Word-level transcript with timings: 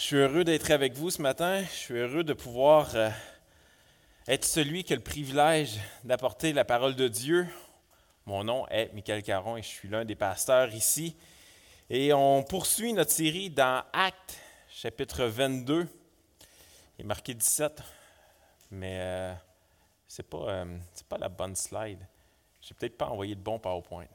Je 0.00 0.06
suis 0.06 0.16
heureux 0.16 0.44
d'être 0.44 0.70
avec 0.70 0.94
vous 0.94 1.10
ce 1.10 1.20
matin. 1.20 1.62
Je 1.62 1.76
suis 1.76 1.94
heureux 1.94 2.24
de 2.24 2.32
pouvoir 2.32 2.96
euh, 2.96 3.10
être 4.28 4.46
celui 4.46 4.82
qui 4.82 4.94
a 4.94 4.96
le 4.96 5.02
privilège 5.02 5.78
d'apporter 6.04 6.54
la 6.54 6.64
parole 6.64 6.96
de 6.96 7.06
Dieu. 7.06 7.46
Mon 8.24 8.42
nom 8.42 8.66
est 8.68 8.90
Michael 8.94 9.22
Caron 9.22 9.58
et 9.58 9.62
je 9.62 9.68
suis 9.68 9.90
l'un 9.90 10.06
des 10.06 10.14
pasteurs 10.14 10.74
ici. 10.74 11.14
Et 11.90 12.14
on 12.14 12.42
poursuit 12.42 12.94
notre 12.94 13.10
série 13.10 13.50
dans 13.50 13.84
Actes, 13.92 14.38
chapitre 14.70 15.24
22. 15.24 15.86
Il 16.98 17.02
est 17.02 17.06
marqué 17.06 17.34
17, 17.34 17.82
mais 18.70 19.00
euh, 19.00 19.34
ce 20.08 20.22
n'est 20.22 20.28
pas, 20.28 20.48
euh, 20.48 20.78
pas 21.10 21.18
la 21.18 21.28
bonne 21.28 21.54
slide. 21.54 22.00
Je 22.62 22.68
n'ai 22.68 22.76
peut-être 22.78 22.96
pas 22.96 23.08
envoyé 23.08 23.34
le 23.34 23.40
bon 23.42 23.58
PowerPoint. 23.58 24.06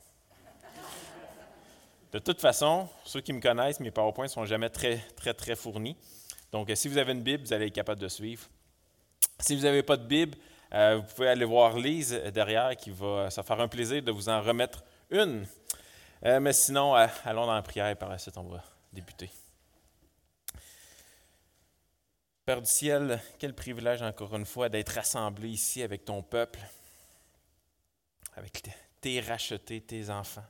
De 2.16 2.20
toute 2.20 2.40
façon, 2.40 2.88
ceux 3.04 3.20
qui 3.20 3.34
me 3.34 3.42
connaissent, 3.42 3.82
mes 3.82 3.92
PowerPoints 3.92 4.28
ne 4.28 4.30
sont 4.30 4.46
jamais 4.46 4.70
très, 4.70 5.00
très, 5.18 5.34
très 5.34 5.54
fournis. 5.54 5.98
Donc, 6.50 6.70
euh, 6.70 6.74
si 6.74 6.88
vous 6.88 6.98
avez 6.98 7.12
une 7.12 7.22
Bible, 7.22 7.44
vous 7.44 7.52
allez 7.52 7.68
être 7.68 7.74
capable 7.74 8.00
de 8.00 8.08
suivre. 8.08 8.48
Si 9.38 9.54
vous 9.54 9.64
n'avez 9.64 9.84
pas 9.84 9.98
de 9.98 10.06
Bible, 10.06 10.38
euh, 10.74 10.96
vous 10.96 11.14
pouvez 11.14 11.28
aller 11.28 11.44
voir 11.44 11.78
Lise 11.78 12.14
derrière 12.34 12.74
qui 12.78 12.90
va 12.92 13.30
se 13.30 13.42
faire 13.42 13.60
un 13.60 13.68
plaisir 13.68 14.02
de 14.02 14.14
vous 14.14 14.30
en 14.30 14.42
remettre 14.42 14.82
une. 15.10 15.46
Euh, 16.24 16.40
mais 16.40 16.54
sinon, 16.54 16.94
allons 16.94 17.48
dans 17.48 17.54
la 17.54 17.62
prière 17.62 17.94
par 17.98 18.08
la 18.08 18.18
suite, 18.18 18.38
on 18.38 18.44
va 18.44 18.64
débuter. 18.94 19.30
Père 22.46 22.62
du 22.62 22.70
ciel, 22.70 23.20
quel 23.38 23.54
privilège 23.54 24.02
encore 24.02 24.34
une 24.38 24.46
fois 24.46 24.70
d'être 24.70 24.94
rassemblé 24.94 25.50
ici 25.50 25.84
avec 25.84 26.06
ton 26.06 26.24
peuple, 26.24 26.62
avec 28.38 28.64
tes 29.02 29.20
rachetés, 29.20 29.82
tes 29.82 30.10
enfants. 30.10 30.46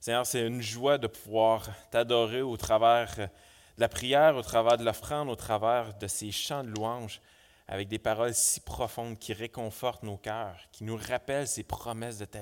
Seigneur, 0.00 0.24
c'est 0.24 0.46
une 0.46 0.62
joie 0.62 0.96
de 0.96 1.06
pouvoir 1.06 1.68
t'adorer 1.90 2.40
au 2.40 2.56
travers 2.56 3.14
de 3.18 3.28
la 3.76 3.88
prière, 3.88 4.34
au 4.34 4.40
travers 4.40 4.78
de 4.78 4.84
l'offrande, 4.84 5.28
au 5.28 5.36
travers 5.36 5.92
de 5.98 6.06
ces 6.06 6.32
chants 6.32 6.64
de 6.64 6.70
louange, 6.70 7.20
avec 7.68 7.86
des 7.86 7.98
paroles 7.98 8.32
si 8.32 8.60
profondes 8.60 9.18
qui 9.18 9.34
réconfortent 9.34 10.02
nos 10.02 10.16
cœurs, 10.16 10.58
qui 10.72 10.84
nous 10.84 10.96
rappellent 10.96 11.46
ces 11.46 11.64
promesses 11.64 12.16
de 12.16 12.24
ta, 12.24 12.40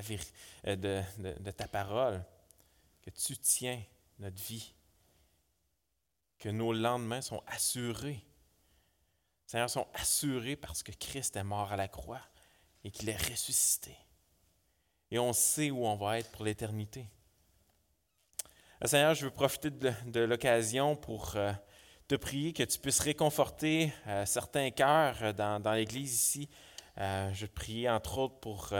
euh, 0.67 1.03
de, 1.17 1.51
ta 1.51 1.67
parole, 1.67 2.23
que 3.01 3.09
tu 3.09 3.35
tiens 3.37 3.83
notre 4.19 4.41
vie, 4.41 4.73
que 6.37 6.47
nos 6.47 6.71
lendemains 6.71 7.21
sont 7.21 7.43
assurés. 7.45 8.25
Seigneur, 9.45 9.69
sont 9.69 9.87
assurés 9.95 10.55
parce 10.55 10.81
que 10.81 10.93
Christ 10.93 11.35
est 11.35 11.43
mort 11.43 11.73
à 11.73 11.75
la 11.75 11.89
croix 11.89 12.21
et 12.85 12.89
qu'il 12.91 13.09
est 13.09 13.29
ressuscité. 13.29 13.97
Et 15.11 15.19
on 15.19 15.33
sait 15.33 15.71
où 15.71 15.85
on 15.85 15.97
va 15.97 16.19
être 16.19 16.31
pour 16.31 16.45
l'éternité. 16.45 17.05
Euh, 18.81 18.87
Seigneur, 18.87 19.13
je 19.13 19.25
veux 19.25 19.31
profiter 19.31 19.71
de, 19.71 20.21
l'occasion 20.21 20.95
pour 20.95 21.33
euh, 21.35 21.51
te 22.07 22.15
prier 22.15 22.53
que 22.53 22.63
tu 22.63 22.79
puisses 22.79 23.01
réconforter 23.01 23.91
euh, 24.07 24.25
certains 24.25 24.71
cœurs 24.71 25.33
dans, 25.33 25.73
l'Église 25.73 26.13
ici. 26.13 26.49
je 26.97 27.45
prie 27.45 27.89
entre 27.89 28.19
autres 28.19 28.39
pour, 28.39 28.73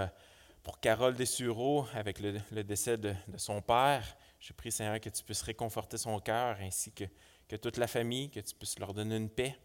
pour 0.64 0.80
Carole 0.80 1.16
Dessureau 1.16 1.86
avec 1.94 2.20
le, 2.22 2.64
décès 2.64 2.97
de, 2.97 3.14
son 3.36 3.61
père. 3.61 4.16
Je 4.39 4.53
prie, 4.53 4.72
Seigneur, 4.72 5.02
que 5.02 5.09
tu 5.09 5.22
puisses 5.22 5.42
réconforter 5.42 5.97
son 5.97 6.17
cœur 6.20 6.58
ainsi 6.61 6.94
que, 6.94 7.03
que 7.50 7.58
toute 7.58 7.75
la 7.75 7.88
famille, 7.88 8.30
que 8.30 8.39
tu 8.39 8.55
puisses 8.55 8.80
leur 8.80 8.94
donner 8.94 9.17
une 9.17 9.30
paix. 9.30 9.58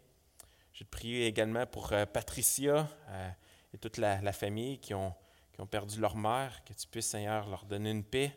Je 0.73 0.83
te 0.83 0.89
prie 0.89 1.23
également 1.23 1.65
pour 1.65 1.93
Patricia 2.11 2.89
et 3.73 3.77
toute 3.77 3.97
la, 3.97 4.21
la 4.21 4.33
famille 4.33 4.79
qui 4.79 4.93
ont, 4.93 5.13
qui 5.53 5.61
ont 5.61 5.67
perdu 5.67 6.01
leur 6.01 6.17
mère, 6.17 6.61
que 6.65 6.73
tu 6.73 6.87
puisses, 6.87 7.07
Seigneur, 7.07 7.47
leur 7.47 7.63
donner 7.63 7.91
une 7.91 8.03
paix 8.03 8.35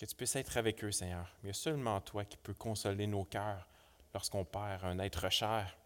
que 0.00 0.06
tu 0.06 0.16
puisses 0.16 0.36
être 0.36 0.56
avec 0.56 0.82
eux, 0.82 0.92
Seigneur. 0.92 1.30
Il 1.42 1.48
y 1.48 1.50
a 1.50 1.52
seulement 1.52 2.00
toi 2.00 2.24
qui 2.24 2.38
peux 2.38 2.54
consoler 2.54 3.06
nos 3.06 3.24
cœurs 3.24 3.68
lorsqu'on 4.14 4.46
perd 4.46 4.82
un 4.82 4.98
être 4.98 5.28
cher. 5.28 5.76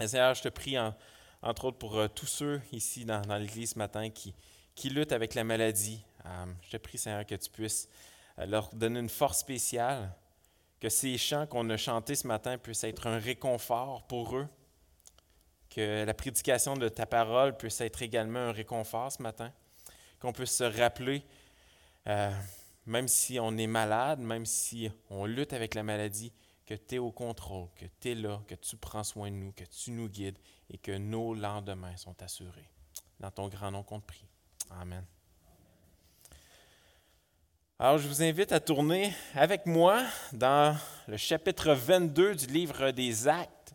Seigneur, 0.00 0.34
je 0.34 0.42
te 0.42 0.48
prie, 0.48 0.76
entre 1.42 1.66
autres, 1.66 1.76
pour 1.76 1.98
euh, 1.98 2.08
tous 2.08 2.26
ceux 2.26 2.62
ici 2.72 3.04
dans, 3.04 3.20
l'Église 3.38 3.72
ce 3.72 3.78
matin 3.78 4.08
qui, 4.08 4.34
qui 4.74 4.88
luttent 4.88 5.12
avec 5.12 5.34
la 5.34 5.44
maladie. 5.44 6.02
Euh, 6.24 6.46
je 6.62 6.70
te 6.70 6.76
prie, 6.78 6.96
Seigneur, 6.96 7.26
que 7.26 7.34
tu 7.34 7.50
puisses 7.50 7.90
euh, 8.38 8.46
leur 8.46 8.74
donner 8.74 9.00
une 9.00 9.10
force 9.10 9.40
spéciale, 9.40 10.10
que 10.80 10.88
ces 10.88 11.18
chants 11.18 11.46
qu'on 11.46 11.68
a 11.68 11.76
chantés 11.76 12.14
ce 12.14 12.26
matin 12.26 12.56
puissent 12.56 12.84
être 12.84 13.08
un 13.08 13.18
réconfort 13.18 14.06
pour 14.06 14.38
eux, 14.38 14.48
que 15.68 16.04
la 16.06 16.14
prédication 16.14 16.78
de 16.78 16.88
ta 16.88 17.04
parole 17.04 17.58
puisse 17.58 17.82
être 17.82 18.00
également 18.00 18.38
un 18.38 18.52
réconfort 18.52 19.12
ce 19.12 19.22
matin, 19.22 19.52
qu'on 20.18 20.32
puisse 20.32 20.56
se 20.56 20.64
rappeler 20.64 21.22
même 22.88 23.06
si 23.06 23.38
on 23.38 23.56
est 23.56 23.66
malade, 23.66 24.18
même 24.18 24.46
si 24.46 24.90
on 25.10 25.26
lutte 25.26 25.52
avec 25.52 25.74
la 25.74 25.82
maladie, 25.82 26.32
que 26.64 26.74
tu 26.74 26.96
es 26.96 26.98
au 26.98 27.12
contrôle, 27.12 27.68
que 27.76 27.84
tu 28.00 28.10
es 28.10 28.14
là, 28.14 28.40
que 28.46 28.54
tu 28.54 28.76
prends 28.76 29.04
soin 29.04 29.30
de 29.30 29.36
nous, 29.36 29.52
que 29.52 29.64
tu 29.64 29.90
nous 29.90 30.08
guides 30.08 30.38
et 30.70 30.78
que 30.78 30.92
nos 30.92 31.34
lendemains 31.34 31.96
sont 31.96 32.20
assurés. 32.22 32.70
Dans 33.20 33.30
ton 33.30 33.48
grand 33.48 33.70
nom 33.70 33.82
qu'on 33.82 34.00
te 34.00 34.06
prie. 34.06 34.26
Amen. 34.80 35.04
Alors, 37.78 37.98
je 37.98 38.08
vous 38.08 38.22
invite 38.22 38.52
à 38.52 38.60
tourner 38.60 39.12
avec 39.34 39.66
moi 39.66 40.02
dans 40.32 40.76
le 41.06 41.16
chapitre 41.16 41.72
22 41.72 42.34
du 42.34 42.46
livre 42.46 42.90
des 42.90 43.28
Actes. 43.28 43.74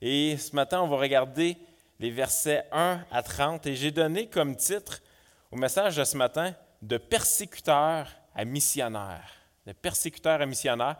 Et 0.00 0.36
ce 0.36 0.54
matin, 0.54 0.82
on 0.82 0.88
va 0.88 0.98
regarder 0.98 1.56
les 1.98 2.10
versets 2.10 2.64
1 2.72 3.04
à 3.10 3.22
30. 3.22 3.66
Et 3.66 3.74
j'ai 3.74 3.90
donné 3.90 4.28
comme 4.28 4.54
titre 4.54 5.00
au 5.50 5.56
message 5.56 5.96
de 5.96 6.04
ce 6.04 6.16
matin 6.16 6.54
de 6.82 6.98
persécuteur 6.98 8.08
à 8.34 8.44
missionnaire, 8.44 9.30
de 9.66 9.72
persécuteur 9.72 10.40
à 10.40 10.46
missionnaire. 10.46 10.96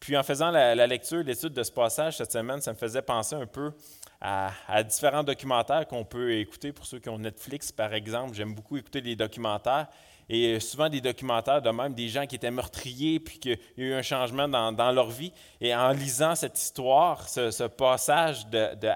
Puis 0.00 0.16
en 0.16 0.22
faisant 0.22 0.50
la, 0.50 0.86
lecture, 0.86 1.22
l'étude 1.22 1.52
de 1.52 1.62
ce 1.62 1.72
passage 1.72 2.18
cette 2.18 2.32
semaine, 2.32 2.60
ça 2.60 2.72
me 2.72 2.76
faisait 2.76 3.02
penser 3.02 3.34
un 3.34 3.46
peu 3.46 3.72
à, 4.20 4.82
différents 4.82 5.22
documentaires 5.22 5.86
qu'on 5.86 6.04
peut 6.04 6.34
écouter 6.34 6.72
pour 6.72 6.86
ceux 6.86 6.98
qui 6.98 7.08
ont 7.08 7.18
Netflix, 7.18 7.72
par 7.72 7.94
exemple. 7.94 8.34
J'aime 8.34 8.54
beaucoup 8.54 8.76
écouter 8.76 9.00
des 9.00 9.16
documentaires. 9.16 9.86
Et 10.28 10.58
souvent 10.58 10.88
des 10.88 11.02
documentaires 11.02 11.60
de 11.60 11.68
même 11.68 11.92
des 11.92 12.08
gens 12.08 12.26
qui 12.26 12.36
étaient 12.36 12.50
meurtriers, 12.50 13.20
puis 13.20 13.38
qu'il 13.38 13.58
y 13.76 13.82
a 13.82 13.86
eu 13.86 13.92
un 13.92 14.02
changement 14.02 14.48
dans, 14.48 14.92
leur 14.92 15.10
vie. 15.10 15.32
Et 15.60 15.74
en 15.74 15.90
lisant 15.90 16.34
cette 16.34 16.58
histoire, 16.58 17.28
ce, 17.28 17.66
passage 17.66 18.46
de, 18.46 18.74
de 18.74 18.88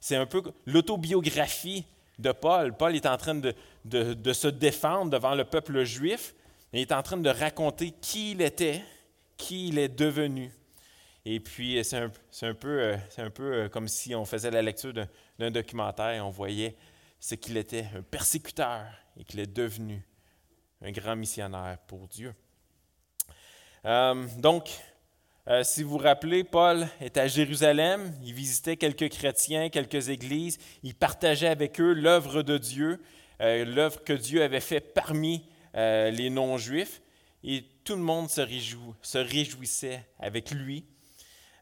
c'est 0.00 0.16
un 0.16 0.26
peu 0.26 0.42
l'autobiographie 0.66 1.84
de 2.18 2.32
Paul. 2.32 2.72
Paul 2.74 2.94
est 2.94 3.06
en 3.06 3.16
train 3.16 3.34
de, 3.34 4.32
se 4.32 4.48
défendre 4.48 5.10
devant 5.10 5.34
le 5.34 5.44
peuple 5.44 5.84
juif, 5.84 6.34
il 6.72 6.80
est 6.80 6.92
en 6.92 7.02
train 7.02 7.16
de 7.16 7.30
raconter 7.30 7.92
qui 8.00 8.32
il 8.32 8.42
était, 8.42 8.82
qui 9.36 9.68
il 9.68 9.78
est 9.78 9.88
devenu. 9.88 10.52
Et 11.24 11.40
puis, 11.40 11.78
c'est 11.84 11.96
un, 11.96 12.54
peu, 12.54 12.80
euh, 12.80 12.96
un 13.18 13.30
peu 13.30 13.52
euh, 13.52 13.68
comme 13.68 13.88
si 13.88 14.14
on 14.14 14.24
faisait 14.24 14.50
la 14.50 14.62
lecture 14.62 14.92
d'un 15.38 15.50
documentaire 15.50 16.10
et 16.10 16.20
on 16.20 16.30
voyait 16.30 16.74
ce 17.20 17.34
qu'il 17.34 17.56
était, 17.56 17.86
un 17.96 18.02
persécuteur, 18.02 18.86
et 19.18 19.24
qu'il 19.24 19.40
est 19.40 19.52
devenu 19.52 20.02
un 20.80 20.92
grand 20.92 21.16
missionnaire 21.16 21.78
pour 21.86 22.06
Dieu. 22.08 22.34
Euh, 23.84 24.26
donc, 24.38 24.70
si 25.62 25.82
vous 25.82 25.92
vous 25.92 25.98
rappelez, 25.98 26.44
Paul 26.44 26.86
était 27.00 27.20
à 27.20 27.26
Jérusalem, 27.26 28.14
il 28.22 28.34
visitait 28.34 28.76
quelques 28.76 29.08
chrétiens, 29.08 29.70
quelques 29.70 30.10
églises, 30.10 30.58
il 30.82 30.94
partageait 30.94 31.48
avec 31.48 31.80
eux 31.80 31.94
l'œuvre 31.94 32.42
de 32.42 32.58
Dieu, 32.58 33.02
l'œuvre 33.40 34.04
que 34.04 34.12
Dieu 34.12 34.42
avait 34.42 34.60
faite 34.60 34.92
parmi 34.92 35.42
euh, 35.74 36.10
les 36.10 36.30
non-juifs, 36.30 37.02
et 37.44 37.64
tout 37.84 37.94
le 37.94 38.02
monde 38.02 38.28
se, 38.28 39.18
réjouissait 39.18 40.04
avec 40.18 40.50
lui. 40.50 40.84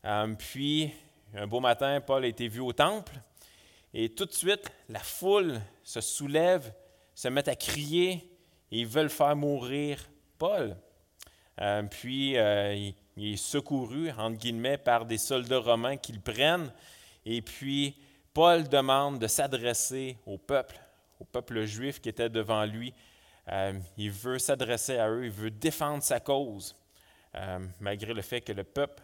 Euh, 0.04 0.34
puis, 0.34 0.92
un 1.34 1.46
beau 1.46 1.60
matin, 1.60 2.00
Paul 2.00 2.24
a 2.24 2.28
été 2.28 2.48
vu 2.48 2.60
au 2.60 2.72
temple, 2.72 3.12
et 3.92 4.08
tout 4.10 4.26
de 4.26 4.32
suite, 4.32 4.70
la 4.88 5.00
foule 5.00 5.60
se 5.82 6.00
soulève, 6.00 6.72
se 7.14 7.28
met 7.28 7.48
à 7.48 7.56
crier, 7.56 8.30
et 8.70 8.80
ils 8.80 8.86
veulent 8.86 9.10
faire 9.10 9.36
mourir 9.36 9.98
Paul. 10.38 10.76
Euh, 11.60 11.82
puis, 11.84 12.32
il, 12.32 12.94
il, 13.16 13.32
est 13.32 13.36
secouru, 13.36 14.10
entre 14.10 14.38
guillemets, 14.38 14.78
par 14.78 15.06
des 15.06 15.18
soldats 15.18 15.58
romains 15.58 15.96
qui 15.96 16.12
le 16.12 16.20
prennent, 16.20 16.72
et 17.24 17.42
puis 17.42 17.96
Paul 18.36 18.68
demande 18.68 19.18
de 19.18 19.26
s'adresser 19.26 20.18
au 20.26 20.36
peuple, 20.36 20.78
au 21.18 21.24
peuple 21.24 21.64
juif 21.64 22.00
qui 22.02 22.10
était 22.10 22.28
devant 22.28 22.66
lui, 22.66 22.92
euh, 23.48 23.78
il 23.96 24.10
veut 24.10 24.38
s'adresser 24.38 24.98
à 24.98 25.08
eux, 25.08 25.24
il 25.24 25.30
veut 25.30 25.50
défendre 25.50 26.02
sa 26.02 26.20
cause, 26.20 26.74
euh, 27.34 27.58
malgré 27.80 28.12
le 28.12 28.22
fait 28.22 28.40
que 28.40 28.52
le 28.52 28.64
peuple 28.64 29.02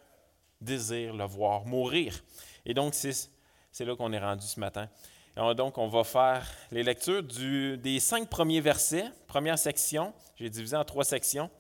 désire 0.61 1.15
le 1.15 1.25
voir 1.25 1.65
mourir. 1.65 2.23
Et 2.65 2.75
donc, 2.75 2.95
c'est 2.95 3.85
là 3.85 3.97
qu'on 3.97 4.13
est 4.13 4.19
rendu 4.19 4.47
ce 4.47 4.61
matin. 4.61 4.89
donc, 5.57 5.79
on 5.79 5.89
va 5.89 6.05
faire 6.05 6.47
les 6.71 6.83
lectures 6.83 7.23
des 7.23 8.01
cinq 8.01 8.29
premiers 8.29 8.61
versets, 8.61 9.11
première 9.27 9.59
section. 9.59 10.13
J'ai 10.37 10.51
divisé 10.51 10.77
en 10.77 10.85
trois 10.85 11.05
sections. 11.05 11.51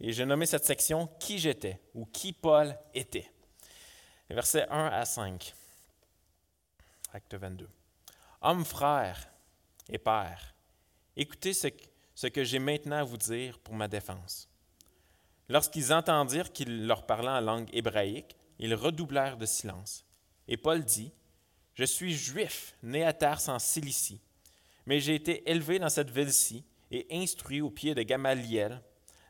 Et 0.00 0.12
j'ai 0.12 0.24
nommé 0.24 0.46
cette 0.46 0.64
section 0.64 1.06
Qui 1.18 1.38
j'étais 1.38 1.78
ou 1.94 2.06
Qui 2.06 2.32
Paul 2.32 2.74
était. 2.94 3.30
versets 4.30 4.66
1 4.70 4.86
à 4.86 5.04
5. 5.04 5.54
Acte 7.12 7.34
22. 7.34 7.68
Homme, 8.40 8.64
frère 8.64 9.28
et 9.90 9.98
père, 9.98 10.54
écoutez 11.16 11.52
ce, 11.52 11.68
ce 12.20 12.26
que 12.26 12.44
j'ai 12.44 12.58
maintenant 12.58 12.96
à 12.96 13.02
vous 13.02 13.16
dire 13.16 13.58
pour 13.60 13.72
ma 13.72 13.88
défense. 13.88 14.46
Lorsqu'ils 15.48 15.90
entendirent 15.90 16.52
qu'il 16.52 16.86
leur 16.86 17.06
parlait 17.06 17.30
en 17.30 17.40
langue 17.40 17.70
hébraïque, 17.72 18.36
ils 18.58 18.74
redoublèrent 18.74 19.38
de 19.38 19.46
silence. 19.46 20.04
Et 20.46 20.58
Paul 20.58 20.84
dit, 20.84 21.14
Je 21.72 21.84
suis 21.84 22.12
juif, 22.12 22.76
né 22.82 23.04
à 23.06 23.14
Tars 23.14 23.48
en 23.48 23.58
Cilicie, 23.58 24.20
mais 24.84 25.00
j'ai 25.00 25.14
été 25.14 25.50
élevé 25.50 25.78
dans 25.78 25.88
cette 25.88 26.10
ville-ci 26.10 26.62
et 26.90 27.06
instruit 27.10 27.62
au 27.62 27.70
pied 27.70 27.94
de 27.94 28.02
Gamaliel 28.02 28.82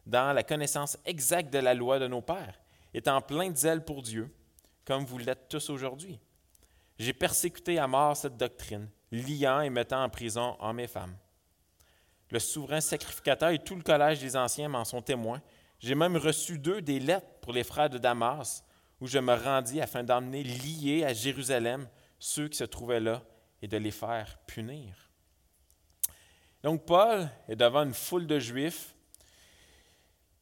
dans 0.05 0.33
la 0.33 0.43
connaissance 0.43 0.99
exacte 1.05 1.53
de 1.53 1.61
la 1.61 1.75
loi 1.75 2.01
de 2.01 2.09
nos 2.09 2.23
pères, 2.23 2.59
étant 2.93 3.21
plein 3.21 3.51
de 3.51 3.57
zèle 3.57 3.85
pour 3.85 4.03
Dieu, 4.03 4.35
comme 4.85 5.05
vous 5.05 5.19
l'êtes 5.19 5.49
tous 5.49 5.71
aujourd'hui. 5.71 6.19
J'ai 6.99 7.13
persécuté 7.13 7.79
à 7.79 7.87
mort 7.87 8.17
cette 8.17 8.37
doctrine, 8.37 8.89
liant 9.13 9.61
et 9.61 9.71
mettant 9.71 10.03
en 10.03 10.09
prison 10.09 10.57
hommes 10.59 10.81
et 10.81 10.89
femmes. 10.89 11.15
Le 12.31 12.39
souverain 12.39 12.81
sacrificateur 12.81 13.51
et 13.51 13.59
tout 13.59 13.75
le 13.75 13.83
collège 13.83 14.21
des 14.21 14.37
anciens 14.37 14.69
m'en 14.69 14.85
sont 14.85 15.03
témoins, 15.03 15.43
j'ai 15.81 15.95
même 15.95 16.17
reçu 16.17 16.59
d'eux 16.59 16.83
des 16.83 17.01
lettres 17.01 17.27
pour 17.41 17.53
les 17.53 17.65
frères 17.65 17.91
de 17.91 17.99
Damas, 17.99 18.65
où 19.01 19.07
je 19.07 19.19
me 19.19 19.35
rendis 19.35 19.81
afin 19.81 20.05
d'emmener 20.05 20.43
liés 20.43 21.05
à 21.05 21.13
Jérusalem 21.13 21.89
ceux 22.19 22.49
qui 22.49 22.59
se 22.59 22.65
trouvaient 22.65 23.01
là 23.01 23.23
et 23.63 23.69
de 23.69 23.77
les 23.77 23.91
faire 23.91 24.39
punir. 24.47 25.11
Donc 26.63 26.85
Paul 26.85 27.29
est 27.49 27.57
devant 27.57 27.83
une 27.83 27.95
foule 27.95 28.27
de 28.27 28.39
Juifs, 28.39 28.95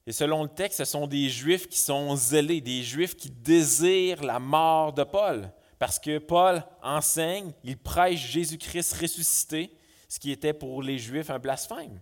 et 0.06 0.12
selon 0.12 0.43
le 0.43 0.49
texte, 0.49 0.79
ce 0.79 0.84
sont 0.87 1.06
des 1.06 1.29
Juifs 1.29 1.69
qui 1.69 1.79
sont 1.79 2.17
zélés, 2.17 2.61
des 2.61 2.82
Juifs 2.82 3.14
qui 3.14 3.31
désirent 3.31 4.25
la 4.25 4.38
mort 4.38 4.93
de 4.93 5.05
Paul, 5.05 5.52
parce 5.79 5.99
que 5.99 6.19
Paul 6.19 6.64
enseigne, 6.82 7.52
il 7.62 7.76
prêche 7.76 8.26
Jésus-Christ 8.26 8.94
ressuscité, 8.94 9.70
ce 10.08 10.19
qui 10.19 10.31
était 10.32 10.52
pour 10.52 10.82
les 10.82 10.99
Juifs 10.99 11.31
un 11.31 11.38
blasphème. 11.38 12.00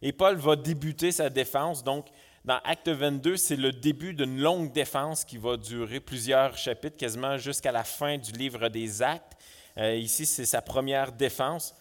Et 0.00 0.12
Paul 0.12 0.36
va 0.36 0.56
débuter 0.56 1.10
sa 1.12 1.28
défense, 1.28 1.82
donc 1.82 2.06
dans 2.44 2.60
Acte 2.64 2.88
22, 2.88 3.36
c'est 3.36 3.56
le 3.56 3.72
début 3.72 4.14
d'une 4.14 4.40
longue 4.40 4.72
défense 4.72 5.24
qui 5.24 5.36
va 5.36 5.56
durer 5.56 6.00
plusieurs 6.00 6.56
chapitres, 6.56 6.96
quasiment 6.96 7.36
jusqu'à 7.36 7.72
la 7.72 7.84
fin 7.84 8.16
du 8.16 8.32
livre 8.32 8.68
des 8.68 9.02
Actes. 9.02 9.36
Euh, 9.76 9.96
ici, 9.96 10.24
c'est 10.24 10.46
sa 10.46 10.62
première 10.62 11.12
défense. 11.12 11.74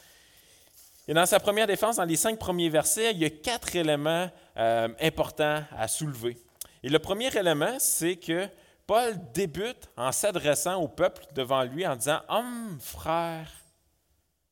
Et 1.07 1.13
dans 1.13 1.25
sa 1.25 1.39
première 1.39 1.67
défense, 1.67 1.95
dans 1.95 2.03
les 2.03 2.17
cinq 2.17 2.37
premiers 2.37 2.69
versets, 2.69 3.11
il 3.11 3.19
y 3.19 3.25
a 3.25 3.29
quatre 3.29 3.75
éléments 3.75 4.29
euh, 4.57 4.89
importants 4.99 5.63
à 5.71 5.87
soulever. 5.87 6.37
Et 6.83 6.89
le 6.89 6.99
premier 6.99 7.35
élément, 7.35 7.77
c'est 7.79 8.17
que 8.17 8.49
Paul 8.85 9.15
débute 9.33 9.89
en 9.95 10.11
s'adressant 10.11 10.81
au 10.81 10.87
peuple 10.87 11.23
devant 11.33 11.63
lui 11.63 11.87
en 11.87 11.95
disant 11.95 12.21
Homme, 12.27 12.77
frère 12.81 13.49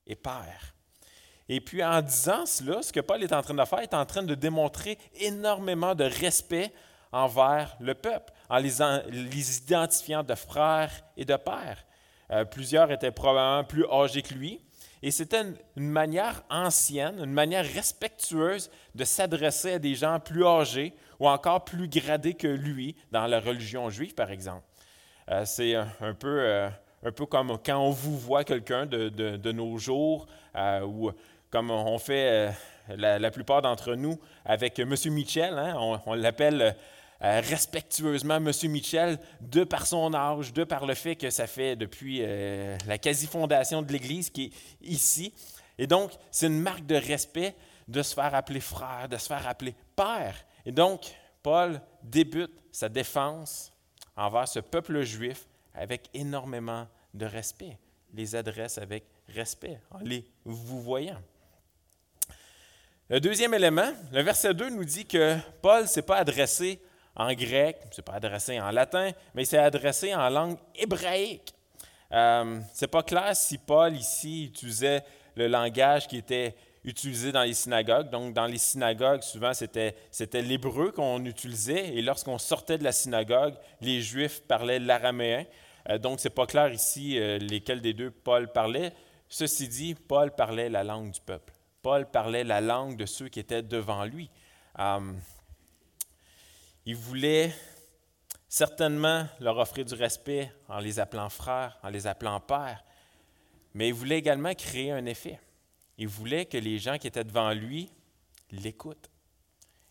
et 0.07 0.15
père. 0.15 0.74
Et 1.47 1.61
puis 1.61 1.83
en 1.83 2.01
disant 2.01 2.45
cela, 2.45 2.81
ce 2.81 2.91
que 2.91 2.99
Paul 2.99 3.23
est 3.23 3.33
en 3.33 3.41
train 3.41 3.53
de 3.53 3.65
faire, 3.65 3.79
est 3.79 3.93
en 3.93 4.05
train 4.05 4.23
de 4.23 4.35
démontrer 4.35 4.97
énormément 5.19 5.93
de 5.93 6.05
respect 6.05 6.71
envers 7.11 7.77
le 7.79 7.93
peuple, 7.93 8.33
en 8.49 8.57
les, 8.57 8.81
identifiant 9.59 10.23
de 10.23 10.35
frères 10.35 10.91
et 11.15 11.25
de 11.25 11.35
pères. 11.35 11.85
Euh, 12.31 12.43
plusieurs 12.43 12.91
étaient 12.91 13.11
probablement 13.11 13.63
plus 13.63 13.85
âgés 13.85 14.21
que 14.21 14.33
lui, 14.33 14.59
et 15.05 15.11
c'était 15.11 15.43
une, 15.75 15.89
manière 15.89 16.43
ancienne, 16.49 17.19
une 17.19 17.31
manière 17.31 17.63
respectueuse 17.63 18.71
de 18.95 19.03
s'adresser 19.03 19.73
à 19.73 19.79
des 19.79 19.93
gens 19.93 20.19
plus 20.19 20.43
âgés 20.45 20.93
ou 21.19 21.29
encore 21.29 21.63
plus 21.63 21.87
gradés 21.87 22.33
que 22.33 22.47
lui 22.47 22.95
dans 23.11 23.27
la 23.27 23.39
religion 23.39 23.89
juive, 23.91 24.15
par 24.15 24.31
exemple. 24.31 24.63
Euh, 25.29 25.45
c'est 25.45 25.75
un, 25.75 26.13
peu, 26.17 26.39
euh, 26.39 26.69
un 27.03 27.11
peu 27.11 27.27
comme 27.27 27.57
quand 27.63 27.77
on 27.77 27.91
vous 27.91 28.17
voit 28.17 28.43
quelqu'un 28.43 28.85
de, 28.87 29.09
de, 29.09 29.51
nos 29.51 29.77
jours, 29.77 30.27
euh, 30.55 31.11
comme 31.49 31.71
on 31.71 31.97
fait 31.97 32.51
euh, 32.89 33.17
la, 33.19 33.31
plupart 33.31 33.61
d'entre 33.61 33.95
nous 33.95 34.19
avec 34.43 34.79
M. 34.79 34.95
Michel. 35.07 35.57
Hein, 35.57 36.01
on, 36.05 36.13
l'appelle 36.13 36.75
euh, 37.21 37.41
respectueusement 37.41 38.35
M. 38.35 38.51
Michel, 38.63 39.19
de 39.41 39.63
par 39.63 39.87
son 39.87 40.13
âge, 40.13 40.53
de 40.53 40.63
par 40.63 40.85
le 40.85 40.93
fait 40.93 41.15
que 41.15 41.29
ça 41.29 41.47
fait 41.47 41.75
depuis 41.75 42.19
euh, 42.21 42.77
la 42.87 42.97
quasi-fondation 42.97 43.81
de 43.81 43.91
l'Église 43.91 44.29
qui 44.29 44.45
est 44.45 44.87
ici. 44.87 45.33
Et 45.77 45.87
donc, 45.87 46.11
c'est 46.31 46.47
une 46.47 46.59
marque 46.59 46.85
de 46.85 46.95
respect 46.95 47.55
de 47.87 48.01
se 48.01 48.13
faire 48.13 48.33
appeler 48.33 48.59
frère, 48.59 49.07
de 49.09 49.17
se 49.17 49.27
faire 49.27 49.47
appeler 49.47 49.75
père. 49.95 50.35
Et 50.65 50.71
donc, 50.71 51.15
Paul 51.43 51.79
débute 52.03 52.51
sa 52.71 52.89
défense 52.89 53.71
envers 54.15 54.47
ce 54.47 54.59
peuple 54.59 55.01
juif 55.03 55.47
avec 55.73 56.09
énormément 56.13 56.87
de 57.13 57.25
respect, 57.25 57.77
les 58.13 58.35
adresse 58.35 58.77
avec 58.77 59.05
respect 59.29 59.79
en 59.91 59.99
les 59.99 60.25
vous 60.43 60.81
voyant. 60.81 61.21
Le 63.07 63.19
deuxième 63.19 63.53
élément, 63.53 63.91
le 64.11 64.21
verset 64.23 64.55
2 64.55 64.71
nous 64.71 64.83
dit 64.83 65.05
que 65.05 65.37
Paul 65.61 65.83
ne 65.83 65.87
s'est 65.87 66.01
pas 66.01 66.17
adressé 66.17 66.81
en 67.15 67.31
grec, 67.33 67.77
ne 67.87 67.93
s'est 67.93 68.01
pas 68.01 68.13
adressé 68.13 68.59
en 68.59 68.71
latin, 68.71 69.11
mais 69.35 69.43
il 69.43 69.45
s'est 69.45 69.59
adressé 69.59 70.15
en 70.15 70.27
langue 70.27 70.57
hébraïque. 70.73 71.53
Euh, 72.11 72.59
Ce 72.73 72.83
n'est 72.83 72.89
pas 72.89 73.03
clair 73.03 73.35
si 73.35 73.59
Paul 73.59 73.95
ici 73.95 74.45
utilisait 74.45 75.03
le 75.35 75.45
langage 75.45 76.07
qui 76.07 76.17
était 76.17 76.55
utilisé 76.83 77.31
dans 77.31 77.43
les 77.43 77.53
synagogues. 77.53 78.09
Donc, 78.09 78.33
dans 78.33 78.47
les 78.47 78.57
synagogues, 78.57 79.21
souvent, 79.21 79.53
c'était, 79.53 79.93
l'hébreu 80.41 80.91
qu'on 80.91 81.23
utilisait. 81.25 81.95
Et 81.95 82.01
lorsqu'on 82.01 82.39
sortait 82.39 82.79
de 82.79 82.83
la 82.83 82.91
synagogue, 82.91 83.53
les 83.81 84.01
Juifs 84.01 84.41
parlaient 84.47 84.79
l'araméen. 84.79 85.45
Euh, 85.91 85.99
donc, 85.99 86.19
ce 86.19 86.27
n'est 86.27 86.33
pas 86.33 86.47
clair 86.47 86.73
ici 86.73 87.19
euh, 87.19 87.37
lesquels 87.37 87.81
des 87.81 87.93
deux 87.93 88.09
Paul 88.09 88.51
parlait. 88.51 88.93
Ceci 89.29 89.67
dit, 89.67 89.93
Paul 89.93 90.31
parlait 90.31 90.69
la 90.69 90.83
langue 90.83 91.11
du 91.11 91.21
peuple. 91.21 91.54
Paul 91.85 92.09
parlait 92.09 92.43
la 92.43 92.61
langue 92.61 92.97
de 92.97 93.05
ceux 93.05 93.29
qui 93.29 93.39
étaient 93.39 93.61
devant 93.61 94.05
lui. 94.05 94.31
Um, 94.75 95.19
il 96.83 96.95
voulait 96.95 97.53
certainement 98.49 99.27
leur 99.39 99.59
offrir 99.59 99.85
du 99.85 99.93
respect 99.93 100.51
en 100.67 100.79
les 100.79 100.99
appelant 100.99 101.29
frères, 101.29 101.77
en 101.83 101.89
les 101.89 102.07
appelant 102.07 102.39
pères, 102.39 102.83
mais 103.75 103.89
il 103.89 103.93
voulait 103.93 104.17
également 104.17 104.55
créer 104.55 104.93
un 104.93 105.05
effet. 105.05 105.39
Il 105.99 106.07
voulait 106.07 106.47
que 106.47 106.57
les 106.57 106.79
gens 106.79 106.97
qui 106.97 107.05
étaient 107.05 107.23
devant 107.23 107.53
lui 107.53 107.91
l'écoutent. 108.49 109.11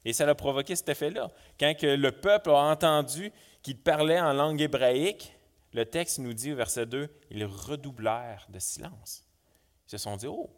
Et 0.04 0.12
ça 0.12 0.28
a 0.28 0.34
provoqué 0.34 0.74
cet 0.74 0.88
effet-là. 0.88 1.30
Quand 1.60 1.76
que 1.78 1.86
le 1.86 2.10
peuple 2.10 2.50
a 2.50 2.72
entendu 2.72 3.30
qu'il 3.62 3.78
parlait 3.78 4.20
en 4.20 4.32
langue 4.32 4.60
hébraïque, 4.60 5.32
le 5.72 5.86
texte 5.86 6.18
nous 6.18 6.34
dit 6.34 6.52
au 6.54 6.56
verset 6.56 6.86
2, 6.86 7.08
ils 7.30 7.44
redoublèrent 7.44 8.48
de 8.48 8.58
silence. 8.58 9.24
Ils 9.86 9.92
se 9.92 9.98
sont 9.98 10.16
dit, 10.16 10.26
oh, 10.26 10.50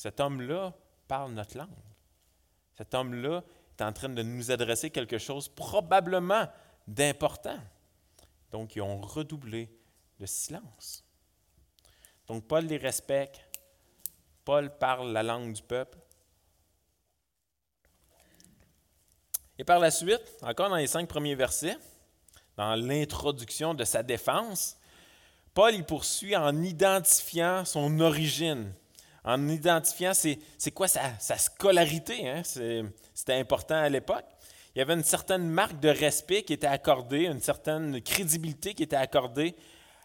cet 0.00 0.18
homme-là 0.18 0.72
parle 1.08 1.32
notre 1.32 1.58
langue. 1.58 1.68
Cet 2.78 2.94
homme-là 2.94 3.44
est 3.78 3.82
en 3.82 3.92
train 3.92 4.08
de 4.08 4.22
nous 4.22 4.50
adresser 4.50 4.88
quelque 4.88 5.18
chose 5.18 5.50
probablement 5.50 6.48
d'important. 6.88 7.58
Donc, 8.50 8.76
ils 8.76 8.80
ont 8.80 8.98
redoublé 9.02 9.70
de 10.18 10.24
silence. 10.24 11.04
Donc, 12.28 12.48
Paul 12.48 12.64
les 12.64 12.78
respecte. 12.78 13.46
Paul 14.46 14.74
parle 14.78 15.12
la 15.12 15.22
langue 15.22 15.52
du 15.52 15.62
peuple. 15.62 15.98
Et 19.58 19.64
par 19.64 19.80
la 19.80 19.90
suite, 19.90 20.38
encore 20.40 20.70
dans 20.70 20.76
les 20.76 20.86
cinq 20.86 21.08
premiers 21.08 21.34
versets, 21.34 21.76
dans 22.56 22.74
l'introduction 22.74 23.74
de 23.74 23.84
sa 23.84 24.02
défense, 24.02 24.78
Paul 25.52 25.74
y 25.74 25.82
poursuit 25.82 26.36
en 26.36 26.62
identifiant 26.62 27.66
son 27.66 28.00
origine, 28.00 28.72
en 29.24 29.48
identifiant 29.48 30.12
c'est 30.14 30.70
quoi 30.72 30.88
sa, 30.88 31.38
scolarité. 31.38 32.28
Hein? 32.28 32.42
C'était 32.44 33.34
important 33.34 33.76
à 33.76 33.88
l'époque. 33.88 34.26
Il 34.74 34.78
y 34.78 34.82
avait 34.82 34.94
une 34.94 35.04
certaine 35.04 35.48
marque 35.48 35.80
de 35.80 35.88
respect 35.88 36.42
qui 36.42 36.52
était 36.52 36.66
accordée, 36.66 37.26
une 37.26 37.40
certaine 37.40 38.00
crédibilité 38.02 38.74
qui 38.74 38.84
était 38.84 38.96
accordée 38.96 39.56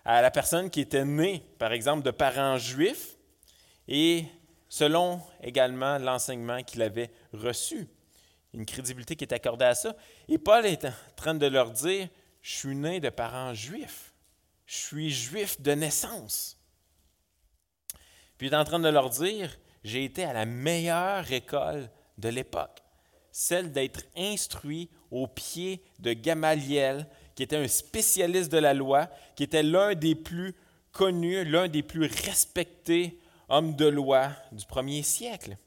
à 0.04 0.22
la 0.22 0.32
personne 0.32 0.70
qui 0.70 0.82
était 0.82 1.06
née, 1.06 1.44
par 1.60 1.72
exemple, 1.72 2.04
de 2.04 2.12
parents 2.12 2.58
juifs, 2.58 3.16
et 3.88 4.26
selon 4.70 5.22
également 5.42 5.98
l'enseignement 5.98 6.64
qu'il 6.64 6.82
avait 6.82 7.12
reçu. 7.34 7.88
Une 8.54 8.66
crédibilité 8.66 9.16
qui 9.16 9.26
est 9.26 9.34
accordée 9.34 9.66
à 9.66 9.76
ça. 9.76 9.96
Et 10.28 10.38
Paul 10.38 10.66
est 10.66 10.86
en 10.86 10.94
train 11.16 11.36
de 11.36 11.46
leur 11.46 11.72
dire, 11.72 12.08
je 12.42 12.54
suis 12.54 12.76
né 12.76 13.00
de 13.00 13.10
parents 13.10 13.54
juifs. 13.54 14.14
Je 14.66 14.76
suis 14.76 15.10
juif 15.12 15.62
de 15.62 15.72
naissance. 15.74 16.55
Puis 18.38 18.48
il 18.48 18.54
est 18.54 18.58
en 18.58 18.66
train 18.66 18.80
de 18.80 18.90
leur 18.90 19.10
dire, 19.10 19.58
j'ai 19.84 20.04
été 20.04 20.24
à 20.24 20.34
la 20.34 20.46
meilleure 20.46 21.32
école 21.32 21.90
de 22.18 22.30
l'époque, 22.30 22.84
celle 23.32 23.72
d'être 23.72 24.02
instruit 24.18 24.90
au 25.12 25.28
pied 25.28 25.84
de 26.00 26.14
Gamaliel, 26.14 27.08
qui 27.36 27.44
était 27.44 27.58
un 27.58 27.68
spécialiste 27.68 28.52
de 28.52 28.58
la 28.58 28.74
loi, 28.74 29.10
qui 29.36 29.44
était 29.44 29.64
l'un 29.64 29.94
des 29.94 30.16
plus 30.16 30.56
connus, 30.92 31.44
l'un 31.44 31.68
des 31.68 31.84
plus 31.84 32.06
respectés 32.06 33.20
hommes 33.50 33.76
de 33.76 33.86
loi 33.86 34.30
du 34.52 34.66
premier 34.66 35.04
siècle. 35.04 35.58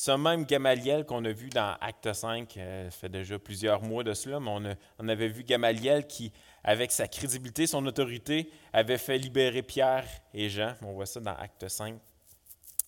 Ce 0.00 0.12
même 0.12 0.44
Gamaliel 0.44 1.04
qu'on 1.04 1.24
a 1.24 1.32
vu 1.32 1.48
dans 1.48 1.76
Acte 1.80 2.12
5, 2.12 2.56
euh, 2.56 2.88
ça 2.88 2.96
fait 2.96 3.08
déjà 3.08 3.36
plusieurs 3.36 3.82
mois 3.82 4.04
de 4.04 4.14
cela, 4.14 4.38
mais 4.38 4.76
on, 5.00 5.08
avait 5.08 5.26
vu 5.26 5.42
Gamaliel 5.42 6.06
qui 6.06 6.32
avec 6.62 6.92
sa 6.92 7.08
crédibilité, 7.08 7.66
son 7.66 7.84
autorité, 7.84 8.48
avait 8.72 8.96
fait 8.96 9.18
libérer 9.18 9.60
Pierre 9.62 10.06
et 10.32 10.48
Jean. 10.50 10.76
On 10.82 10.92
voit 10.92 11.04
ça 11.04 11.18
dans 11.18 11.34
Acte 11.34 11.66
5. 11.66 11.98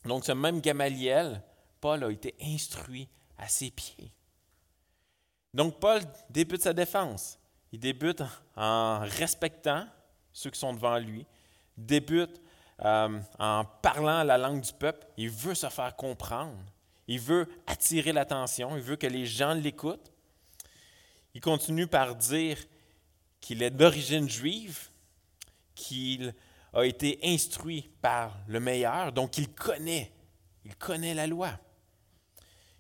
Donc, 0.05 0.25
ce 0.25 0.31
même 0.31 0.61
Gamaliel, 0.61 1.43
Paul 1.81 2.05
a 2.05 2.13
été 2.13 2.37
instruit 2.41 3.09
à 3.39 3.49
ses 3.49 3.73
pieds. 3.73 4.13
Donc 5.53 5.81
Paul 5.81 6.03
débute 6.29 6.63
sa 6.63 6.73
défense. 6.73 7.41
Il 7.73 7.81
débute 7.81 8.23
en 8.55 9.01
respectant 9.01 9.85
ceux 10.33 10.51
qui 10.51 10.61
sont 10.61 10.75
devant 10.75 10.99
lui, 10.99 11.27
débute 11.77 12.41
euh, 12.85 13.19
en 13.41 13.65
parlant 13.65 14.23
la 14.23 14.39
langue 14.39 14.61
du 14.61 14.73
peuple. 14.73 15.09
Il 15.17 15.31
veut 15.31 15.57
se 15.57 15.69
faire 15.71 15.97
comprendre. 15.97 16.55
Il 17.11 17.19
veut 17.19 17.49
attirer 17.67 18.13
l'attention. 18.13 18.77
Il 18.77 18.83
veut 18.83 18.95
que 18.95 19.09
les 19.09 19.27
gens 19.27 19.53
l'écoutent. 19.53 20.13
Il 21.35 21.41
continue 21.41 21.89
par 21.89 22.15
dire 22.15 22.57
qu'il 23.41 23.65
est 23.65 23.71
d'origine 23.71 24.29
juive, 24.29 24.91
qu'il 25.75 26.33
a 26.73 26.85
été 26.85 27.19
instruit 27.25 27.91
par 28.01 28.39
le 28.47 28.61
meilleur, 28.61 29.13
donc 29.13 29.39
il 29.39 29.53
connaît, 29.53 30.13
il 30.65 30.77
connaît 30.77 31.15
la 31.15 31.27
loi. 31.27 31.59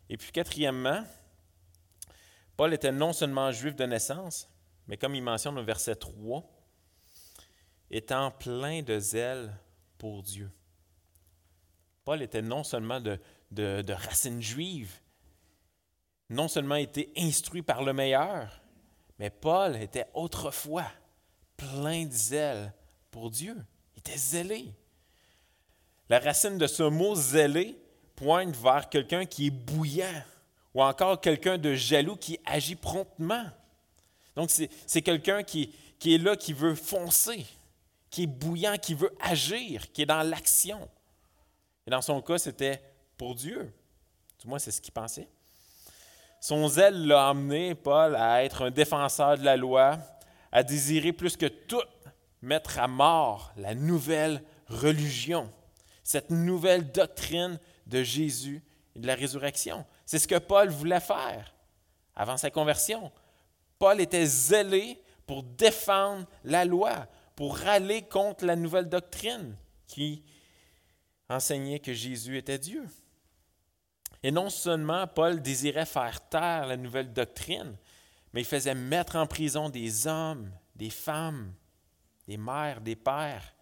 Et 0.08 0.16
puis 0.16 0.30
quatrièmement, 0.30 1.04
Paul 2.56 2.72
était 2.72 2.92
non 2.92 3.12
seulement 3.12 3.50
juif 3.50 3.74
de 3.74 3.84
naissance, 3.84 4.48
mais 4.86 4.96
comme 4.96 5.16
il 5.16 5.22
mentionne 5.22 5.58
au 5.58 5.64
verset 5.64 5.96
3, 5.96 6.48
étant 7.90 8.30
plein 8.30 8.82
de 8.82 8.96
zèle 9.00 9.52
pour 9.98 10.22
Dieu. 10.22 10.52
Paul 12.04 12.22
était 12.22 12.42
non 12.42 12.62
seulement 12.62 13.00
de, 13.00 13.18
de, 13.50 13.92
racines 13.92 14.42
juives, 14.42 15.00
non 16.28 16.48
seulement 16.48 16.76
été 16.76 17.12
instruit 17.16 17.62
par 17.62 17.82
le 17.82 17.92
meilleur, 17.92 18.60
mais 19.18 19.30
Paul 19.30 19.76
était 19.76 20.06
autrefois 20.14 20.86
plein 21.56 22.06
de 22.06 22.12
zèle 22.12 22.72
pour 23.10 23.30
Dieu. 23.30 23.56
Il 23.94 24.00
était 24.00 24.16
zélé. 24.16 24.72
La 26.08 26.18
racine 26.18 26.58
de 26.58 26.66
ce 26.66 26.84
mot 26.84 27.14
zélé 27.14 27.76
pointe 28.16 28.56
vers 28.56 28.88
quelqu'un 28.88 29.26
qui 29.26 29.48
est 29.48 29.50
bouillant 29.50 30.22
ou 30.74 30.82
encore 30.82 31.20
quelqu'un 31.20 31.58
de 31.58 31.74
jaloux 31.74 32.16
qui 32.16 32.38
agit 32.46 32.76
promptement. 32.76 33.44
Donc, 34.36 34.50
c'est 34.50 35.02
quelqu'un 35.02 35.42
qui, 35.42 35.74
qui 35.98 36.14
est 36.14 36.18
là, 36.18 36.36
qui 36.36 36.52
veut 36.52 36.74
foncer, 36.74 37.44
qui 38.08 38.22
est 38.22 38.26
bouillant, 38.26 38.76
qui 38.78 38.94
veut 38.94 39.12
agir, 39.20 39.90
qui 39.92 40.02
est 40.02 40.06
dans 40.06 40.22
l'action. 40.22 40.88
Et 41.86 41.90
dans 41.90 42.02
son 42.02 42.22
cas, 42.22 42.38
c'était 42.38 42.80
pour 43.20 43.34
Dieu. 43.34 43.70
Du 44.38 44.48
moins, 44.48 44.58
c'est 44.58 44.70
ce 44.70 44.80
qu'il 44.80 44.94
pensait. 44.94 45.28
Son 46.40 46.66
zèle 46.68 47.06
l'a 47.06 47.28
amené, 47.28 47.74
Paul, 47.74 48.16
à 48.16 48.42
être 48.42 48.62
un 48.62 48.70
défenseur 48.70 49.36
de 49.36 49.44
la 49.44 49.58
loi, 49.58 49.98
à 50.50 50.62
désirer 50.62 51.12
plus 51.12 51.36
que 51.36 51.44
tout 51.44 51.82
mettre 52.40 52.78
à 52.78 52.88
mort 52.88 53.52
la 53.58 53.74
nouvelle 53.74 54.42
religion, 54.68 55.50
cette 56.02 56.30
nouvelle 56.30 56.90
doctrine 56.92 57.58
de 57.86 58.02
Jésus 58.02 58.62
et 58.96 59.00
de 59.00 59.06
la 59.06 59.16
résurrection. 59.16 59.84
C'est 60.06 60.18
ce 60.18 60.26
que 60.26 60.38
Paul 60.38 60.70
voulait 60.70 60.98
faire 60.98 61.54
avant 62.16 62.38
sa 62.38 62.50
conversion. 62.50 63.12
Paul 63.78 64.00
était 64.00 64.24
zélé 64.24 64.98
pour 65.26 65.42
défendre 65.42 66.26
la 66.42 66.64
loi, 66.64 67.06
pour 67.36 67.58
râler 67.58 68.00
contre 68.00 68.46
la 68.46 68.56
nouvelle 68.56 68.88
doctrine 68.88 69.54
qui 69.86 70.24
enseignait 71.28 71.80
que 71.80 71.92
Jésus 71.92 72.38
était 72.38 72.58
Dieu. 72.58 72.86
Et 74.22 74.30
non 74.30 74.50
seulement 74.50 75.06
Paul 75.06 75.40
désirait 75.40 75.86
faire 75.86 76.28
taire 76.28 76.66
la 76.66 76.76
nouvelle 76.76 77.12
doctrine, 77.12 77.76
mais 78.32 78.42
il 78.42 78.46
faisait 78.46 78.74
mettre 78.74 79.16
en 79.16 79.26
prison 79.26 79.68
des 79.68 80.06
hommes, 80.06 80.50
des 80.76 80.90
femmes, 80.90 81.54
des 82.28 82.36
mères, 82.36 82.80
des 82.80 82.96
pères, 82.96 83.54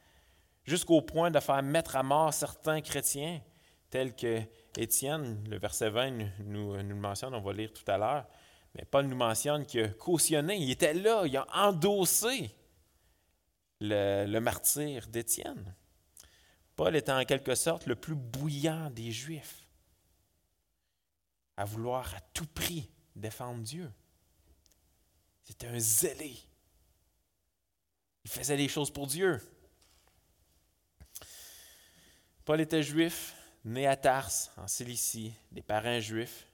jusqu'au 0.65 1.01
point 1.01 1.31
de 1.31 1.41
faire 1.41 1.63
mettre 1.63 1.97
à 1.97 2.03
mort 2.03 2.35
certains 2.35 2.81
chrétiens, 2.81 3.41
tels 3.91 4.15
que 4.15 4.43
Étienne, 4.77 5.43
le 5.49 5.59
verset 5.59 5.91
20 5.91 6.11
nous, 6.45 6.75
le 6.75 6.95
mentionne, 6.95 7.35
on 7.35 7.41
va 7.41 7.53
lire 7.53 7.73
tout 7.73 7.91
à 7.91 7.99
l'heure, 7.99 8.27
mais 8.75 8.85
Paul 8.85 9.07
nous 9.07 9.17
mentionne 9.17 9.65
qu'il 9.65 9.85
a 9.85 9.89
cautionné, 9.89 10.57
il 10.57 10.71
était 10.71 10.95
là, 10.95 11.23
il 11.25 11.37
a 11.37 11.47
endossé 11.55 12.55
le, 13.81 14.27
le 14.27 14.41
martyr 14.41 15.07
d'Étienne. 15.09 15.75
Paul 16.77 16.95
était 16.95 17.13
en 17.13 17.25
quelque 17.25 17.55
sorte 17.55 17.87
le 17.87 17.97
plus 17.97 18.15
bouillant 18.15 18.91
des 18.91 19.11
Juifs, 19.11 19.68
à 21.59 21.65
vouloir 21.65 22.15
à 22.15 22.21
tout 22.33 22.47
prix 22.47 22.89
défendre 23.17 23.61
Dieu. 23.65 23.91
C'était 25.43 25.67
un 25.67 25.79
zélé. 25.81 26.37
Il 28.25 28.31
faisait 28.31 28.57
les 28.57 28.69
choses 28.69 28.93
pour 28.93 29.09
Dieu. 29.09 29.41
Paul 32.45 32.61
était 32.61 32.85
juif, 32.85 33.35
né 33.65 33.89
à 33.89 33.97
Tarse, 33.97 34.53
en 34.57 34.69
Cilicie, 34.69 35.35
des 35.51 35.63
parents 35.63 35.99
juifs. 35.99 36.47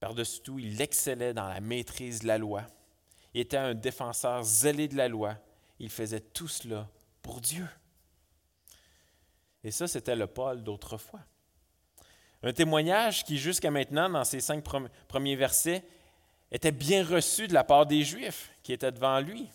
Par-dessus 0.00 0.40
tout, 0.40 0.58
il 0.58 0.80
excellait 0.82 1.32
dans 1.32 1.46
la 1.46 1.60
maîtrise 1.60 2.20
de 2.20 2.26
la 2.26 2.38
loi. 2.38 2.66
Il 3.34 3.40
était 3.40 3.56
un 3.56 3.74
défenseur 3.74 4.42
zélé 4.42 4.88
de 4.88 4.96
la 4.96 5.06
loi. 5.06 5.36
Il 5.78 5.90
faisait 5.90 6.20
tout 6.20 6.48
cela 6.48 6.90
pour 7.22 7.40
Dieu. 7.40 7.68
Et 9.62 9.70
ça, 9.70 9.86
c'était 9.86 10.16
le 10.16 10.26
Paul 10.26 10.64
d'autrefois. 10.64 11.20
Un 12.42 12.52
témoignage 12.52 13.24
qui, 13.24 13.38
jusqu'à 13.38 13.70
maintenant, 13.70 14.08
dans 14.08 14.24
ces 14.24 14.40
cinq 14.40 14.64
premiers 15.08 15.36
versets, 15.36 15.84
était 16.50 16.72
bien 16.72 17.04
reçu 17.04 17.46
de 17.46 17.54
la 17.54 17.64
part 17.64 17.86
des 17.86 18.02
Juifs 18.02 18.50
qui 18.62 18.72
étaient 18.72 18.92
devant 18.92 19.20
lui. 19.20 19.48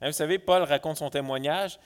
Hein, 0.00 0.08
vous 0.08 0.12
savez, 0.12 0.38
Paul 0.38 0.62
raconte 0.62 0.98
son 0.98 1.10
témoignage 1.10 1.78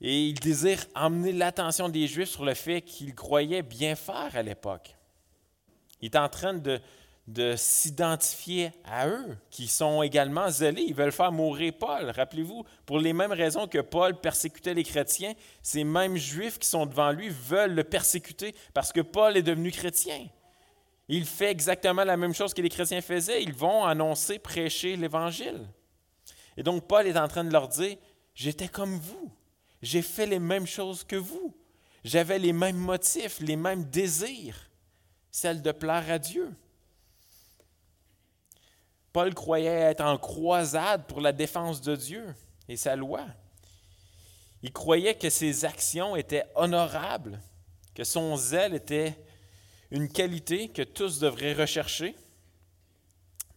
et 0.00 0.28
il 0.28 0.38
désire 0.38 0.84
emmener 0.94 1.32
l'attention 1.32 1.88
des 1.88 2.06
Juifs 2.06 2.30
sur 2.30 2.44
le 2.44 2.54
fait 2.54 2.82
qu'il 2.82 3.14
croyait 3.14 3.62
bien 3.62 3.94
faire 3.96 4.30
à 4.34 4.42
l'époque. 4.42 4.94
Il 6.00 6.06
est 6.06 6.16
en 6.16 6.28
train 6.28 6.54
de, 6.54 6.80
de 7.26 7.54
s'identifier 7.56 8.72
à 8.84 9.08
eux, 9.08 9.36
qui 9.50 9.66
sont 9.66 10.02
également 10.02 10.50
zélés. 10.50 10.82
Ils 10.82 10.94
veulent 10.94 11.12
faire 11.12 11.32
mourir 11.32 11.72
Paul. 11.78 12.10
Rappelez-vous, 12.10 12.64
pour 12.84 12.98
les 12.98 13.14
mêmes 13.14 13.32
raisons 13.32 13.66
que 13.66 13.78
Paul 13.78 14.20
persécutait 14.20 14.74
les 14.74 14.84
chrétiens, 14.84 15.32
ces 15.62 15.84
mêmes 15.84 16.16
Juifs 16.16 16.58
qui 16.58 16.68
sont 16.68 16.84
devant 16.84 17.12
lui 17.12 17.30
veulent 17.30 17.74
le 17.74 17.84
persécuter 17.84 18.54
parce 18.74 18.92
que 18.92 19.00
Paul 19.00 19.36
est 19.36 19.42
devenu 19.42 19.70
chrétien. 19.70 20.26
Il 21.08 21.24
fait 21.24 21.50
exactement 21.50 22.04
la 22.04 22.16
même 22.16 22.34
chose 22.34 22.52
que 22.52 22.62
les 22.62 22.68
chrétiens 22.68 23.00
faisaient. 23.00 23.42
Ils 23.42 23.54
vont 23.54 23.84
annoncer, 23.84 24.38
prêcher 24.38 24.96
l'Évangile. 24.96 25.66
Et 26.56 26.62
donc 26.62 26.86
Paul 26.86 27.06
est 27.06 27.16
en 27.16 27.28
train 27.28 27.44
de 27.44 27.52
leur 27.52 27.68
dire, 27.68 27.96
j'étais 28.34 28.68
comme 28.68 28.98
vous, 28.98 29.30
j'ai 29.82 30.02
fait 30.02 30.26
les 30.26 30.38
mêmes 30.38 30.66
choses 30.66 31.04
que 31.04 31.16
vous, 31.16 31.54
j'avais 32.04 32.38
les 32.38 32.52
mêmes 32.52 32.76
motifs, 32.76 33.40
les 33.40 33.56
mêmes 33.56 33.84
désirs, 33.84 34.70
celle 35.30 35.62
de 35.62 35.72
plaire 35.72 36.10
à 36.10 36.18
Dieu. 36.18 36.50
Paul 39.14 39.32
croyait 39.32 39.70
être 39.70 40.00
en 40.00 40.18
croisade 40.18 41.06
pour 41.06 41.20
la 41.20 41.30
défense 41.30 41.80
de 41.80 41.94
Dieu 41.94 42.34
et 42.68 42.76
sa 42.76 42.96
loi. 42.96 43.24
Il 44.60 44.72
croyait 44.72 45.14
que 45.14 45.30
ses 45.30 45.64
actions 45.64 46.16
étaient 46.16 46.42
honorables, 46.56 47.40
que 47.94 48.02
son 48.02 48.34
zèle 48.34 48.74
était 48.74 49.16
une 49.92 50.08
qualité 50.08 50.68
que 50.68 50.82
tous 50.82 51.20
devraient 51.20 51.52
rechercher. 51.52 52.16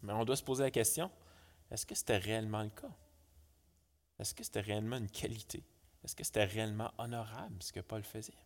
Mais 0.03 0.13
on 0.13 0.25
doit 0.25 0.35
se 0.35 0.43
poser 0.43 0.63
la 0.63 0.69
question, 0.69 1.09
est-ce 1.71 1.87
que 1.87 1.95
c'était 1.95 2.17
réellement 2.17 2.61
le 2.61 2.69
cas? 2.69 2.93
Est-ce 4.19 4.35
que 4.35 4.43
c'était 4.43 4.61
réellement 4.61 4.97
une 4.97 5.09
qualité? 5.09 5.63
Est-ce 6.05 6.15
que 6.15 6.23
c'était 6.23 6.45
réellement 6.45 6.91
honorable 6.99 7.55
ce 7.63 7.73
que 7.73 7.79
Paul 7.79 8.03
faisait? 8.03 8.37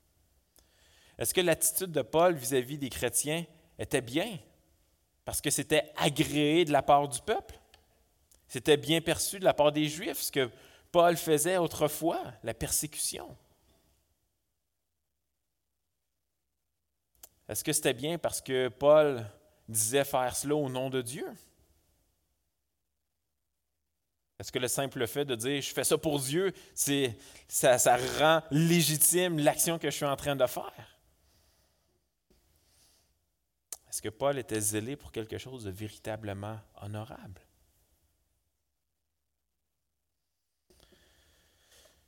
Est-ce 1.18 1.34
que 1.34 1.42
l'attitude 1.42 1.92
de 1.92 2.04
Paul 2.04 2.36
vis-à-vis 2.36 2.78
des 2.78 2.90
chrétiens 2.90 3.46
était 3.78 4.00
bien? 4.00 4.40
Parce 5.24 5.42
que 5.42 5.50
c'était 5.50 5.92
agréé 5.96 6.66
de 6.66 6.72
la 6.72 6.82
part 6.82 7.08
du 7.08 7.22
peuple? 7.22 7.60
C'était 8.48 8.78
bien 8.78 9.02
perçu 9.02 9.40
de 9.40 9.46
la 9.46 9.54
part 9.54 9.72
des 9.72 9.88
Juifs, 9.88 10.20
ce 10.20 10.32
que 10.32 10.50
Paul 10.92 11.16
faisait 11.16 11.58
autrefois, 11.58 12.22
la 12.44 12.54
persécution. 12.54 13.38
Est-ce 17.48 17.64
que 17.64 17.72
c'était 17.72 17.94
bien 17.94 18.18
parce 18.18 18.42
que 18.42 18.68
Paul 18.68 19.26
disait 19.68 20.04
faire 20.04 20.36
cela 20.36 20.56
au 20.56 20.70
nom 20.70 20.90
de 20.90 21.02
Dieu? 21.02 21.28
Est-ce 24.40 24.52
que 24.52 24.60
le 24.60 24.68
simple 24.68 25.06
fait 25.06 25.24
de 25.24 25.36
dire 25.36 25.62
je 25.62 25.72
fais 25.72 25.84
ça 25.84 25.98
pour 25.98 26.20
Dieu, 26.20 26.52
ça 27.48 27.98
rend 28.20 28.42
légitime 28.50 29.38
l'action 29.38 29.78
que 29.78 29.90
je 29.90 29.96
suis 29.96 30.06
en 30.06 30.16
train 30.16 30.36
de 30.36 30.48
faire? 30.48 30.91
Que 34.02 34.10
Paul 34.10 34.40
était 34.40 34.60
zélé 34.60 34.96
pour 34.96 35.12
quelque 35.12 35.38
chose 35.38 35.64
de 35.64 35.70
véritablement 35.70 36.60
honorable? 36.82 37.42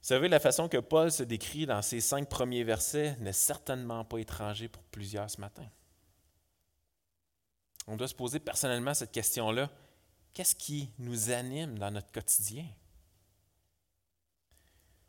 Vous 0.02 0.08
savez, 0.08 0.28
la 0.28 0.40
façon 0.40 0.68
que 0.68 0.80
Paul 0.80 1.12
se 1.12 1.24
décrit 1.24 1.66
dans 1.66 1.82
ces 1.82 2.02
cinq 2.02 2.28
premiers 2.28 2.64
versets 2.64 3.16
n'est 3.20 3.32
certainement 3.32 4.04
pas 4.04 4.18
étranger 4.18 4.68
pour 4.68 4.84
plusieurs 4.84 5.30
ce 5.30 5.40
matin. 5.40 5.66
On 7.88 7.96
doit 7.96 8.08
se 8.08 8.16
poser 8.16 8.40
personnellement 8.40 8.94
cette 8.94 9.12
question-là 9.12 9.70
qu'est-ce 10.34 10.56
qui 10.56 10.92
nous 10.98 11.30
anime 11.30 11.78
dans 11.78 11.92
notre 11.92 12.12
quotidien? 12.12 12.66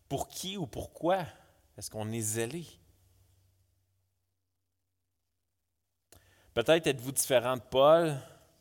Pour 0.09 0.29
qui 0.29 0.57
ou 0.57 0.67
pourquoi 0.67 1.27
est-ce 1.77 1.91
qu'on 1.91 2.13
est 2.13 2.21
zélé? 2.21 2.67
Peut-être 6.55 6.87
êtes-vous 6.87 7.11
différent 7.11 7.57
de 7.57 7.63
Paul 7.63 8.17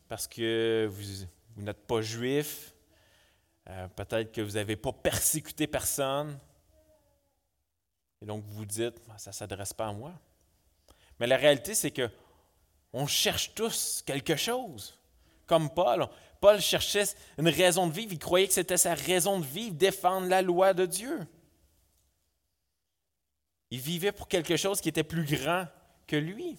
parce 0.08 0.26
que 0.26 0.88
vous, 0.90 1.62
n'êtes 1.62 1.86
pas 1.86 2.02
juif. 2.02 2.74
Euh, 3.70 3.86
peut-être 3.88 4.32
que 4.32 4.40
vous 4.40 4.52
n'avez 4.52 4.74
pas 4.74 4.92
persécuté 4.92 5.68
personne. 5.68 6.36
Et 8.20 8.26
donc 8.26 8.42
vous 8.44 8.54
vous 8.54 8.66
dites, 8.66 9.00
ah, 9.08 9.16
ça 9.16 9.30
ne 9.30 9.34
s'adresse 9.34 9.72
pas 9.72 9.86
à 9.86 9.92
moi. 9.92 10.12
Mais 11.20 11.28
la 11.28 11.36
réalité, 11.36 11.74
c'est 11.74 11.92
que 11.92 12.10
on 12.92 13.06
cherche 13.06 13.54
tous 13.54 14.02
quelque 14.04 14.36
chose. 14.36 14.98
Comme 15.46 15.70
Paul. 15.70 16.08
Paul 16.40 16.60
cherchait 16.60 17.04
une 17.38 17.48
raison 17.48 17.86
de 17.86 17.92
vivre. 17.92 18.12
Il 18.12 18.18
croyait 18.18 18.48
que 18.48 18.54
c'était 18.54 18.76
sa 18.76 18.94
raison 18.94 19.38
de 19.38 19.44
vivre, 19.44 19.74
défendre 19.74 20.26
la 20.28 20.42
loi 20.42 20.74
de 20.74 20.86
Dieu. 20.86 21.26
Il 23.70 23.78
vivait 23.78 24.12
pour 24.12 24.26
quelque 24.26 24.56
chose 24.56 24.80
qui 24.80 24.88
était 24.88 25.04
plus 25.04 25.24
grand 25.24 25.66
que 26.06 26.16
lui. 26.16 26.58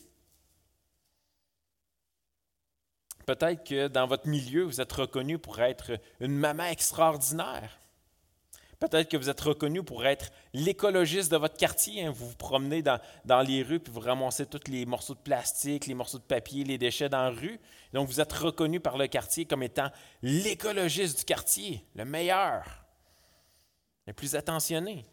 Peut-être 3.25 3.63
que 3.63 3.87
dans 3.87 4.07
votre 4.07 4.27
milieu, 4.27 4.63
vous 4.63 4.81
êtes 4.81 4.93
reconnu 4.93 5.37
pour 5.37 5.59
être 5.59 5.99
une 6.19 6.37
maman 6.37 6.65
extraordinaire. 6.65 7.79
Peut-être 8.79 9.09
que 9.09 9.17
vous 9.17 9.29
êtes 9.29 9.41
reconnu 9.41 9.83
pour 9.83 10.05
être 10.05 10.31
l'écologiste 10.53 11.31
de 11.31 11.37
votre 11.37 11.57
quartier. 11.57 12.05
Hein. 12.05 12.11
Vous 12.11 12.27
vous 12.27 12.35
promenez 12.35 12.83
dans, 12.83 13.41
les 13.41 13.63
rues 13.63 13.79
puis 13.79 13.91
vous 13.91 14.01
ramassez 14.01 14.45
tous 14.45 14.69
les 14.69 14.85
morceaux 14.85 15.15
de 15.15 15.19
plastique, 15.19 15.87
les 15.87 15.93
morceaux 15.93 16.19
de 16.19 16.23
papier, 16.23 16.63
les 16.63 16.77
déchets 16.77 17.09
dans 17.09 17.23
la 17.23 17.29
rue. 17.29 17.59
Donc 17.93 18.07
vous 18.07 18.19
êtes 18.19 18.33
reconnu 18.33 18.79
par 18.79 18.97
le 18.97 19.07
quartier 19.07 19.45
comme 19.45 19.63
étant 19.63 19.89
l'écologiste 20.21 21.19
du 21.19 21.25
quartier, 21.25 21.83
le 21.95 22.05
meilleur, 22.05 22.63
le 24.07 24.13
plus 24.13 24.35
attentionné. 24.35 25.05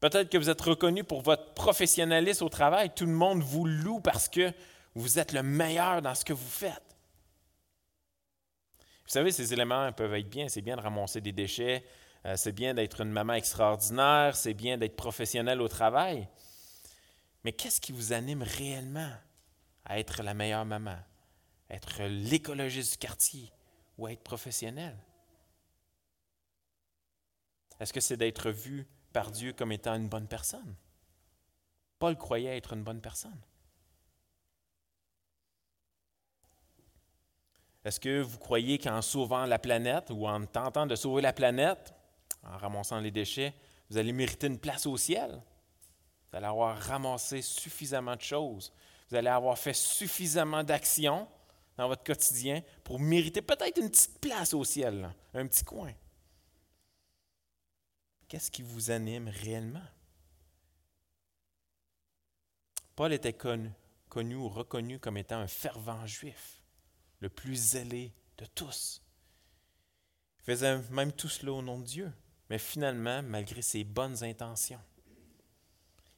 Peut-être 0.00 0.30
que 0.30 0.38
vous 0.38 0.50
êtes 0.50 0.60
reconnu 0.60 1.04
pour 1.04 1.22
votre 1.22 1.52
professionnalisme 1.54 2.44
au 2.44 2.48
travail. 2.48 2.90
Tout 2.94 3.06
le 3.06 3.12
monde 3.12 3.42
vous 3.42 3.66
loue 3.66 4.00
parce 4.00 4.28
que 4.28 4.52
vous 4.94 5.18
êtes 5.18 5.32
le 5.32 5.42
meilleur 5.42 6.00
dans 6.00 6.14
ce 6.14 6.24
que 6.24 6.32
vous 6.32 6.48
faites. 6.48 6.95
Vous 9.06 9.12
savez, 9.12 9.30
ces 9.30 9.52
éléments 9.52 9.92
peuvent 9.92 10.14
être 10.14 10.28
bien. 10.28 10.48
C'est 10.48 10.62
bien 10.62 10.76
de 10.76 10.80
ramasser 10.80 11.20
des 11.20 11.30
déchets, 11.32 11.84
euh, 12.24 12.36
c'est 12.36 12.52
bien 12.52 12.74
d'être 12.74 13.02
une 13.02 13.12
maman 13.12 13.34
extraordinaire, 13.34 14.34
c'est 14.34 14.54
bien 14.54 14.76
d'être 14.76 14.96
professionnel 14.96 15.60
au 15.60 15.68
travail. 15.68 16.28
Mais 17.44 17.52
qu'est-ce 17.52 17.80
qui 17.80 17.92
vous 17.92 18.12
anime 18.12 18.42
réellement 18.42 19.12
à 19.84 20.00
être 20.00 20.24
la 20.24 20.34
meilleure 20.34 20.64
maman, 20.64 20.98
être 21.70 22.02
l'écologiste 22.02 22.92
du 22.94 22.98
quartier 22.98 23.52
ou 23.96 24.08
être 24.08 24.24
professionnel? 24.24 24.96
Est-ce 27.78 27.92
que 27.92 28.00
c'est 28.00 28.16
d'être 28.16 28.50
vu 28.50 28.88
par 29.12 29.30
Dieu 29.30 29.52
comme 29.52 29.70
étant 29.70 29.94
une 29.94 30.08
bonne 30.08 30.26
personne? 30.26 30.74
Paul 32.00 32.16
croyait 32.16 32.56
être 32.56 32.72
une 32.72 32.82
bonne 32.82 33.00
personne. 33.00 33.40
Est-ce 37.86 38.00
que 38.00 38.20
vous 38.20 38.38
croyez 38.38 38.78
qu'en 38.78 39.00
sauvant 39.00 39.46
la 39.46 39.60
planète 39.60 40.10
ou 40.10 40.26
en 40.26 40.44
tentant 40.44 40.86
de 40.86 40.96
sauver 40.96 41.22
la 41.22 41.32
planète, 41.32 41.94
en 42.42 42.56
ramassant 42.56 42.98
les 42.98 43.12
déchets, 43.12 43.54
vous 43.88 43.96
allez 43.96 44.12
mériter 44.12 44.48
une 44.48 44.58
place 44.58 44.86
au 44.86 44.96
ciel? 44.96 45.30
Vous 45.30 46.36
allez 46.36 46.46
avoir 46.46 46.76
ramassé 46.76 47.42
suffisamment 47.42 48.16
de 48.16 48.22
choses. 48.22 48.72
Vous 49.08 49.14
allez 49.14 49.28
avoir 49.28 49.56
fait 49.56 49.72
suffisamment 49.72 50.64
d'actions 50.64 51.28
dans 51.76 51.86
votre 51.86 52.02
quotidien 52.02 52.60
pour 52.82 52.98
mériter 52.98 53.40
peut-être 53.40 53.78
une 53.80 53.88
petite 53.88 54.18
place 54.20 54.52
au 54.52 54.64
ciel, 54.64 55.08
un 55.32 55.46
petit 55.46 55.62
coin. 55.62 55.92
Qu'est-ce 58.26 58.50
qui 58.50 58.62
vous 58.62 58.90
anime 58.90 59.28
réellement? 59.28 59.86
Paul 62.96 63.12
était 63.12 63.32
connu, 63.32 63.70
ou 64.34 64.48
reconnu 64.48 64.98
comme 64.98 65.18
étant 65.18 65.38
un 65.38 65.46
fervent 65.46 66.04
juif 66.04 66.55
le 67.20 67.28
plus 67.28 67.56
zélé 67.56 68.12
de 68.38 68.46
tous. 68.46 69.02
Il 70.40 70.44
faisait 70.44 70.78
même 70.90 71.12
tout 71.12 71.28
cela 71.28 71.52
au 71.52 71.62
nom 71.62 71.78
de 71.78 71.84
Dieu, 71.84 72.12
mais 72.48 72.58
finalement, 72.58 73.22
malgré 73.22 73.62
ses 73.62 73.84
bonnes 73.84 74.22
intentions, 74.22 74.80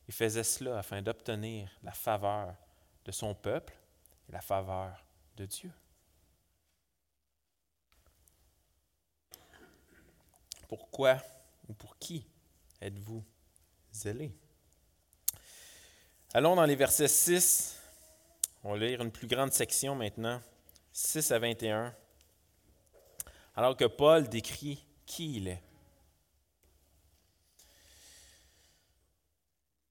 il 0.07 0.15
faisait 0.15 0.45
cela 0.45 0.79
afin 0.79 1.03
d'obtenir 1.03 1.71
la 1.83 1.93
faveur 1.93 2.55
de 3.05 3.13
son 3.13 3.35
peuple 3.35 3.75
et 4.29 4.33
la 4.33 4.41
faveur 4.41 5.05
de 5.37 5.47
Dieu. 5.47 5.73
Pourquoi 10.69 11.23
ou 11.69 11.75
pour 11.75 11.99
qui 11.99 12.27
êtes-vous 12.81 13.25
zélé? 13.93 14.35
Allons 16.35 16.57
dans 16.57 16.67
les 16.67 16.77
versets 16.77 17.09
6. 17.09 17.79
On 18.63 18.73
va 18.73 18.79
lire 18.79 19.01
une 19.01 19.11
plus 19.11 19.27
grande 19.27 19.53
section 19.53 19.95
maintenant 19.95 20.43
6 21.01 21.31
à 21.31 21.39
21, 21.39 21.95
alors 23.55 23.77
que 23.77 23.85
Paul 23.85 24.29
décrit 24.29 24.85
qui 25.07 25.37
il 25.37 25.47
est. 25.47 25.63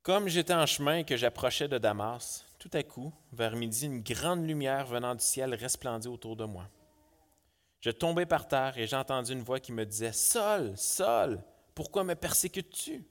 Comme 0.03 0.27
j'étais 0.27 0.53
en 0.53 0.65
chemin 0.65 0.97
et 0.97 1.03
que 1.05 1.15
j'approchais 1.15 1.69
de 1.69 1.77
Damas, 1.77 2.45
tout 2.59 2.69
à 2.73 2.83
coup, 2.83 3.13
vers 3.31 3.55
midi, 3.55 3.85
une 3.85 4.01
grande 4.01 4.45
lumière 4.45 4.85
venant 4.85 5.15
du 5.15 5.23
ciel 5.23 5.55
resplendit 5.55 6.09
autour 6.09 6.35
de 6.35 6.43
moi. 6.43 6.67
Je 7.79 7.91
tombai 7.91 8.25
par 8.25 8.45
terre 8.45 8.77
et 8.77 8.85
j'entendis 8.85 9.31
une 9.31 9.43
voix 9.43 9.61
qui 9.61 9.71
me 9.71 9.85
disait 9.85 10.11
Saul, 10.11 10.73
Saul, 10.75 11.41
pourquoi 11.73 12.03
me 12.03 12.15
persécutes-tu 12.15 13.05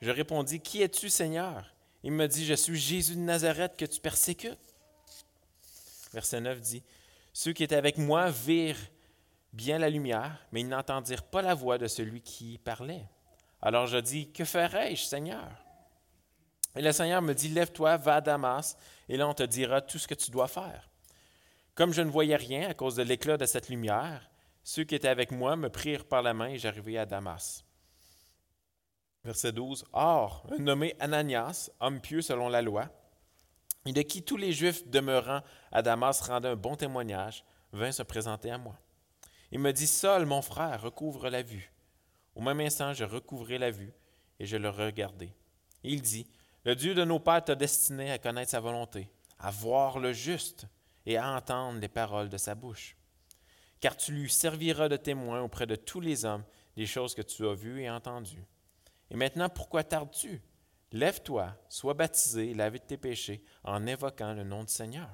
Je 0.00 0.10
répondis 0.10 0.60
Qui 0.60 0.80
es-tu, 0.80 1.10
Seigneur 1.10 1.74
Il 2.02 2.12
me 2.12 2.26
dit 2.26 2.46
Je 2.46 2.54
suis 2.54 2.76
Jésus 2.78 3.14
de 3.14 3.20
Nazareth 3.20 3.76
que 3.76 3.84
tu 3.84 4.00
persécutes. 4.00 4.65
Verset 6.16 6.40
9 6.40 6.62
dit, 6.62 6.82
Ceux 7.34 7.52
qui 7.52 7.62
étaient 7.62 7.76
avec 7.76 7.98
moi 7.98 8.30
virent 8.30 8.88
bien 9.52 9.78
la 9.78 9.90
lumière, 9.90 10.46
mais 10.50 10.62
ils 10.62 10.68
n'entendirent 10.68 11.24
pas 11.24 11.42
la 11.42 11.52
voix 11.52 11.76
de 11.76 11.86
celui 11.88 12.22
qui 12.22 12.56
parlait. 12.56 13.06
Alors 13.60 13.86
je 13.86 13.98
dis, 13.98 14.32
Que 14.32 14.46
ferai-je, 14.46 15.02
Seigneur 15.02 15.46
Et 16.74 16.80
le 16.80 16.90
Seigneur 16.90 17.20
me 17.20 17.34
dit, 17.34 17.50
Lève-toi, 17.50 17.98
va 17.98 18.14
à 18.14 18.20
Damas, 18.22 18.78
et 19.10 19.18
là 19.18 19.28
on 19.28 19.34
te 19.34 19.42
dira 19.42 19.82
tout 19.82 19.98
ce 19.98 20.08
que 20.08 20.14
tu 20.14 20.30
dois 20.30 20.48
faire. 20.48 20.88
Comme 21.74 21.92
je 21.92 22.00
ne 22.00 22.08
voyais 22.08 22.36
rien 22.36 22.70
à 22.70 22.72
cause 22.72 22.96
de 22.96 23.02
l'éclat 23.02 23.36
de 23.36 23.44
cette 23.44 23.68
lumière, 23.68 24.30
ceux 24.64 24.84
qui 24.84 24.94
étaient 24.94 25.08
avec 25.08 25.32
moi 25.32 25.54
me 25.54 25.68
prirent 25.68 26.06
par 26.06 26.22
la 26.22 26.32
main 26.32 26.48
et 26.48 26.56
j'arrivai 26.56 26.96
à 26.96 27.04
Damas. 27.04 27.62
Verset 29.22 29.52
12. 29.52 29.84
Or, 29.92 30.46
un 30.50 30.62
nommé 30.62 30.96
Ananias, 30.98 31.68
homme 31.78 32.00
pieux 32.00 32.22
selon 32.22 32.48
la 32.48 32.62
loi, 32.62 32.88
et 33.86 33.92
de 33.92 34.02
qui 34.02 34.22
tous 34.22 34.36
les 34.36 34.52
Juifs 34.52 34.86
demeurant 34.88 35.42
à 35.72 35.82
Damas 35.82 36.20
rendaient 36.20 36.48
un 36.48 36.56
bon 36.56 36.76
témoignage, 36.76 37.44
vint 37.72 37.92
se 37.92 38.02
présenter 38.02 38.50
à 38.50 38.58
moi. 38.58 38.76
Il 39.52 39.60
me 39.60 39.72
dit, 39.72 39.86
Seul 39.86 40.26
mon 40.26 40.42
frère 40.42 40.82
recouvre 40.82 41.28
la 41.28 41.42
vue. 41.42 41.72
Au 42.34 42.40
même 42.40 42.60
instant, 42.60 42.92
je 42.92 43.04
recouvrai 43.04 43.58
la 43.58 43.70
vue 43.70 43.92
et 44.38 44.46
je 44.46 44.56
le 44.56 44.68
regardai. 44.68 45.32
il 45.84 46.02
dit, 46.02 46.26
Le 46.64 46.74
Dieu 46.74 46.94
de 46.94 47.04
nos 47.04 47.20
pères 47.20 47.44
t'a 47.44 47.54
destiné 47.54 48.10
à 48.10 48.18
connaître 48.18 48.50
sa 48.50 48.60
volonté, 48.60 49.08
à 49.38 49.50
voir 49.50 49.98
le 49.98 50.12
juste 50.12 50.66
et 51.06 51.16
à 51.16 51.30
entendre 51.32 51.78
les 51.78 51.88
paroles 51.88 52.28
de 52.28 52.36
sa 52.36 52.54
bouche. 52.54 52.96
Car 53.80 53.96
tu 53.96 54.12
lui 54.12 54.28
serviras 54.28 54.88
de 54.88 54.96
témoin 54.96 55.42
auprès 55.42 55.66
de 55.66 55.76
tous 55.76 56.00
les 56.00 56.24
hommes 56.24 56.44
des 56.76 56.86
choses 56.86 57.14
que 57.14 57.22
tu 57.22 57.46
as 57.46 57.54
vues 57.54 57.82
et 57.82 57.90
entendues. 57.90 58.44
Et 59.10 59.16
maintenant, 59.16 59.48
pourquoi 59.48 59.84
tardes-tu? 59.84 60.42
Lève-toi, 60.92 61.54
sois 61.68 61.94
baptisé, 61.94 62.54
lavé 62.54 62.78
de 62.78 62.84
tes 62.84 62.96
péchés, 62.96 63.42
en 63.64 63.86
évoquant 63.86 64.32
le 64.34 64.44
nom 64.44 64.64
du 64.64 64.72
Seigneur. 64.72 65.08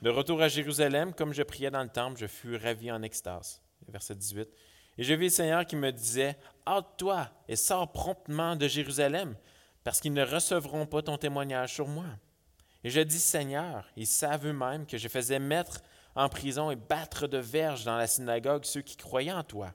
De 0.00 0.10
retour 0.10 0.40
à 0.40 0.48
Jérusalem, 0.48 1.12
comme 1.12 1.32
je 1.32 1.42
priais 1.42 1.70
dans 1.70 1.82
le 1.82 1.88
temple, 1.88 2.18
je 2.20 2.26
fus 2.26 2.56
ravi 2.56 2.90
en 2.90 3.02
extase. 3.02 3.60
Verset 3.88 4.14
18. 4.14 4.48
Et 4.96 5.04
je 5.04 5.14
vis 5.14 5.26
le 5.26 5.30
Seigneur 5.30 5.66
qui 5.66 5.76
me 5.76 5.90
disait 5.92 6.36
Hâte-toi 6.66 7.28
et 7.48 7.56
sors 7.56 7.90
promptement 7.90 8.56
de 8.56 8.68
Jérusalem, 8.68 9.36
parce 9.84 10.00
qu'ils 10.00 10.12
ne 10.12 10.24
recevront 10.24 10.86
pas 10.86 11.02
ton 11.02 11.18
témoignage 11.18 11.74
sur 11.74 11.88
moi. 11.88 12.06
Et 12.84 12.90
je 12.90 13.00
dis 13.00 13.18
Seigneur, 13.18 13.86
ils 13.96 14.06
savent 14.06 14.46
eux-mêmes 14.46 14.86
que 14.86 14.98
je 14.98 15.08
faisais 15.08 15.38
mettre 15.38 15.80
en 16.14 16.28
prison 16.28 16.70
et 16.70 16.76
battre 16.76 17.26
de 17.26 17.38
verge 17.38 17.84
dans 17.84 17.96
la 17.96 18.06
synagogue 18.06 18.64
ceux 18.64 18.82
qui 18.82 18.96
croyaient 18.96 19.32
en 19.32 19.44
toi. 19.44 19.72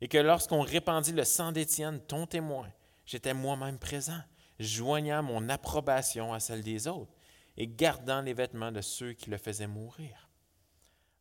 Et 0.00 0.08
que 0.08 0.18
lorsqu'on 0.18 0.60
répandit 0.60 1.12
le 1.12 1.24
sang 1.24 1.52
d'Étienne, 1.52 2.00
ton 2.00 2.26
témoin, 2.26 2.68
j'étais 3.08 3.32
moi-même 3.32 3.78
présent, 3.78 4.20
joignant 4.60 5.22
mon 5.22 5.48
approbation 5.48 6.34
à 6.34 6.40
celle 6.40 6.62
des 6.62 6.86
autres 6.86 7.12
et 7.56 7.66
gardant 7.66 8.20
les 8.20 8.34
vêtements 8.34 8.70
de 8.70 8.82
ceux 8.82 9.14
qui 9.14 9.30
le 9.30 9.38
faisaient 9.38 9.66
mourir. 9.66 10.28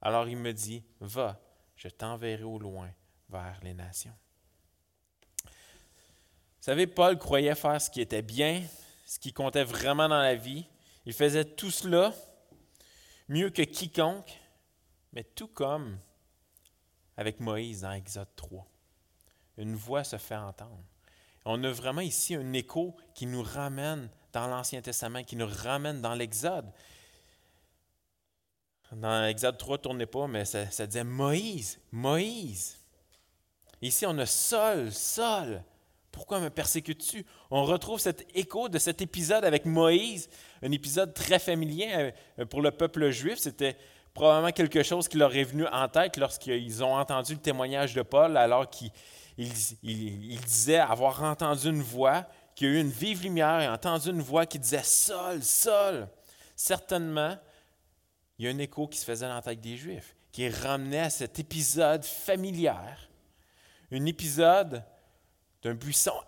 Alors 0.02 0.28
il 0.28 0.36
me 0.36 0.52
dit, 0.52 0.84
Va, 1.00 1.40
je 1.78 1.88
t'enverrai 1.88 2.44
au 2.44 2.60
loin 2.60 2.92
vers 3.30 3.58
les 3.64 3.74
nations. 3.74 4.14
Vous 5.46 6.74
savez, 6.74 6.88
Paul 6.88 7.18
croyait 7.18 7.56
faire 7.56 7.82
ce 7.82 7.90
qui 7.90 8.02
était 8.02 8.22
bien, 8.22 8.64
ce 9.06 9.18
qui 9.18 9.32
comptait 9.32 9.64
vraiment 9.64 10.10
dans 10.10 10.22
la 10.22 10.36
vie. 10.36 10.68
Il 11.06 11.14
faisait 11.14 11.46
tout 11.46 11.72
cela 11.72 12.14
mieux 13.30 13.50
que 13.50 13.62
quiconque, 13.62 14.38
mais 15.14 15.24
tout 15.24 15.48
comme 15.48 15.98
avec 17.16 17.40
Moïse 17.40 17.82
dans 17.82 17.94
Exode 17.94 18.36
3. 18.36 18.68
Une 19.56 19.76
voix 19.76 20.04
se 20.04 20.18
fait 20.18 20.36
entendre. 20.36 20.84
On 21.50 21.64
a 21.64 21.72
vraiment 21.72 22.02
ici 22.02 22.36
un 22.36 22.52
écho 22.52 22.94
qui 23.14 23.26
nous 23.26 23.42
ramène 23.42 24.10
dans 24.34 24.48
l'Ancien 24.48 24.82
Testament, 24.82 25.24
qui 25.24 25.38
nous 25.38 25.48
ramène 25.48 26.02
dans 26.02 26.14
l'Exode. 26.14 26.70
Dans 28.92 29.22
l'Exode 29.22 29.58
3, 29.58 29.78
tournez 29.78 30.06
pas, 30.06 30.28
mais 30.28 30.44
ça, 30.44 30.70
ça 30.70 30.86
disait 30.86 31.06
Moïse, 31.06 31.80
Moïse. 31.92 32.78
Ici, 33.82 34.06
on 34.06 34.18
a 34.18 34.26
Sol, 34.26 34.92
Sol. 34.92 35.64
Pourquoi 36.12 36.42
me 36.42 36.50
persécutes-tu? 36.50 37.26
On 37.50 37.64
retrouve 37.64 38.00
cet 38.00 38.28
écho 38.36 38.68
de 38.68 38.78
cet 38.78 39.02
épisode 39.02 39.46
avec 39.46 39.66
Moïse, 39.66 40.30
un 40.62 40.72
épisode 40.72 41.14
très 41.14 41.40
familier 41.40 42.12
euh, 42.40 42.46
pour 42.46 42.62
le 42.62 42.72
peuple 42.72 43.10
juif. 43.12 43.40
C'était 43.40 43.78
probablement 44.14 44.52
quelque 44.52 44.84
chose 44.84 45.08
qui 45.08 45.18
leur 45.18 45.34
est 45.34 45.44
venu 45.44 45.66
en 45.68 45.88
tête 45.88 46.18
lorsqu'ils 46.18 46.84
ont 46.84 46.98
entendu 46.98 47.36
le 47.36 47.40
témoignage 47.40 47.94
de 47.94 48.02
Paul, 48.02 48.36
alors 48.36 48.70
qu'il 49.38 50.40
disait 50.42 50.80
avoir 50.80 51.22
entendu 51.24 51.68
une 51.70 51.82
voix, 51.82 52.26
qu'il 52.56 52.68
a 52.68 52.72
eu 52.72 52.80
une 52.80 52.90
vive 52.90 53.24
lumière 53.24 53.62
et 53.62 53.68
entendu 53.68 54.10
une 54.10 54.22
voix 54.22 54.46
qui 54.46 54.58
disait 54.58 54.84
Sol, 54.84 55.44
Sol. 55.44 56.10
Certainement, 56.56 57.38
il 58.38 58.46
y 58.46 58.48
a 58.48 58.52
un 58.52 58.58
écho 58.58 58.88
qui 58.88 58.98
se 58.98 59.06
faisait 59.06 59.28
dans 59.28 59.40
des 59.40 59.78
Juifs, 59.78 60.16
qui 60.32 60.50
ramenait 60.50 61.02
à 61.02 61.10
cet 61.10 61.40
épisode 61.40 62.04
familier, 62.04 62.74
un 63.92 64.06
épisode 64.06 64.84
d'un 65.62 65.76
buisson 65.76 66.20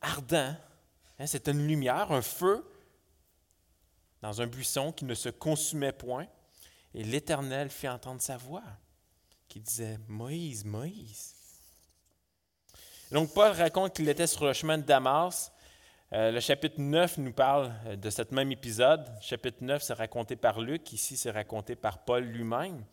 ardent. 0.00 0.56
Hein, 1.18 1.26
c'est 1.26 1.48
une 1.48 1.66
lumière, 1.66 2.10
un 2.10 2.22
feu 2.22 2.64
dans 4.22 4.40
un 4.40 4.46
buisson 4.46 4.92
qui 4.92 5.04
ne 5.04 5.14
se 5.14 5.28
consumait 5.28 5.92
point. 5.92 6.26
Et 6.94 7.02
l'Éternel 7.02 7.70
fit 7.70 7.88
entendre 7.88 8.22
sa 8.22 8.36
voix 8.36 8.62
qui 9.48 9.60
disait 9.60 9.98
Moïse, 10.08 10.64
Moïse. 10.64 11.41
Donc 13.12 13.32
Paul 13.32 13.52
raconte 13.52 13.94
qu'il 13.94 14.08
était 14.08 14.26
sur 14.26 14.44
le 14.44 14.52
chemin 14.52 14.78
de 14.78 14.82
Damas. 14.82 15.52
Euh, 16.12 16.30
le 16.30 16.40
chapitre 16.40 16.76
9 16.78 17.18
nous 17.18 17.32
parle 17.32 17.72
euh, 17.86 17.96
de 17.96 18.10
ce 18.10 18.22
même 18.32 18.50
épisode. 18.50 19.06
Le 19.06 19.22
chapitre 19.22 19.58
9, 19.60 19.82
c'est 19.82 19.92
raconté 19.94 20.36
par 20.36 20.60
Luc. 20.60 20.92
Ici, 20.92 21.16
c'est 21.16 21.30
raconté 21.30 21.76
par 21.76 22.04
Paul 22.04 22.24
lui-même. 22.24 22.84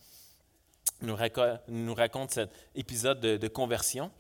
Nous, 1.02 1.16
nous, 1.70 1.94
raconte 1.96 2.32
cet 2.32 2.52
épisode 2.76 3.22
de 3.22 3.48
conversion. 3.48 4.12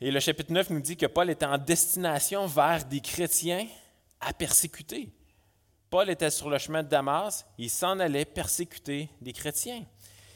Et 0.00 0.10
le 0.10 0.20
chapitre 0.20 0.52
9 0.52 0.70
nous 0.70 0.80
dit 0.80 0.96
que 0.96 1.06
Paul 1.06 1.30
était 1.30 1.46
en 1.46 1.56
destination 1.56 2.46
vers 2.46 2.84
des 2.84 3.00
chrétiens 3.00 3.66
à 4.20 4.34
persécuter. 4.34 5.10
Paul 5.88 6.10
était 6.10 6.30
sur 6.30 6.50
le 6.50 6.58
chemin 6.58 6.82
de 6.82 6.88
Damas, 6.88 7.46
il 7.56 7.70
s'en 7.70 7.98
allait 8.00 8.24
persécuter 8.24 9.08
des 9.20 9.32
chrétiens. 9.32 9.84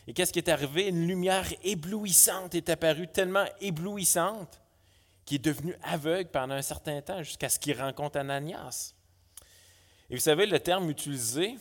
Et 0.08 0.12
qu'est-ce 0.12 0.32
qui 0.32 0.40
est 0.40 0.48
arrivé? 0.48 0.88
Une 0.88 1.06
lumière 1.06 1.46
éblouissante 1.62 2.56
est 2.56 2.68
apparue, 2.70 3.06
tellement 3.06 3.44
éblouissante 3.60 4.60
qu'il 5.24 5.36
est 5.36 5.44
devenu 5.44 5.76
aveugle 5.84 6.30
pendant 6.30 6.54
un 6.54 6.62
certain 6.62 7.00
temps, 7.00 7.22
jusqu'à 7.22 7.48
ce 7.48 7.60
qu'il 7.60 7.80
rencontre 7.80 8.18
Ananias. 8.18 8.94
Et 10.10 10.14
vous 10.14 10.20
savez, 10.20 10.46
le 10.46 10.58
terme 10.58 10.90
utilisé 10.90 11.56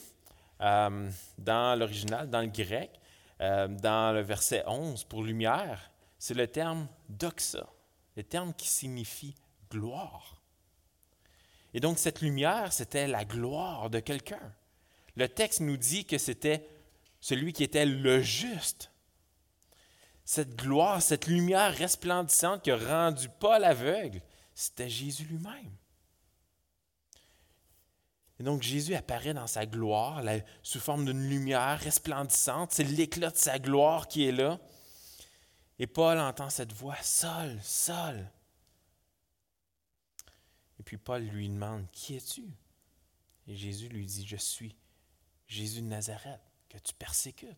euh, 0.60 1.10
dans 1.36 1.78
l'original, 1.78 2.28
dans 2.28 2.40
le 2.40 2.48
grec, 2.48 2.90
euh, 3.40 3.68
dans 3.68 4.12
le 4.12 4.22
verset 4.22 4.64
11 4.66 5.04
pour 5.04 5.22
lumière, 5.22 5.92
c'est 6.18 6.34
le 6.34 6.48
terme 6.48 6.88
doxa 7.08 7.68
le 8.18 8.24
terme 8.24 8.52
qui 8.52 8.66
signifie 8.66 9.36
gloire. 9.70 10.42
Et 11.72 11.78
donc 11.78 12.00
cette 12.00 12.20
lumière, 12.20 12.72
c'était 12.72 13.06
la 13.06 13.24
gloire 13.24 13.90
de 13.90 14.00
quelqu'un. 14.00 14.52
Le 15.14 15.28
texte 15.28 15.60
nous 15.60 15.76
dit 15.76 16.04
que 16.04 16.18
c'était 16.18 16.66
celui 17.28 17.52
qui 17.52 17.62
était 17.62 17.84
le 17.84 18.22
juste. 18.22 18.90
Cette 20.24 20.56
gloire, 20.56 21.02
cette 21.02 21.26
lumière 21.26 21.76
resplendissante 21.76 22.62
qui 22.62 22.70
a 22.70 22.76
rendu 22.78 23.28
Paul 23.38 23.64
aveugle, 23.64 24.22
c'était 24.54 24.88
Jésus 24.88 25.24
lui-même. 25.24 25.76
Et 28.40 28.42
donc 28.42 28.62
Jésus 28.62 28.94
apparaît 28.94 29.34
dans 29.34 29.46
sa 29.46 29.66
gloire 29.66 30.22
sous 30.62 30.80
forme 30.80 31.04
d'une 31.04 31.28
lumière 31.28 31.78
resplendissante. 31.80 32.72
C'est 32.72 32.84
l'éclat 32.84 33.30
de 33.30 33.36
sa 33.36 33.58
gloire 33.58 34.08
qui 34.08 34.26
est 34.26 34.32
là. 34.32 34.58
Et 35.78 35.86
Paul 35.86 36.18
entend 36.18 36.48
cette 36.48 36.72
voix, 36.72 36.96
Saul, 37.02 37.58
Saul. 37.62 38.26
Et 40.80 40.82
puis 40.82 40.96
Paul 40.96 41.24
lui 41.24 41.50
demande, 41.50 41.90
Qui 41.92 42.16
es-tu? 42.16 42.44
Et 43.46 43.54
Jésus 43.54 43.88
lui 43.88 44.06
dit, 44.06 44.26
Je 44.26 44.36
suis 44.36 44.74
Jésus 45.46 45.82
de 45.82 45.88
Nazareth, 45.88 46.40
que 46.68 46.78
tu 46.78 46.94
persécutes. 46.94 47.48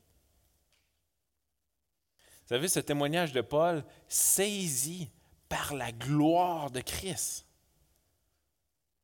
Vous 2.42 2.57
savez, 2.57 2.68
ce 2.68 2.81
témoignage 2.81 3.33
de 3.33 3.40
Paul, 3.40 3.85
saisi 4.09 5.11
par 5.49 5.75
la 5.75 5.92
gloire 5.92 6.70
de 6.70 6.81
Christ. 6.81 7.46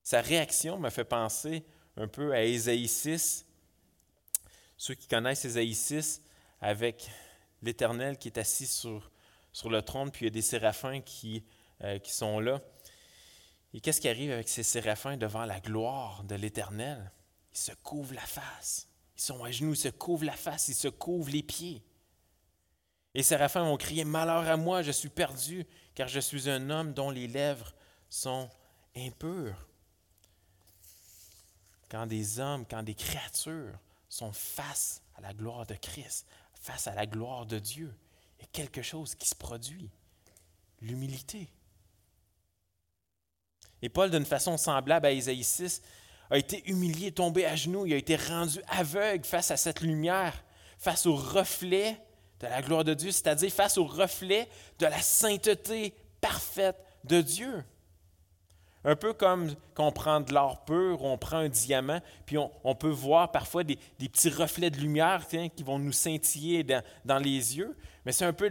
Sa 0.03 0.21
réaction 0.21 0.79
me 0.79 0.91
fait 0.91 1.05
penser 1.05 1.65
un 1.97 2.09
peu 2.09 2.33
à 2.33 2.43
Ésaïe 2.43 2.89
6. 2.89 3.45
Ceux 4.77 4.95
qui 4.95 5.09
connaissent 5.09 5.45
Ésaïe 5.45 5.75
6 5.75 6.23
avec 6.61 7.11
l'Éternel 7.63 8.19
qui 8.19 8.29
est 8.29 8.39
assis 8.39 8.67
sur, 8.67 9.11
le 9.65 9.81
trône, 9.81 10.11
puis 10.11 10.25
il 10.25 10.29
y 10.29 10.31
a 10.31 10.31
des 10.31 10.43
séraphins 10.43 11.01
qui, 11.01 11.45
euh, 11.83 11.99
qui 11.99 12.13
sont 12.13 12.41
là. 12.41 12.61
Et 13.73 13.81
qu'est-ce 13.81 14.01
qui 14.01 14.09
arrive 14.09 14.31
avec 14.31 14.49
ces 14.49 14.63
séraphins 14.63 15.17
devant 15.17 15.45
la 15.45 15.61
gloire 15.61 16.25
de 16.25 16.35
l'Éternel? 16.35 17.11
Ils 17.53 17.59
se 17.59 17.73
couvrent 17.73 18.15
la 18.15 18.21
face. 18.21 18.89
Ils 19.17 19.23
sont 19.23 19.45
à 19.45 19.51
genoux, 19.51 19.75
ils 19.75 19.79
se 19.79 19.89
couvrent 19.89 20.25
la 20.25 20.33
face, 20.33 20.69
ils 20.69 20.75
se 20.75 20.89
couvrent 20.89 21.31
les 21.31 21.43
pieds. 21.43 21.83
Et 23.15 23.19
les 23.19 23.23
séraphins 23.23 23.65
vont 23.65 23.77
crier 23.77 24.05
Malheur 24.05 24.47
à 24.47 24.57
moi, 24.57 24.83
je 24.83 24.91
suis 24.91 25.09
perdu, 25.09 25.67
car 25.95 26.07
je 26.07 26.21
suis 26.21 26.51
un 26.51 26.69
homme 26.69 26.93
dont 26.93 27.11
les 27.11 27.27
lèvres 27.27 27.75
sont 28.11 28.51
impures. 28.95 29.67
Quand 31.89 32.07
des 32.07 32.41
hommes, 32.41 32.67
quand 32.69 32.83
des 32.83 32.95
créatures 32.95 33.79
sont 34.09 34.33
face 34.33 35.03
à 35.15 35.21
la 35.21 35.33
gloire 35.33 35.67
de 35.67 35.75
Christ, 35.75 36.27
face 36.55 36.87
à 36.87 36.95
la 36.95 37.07
gloire 37.07 37.47
de 37.47 37.59
Dieu, 37.59 37.95
il 38.39 38.43
y 38.43 38.45
a 38.45 38.49
quelque 38.53 38.83
chose 38.83 39.15
qui 39.15 39.29
se 39.29 39.35
produit. 39.35 39.91
L'humilité. 40.83 41.49
Et 43.81 43.89
Paul, 43.89 44.11
d'une 44.11 44.27
façon 44.27 44.59
semblable 44.59 45.07
à 45.07 45.13
Isaïe 45.13 45.43
6, 45.43 45.81
a 46.31 46.39
été 46.39 46.69
humilié, 46.69 47.13
tombé 47.13 47.47
à 47.47 47.57
genoux, 47.57 47.87
il 47.87 47.95
a 47.95 47.97
été 47.97 48.17
rendu 48.17 48.61
aveugle 48.69 49.25
face 49.25 49.51
à 49.51 49.57
cette 49.57 49.81
lumière, 49.81 50.45
face 50.79 51.07
au 51.07 51.15
reflet 51.15 51.99
de 52.41 52.47
la 52.47 52.63
gloire 52.63 52.85
de 52.85 52.95
Dieu, 52.95 53.11
c'est-à-dire 53.11 53.51
face 53.51 53.79
au 53.79 53.85
reflet 53.85 54.49
de 54.79 54.87
la 54.87 55.01
sainteté 55.01 55.95
parfaite 56.21 56.77
de 57.05 57.21
Dieu. 57.21 57.65
Un 58.85 58.95
peu 58.95 59.13
comme 59.13 59.53
quand 59.75 59.89
on 59.89 59.93
prend 59.93 60.21
de 60.21 60.33
l'or 60.33 60.65
pur, 60.65 61.03
on 61.03 61.19
prend 61.19 61.39
un 61.39 61.49
diamant, 61.49 62.01
puis 62.25 62.39
on, 62.39 62.75
peut 62.77 62.89
voir 62.89 63.33
parfois 63.33 63.65
des, 63.65 63.77
petits 63.99 64.31
reflets 64.31 64.71
de 64.71 64.77
lumière 64.77 65.27
qui 65.27 65.63
vont 65.65 65.81
nous 65.81 65.91
scintiller 65.91 66.65
dans, 67.05 67.19
les 67.19 67.57
yeux. 67.57 67.77
Mais 68.05 68.13
c'est 68.13 68.25
un 68.25 68.33
peu 68.33 68.49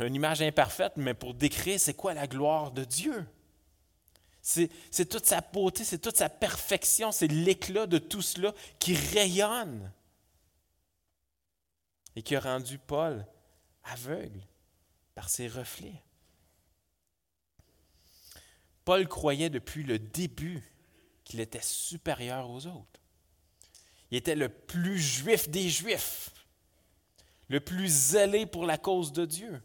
une 0.00 0.14
image 0.14 0.40
imparfaite, 0.40 0.94
mais 0.96 1.12
pour 1.12 1.34
décrire 1.34 1.78
c'est 1.78 1.92
quoi 1.92 2.14
la 2.14 2.26
gloire 2.26 2.70
de 2.70 2.84
Dieu. 2.84 3.26
C'est 4.46 5.08
toute 5.08 5.24
sa 5.24 5.40
beauté, 5.40 5.84
c'est 5.84 5.98
toute 5.98 6.18
sa 6.18 6.28
perfection, 6.28 7.12
c'est 7.12 7.28
l'éclat 7.28 7.86
de 7.86 7.96
tout 7.96 8.20
cela 8.20 8.52
qui 8.78 8.94
rayonne 8.94 9.90
et 12.14 12.22
qui 12.22 12.36
a 12.36 12.40
rendu 12.40 12.76
Paul 12.76 13.26
aveugle 13.84 14.42
par 15.14 15.30
ses 15.30 15.48
reflets. 15.48 16.02
Paul 18.84 19.08
croyait 19.08 19.48
depuis 19.48 19.82
le 19.82 19.98
début 19.98 20.62
qu'il 21.24 21.40
était 21.40 21.62
supérieur 21.62 22.50
aux 22.50 22.66
autres. 22.66 23.00
Il 24.10 24.18
était 24.18 24.36
le 24.36 24.50
plus 24.50 24.98
juif 24.98 25.48
des 25.48 25.70
juifs, 25.70 26.30
le 27.48 27.60
plus 27.60 27.88
zélé 27.88 28.44
pour 28.44 28.66
la 28.66 28.76
cause 28.76 29.10
de 29.10 29.24
Dieu. 29.24 29.62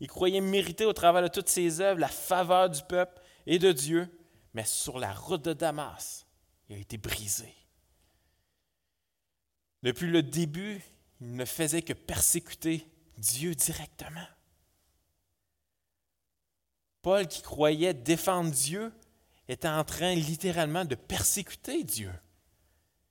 Il 0.00 0.06
croyait 0.06 0.42
mériter 0.42 0.84
au 0.84 0.92
travers 0.92 1.22
de 1.22 1.28
toutes 1.28 1.48
ses 1.48 1.80
œuvres 1.80 2.00
la 2.00 2.08
faveur 2.08 2.68
du 2.68 2.82
peuple 2.82 3.19
et 3.50 3.58
de 3.58 3.72
Dieu, 3.72 4.08
mais 4.54 4.64
sur 4.64 5.00
la 5.00 5.12
route 5.12 5.42
de 5.42 5.52
Damas, 5.52 6.24
il 6.68 6.76
a 6.76 6.78
été 6.78 6.98
brisé. 6.98 7.52
Depuis 9.82 10.06
le 10.06 10.22
début, 10.22 10.80
il 11.20 11.34
ne 11.34 11.44
faisait 11.44 11.82
que 11.82 11.92
persécuter 11.92 12.86
Dieu 13.18 13.56
directement. 13.56 14.26
Paul, 17.02 17.26
qui 17.26 17.42
croyait 17.42 17.92
défendre 17.92 18.52
Dieu, 18.52 18.92
était 19.48 19.66
en 19.66 19.82
train 19.82 20.14
littéralement 20.14 20.84
de 20.84 20.94
persécuter 20.94 21.82
Dieu. 21.82 22.12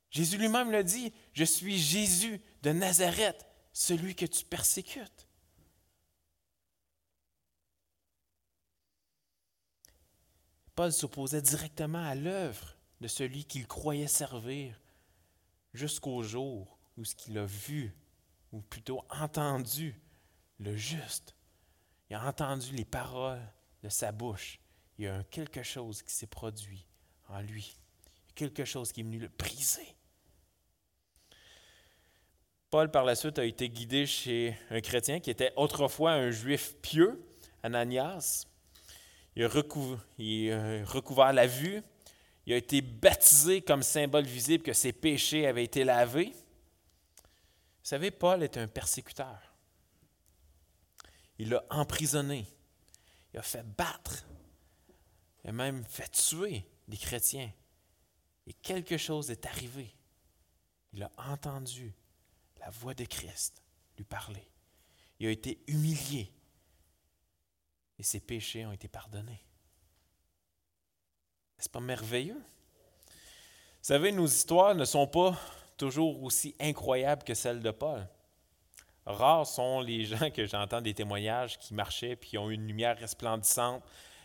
Jésus 0.09 0.37
lui-même 0.37 0.71
l'a 0.71 0.83
dit, 0.83 1.11
je 1.33 1.43
suis 1.43 1.77
Jésus 1.77 2.39
de 2.63 2.71
Nazareth, 2.71 3.45
celui 3.73 4.15
que 4.15 4.25
tu 4.25 4.45
persécutes. 4.45 5.27
Paul 10.79 10.93
s'opposait 10.93 11.41
directement 11.41 12.05
à 12.05 12.15
l'œuvre 12.15 12.77
de 13.01 13.09
celui 13.09 13.43
qu'il 13.43 13.67
croyait 13.67 14.07
servir 14.07 14.79
jusqu'au 15.73 16.23
jour 16.23 16.79
où 16.95 17.03
ce 17.03 17.15
qu'il 17.15 17.37
a 17.37 17.45
vu, 17.45 17.93
ou 18.53 18.61
plutôt 18.61 19.03
entendu, 19.09 19.99
le 20.57 20.77
juste. 20.77 21.35
Il 22.09 22.15
a 22.15 22.25
entendu 22.25 22.71
les 22.71 22.85
paroles 22.85 23.45
de 23.83 23.89
sa 23.89 24.13
bouche, 24.13 24.61
il 24.97 25.03
y 25.03 25.07
a 25.09 25.21
quelque 25.25 25.63
chose 25.63 26.01
qui 26.01 26.13
s'est 26.13 26.27
produit 26.27 26.85
en 27.27 27.41
lui. 27.41 27.75
Quelque 28.33 28.63
chose 28.63 28.93
qui 28.93 29.01
est 29.01 29.03
venu 29.03 29.19
le 29.19 29.27
briser. 29.27 29.97
Paul, 32.69 32.89
par 32.89 33.03
la 33.03 33.15
suite, 33.15 33.37
a 33.37 33.43
été 33.43 33.69
guidé 33.69 34.05
chez 34.05 34.57
un 34.69 34.79
chrétien 34.79 35.19
qui 35.19 35.29
était 35.29 35.51
autrefois 35.57 36.13
un 36.13 36.31
juif 36.31 36.77
pieux, 36.81 37.21
Ananias. 37.63 38.48
Il 39.39 40.51
a, 40.51 40.85
recouvert 40.85 41.31
la 41.31 41.47
vue. 41.47 41.81
Il 42.45 42.51
a 42.51 42.57
été 42.57 42.81
baptisé 42.81 43.61
comme 43.61 43.83
symbole 43.83 44.25
visible 44.25 44.65
que 44.65 44.73
ses 44.73 44.91
péchés 44.91 45.47
avaient 45.47 45.63
été 45.63 45.85
lavés. 45.85 46.31
Vous 46.33 47.85
savez, 47.89 48.11
Paul 48.11 48.43
est 48.43 48.57
un 48.57 48.67
persécuteur. 48.67 49.39
Il 51.37 51.51
l'a 51.51 51.63
emprisonné. 51.69 52.45
Il 53.33 53.39
a 53.39 53.41
fait 53.41 53.65
battre. 53.77 54.25
Il 55.45 55.51
a 55.51 55.53
même 55.53 55.85
fait 55.85 56.11
tuer 56.11 56.65
des 56.89 56.97
chrétiens. 56.97 57.49
Et 58.45 58.51
quelque 58.51 58.97
chose 58.97 59.31
est 59.31 59.45
arrivé. 59.45 59.95
Il 60.91 61.01
a 61.01 61.11
entendu 61.15 61.93
la 62.59 62.69
voix 62.71 62.93
de 62.93 63.05
Christ 63.05 63.63
lui 63.97 64.03
parler. 64.03 64.51
Il 65.17 65.27
a 65.27 65.31
été 65.31 65.63
humilié 65.67 66.29
et 67.99 68.03
ses 68.03 68.21
péchés 68.21 68.65
ont 68.65 68.71
été 68.71 68.87
pardonnés. 68.87 69.43
N'est-ce 71.57 71.69
pas 71.69 71.81
merveilleux? 71.81 72.41
Vous 72.41 73.85
savez, 73.85 74.11
nos 74.13 74.25
histoires 74.25 74.73
ne 74.73 74.85
sont 74.85 75.07
pas 75.07 75.37
toujours 75.77 76.23
aussi 76.23 76.55
incroyables 76.59 77.23
que 77.23 77.33
celles 77.33 77.61
de 77.61 77.71
Paul. 77.71 78.07
Rares 79.05 79.47
sont 79.47 79.81
les 79.81 80.05
gens 80.05 80.29
que 80.31 80.45
j'entends 80.45 80.81
des 80.81 80.93
témoignages 80.93 81.57
qui 81.59 81.73
marchaient 81.73 82.15
puis 82.15 82.29
qui 82.29 82.37
ont 82.37 82.49
eu 82.49 82.53
une 82.53 82.67
lumière 82.67 82.97
resplendissante. 82.97 83.83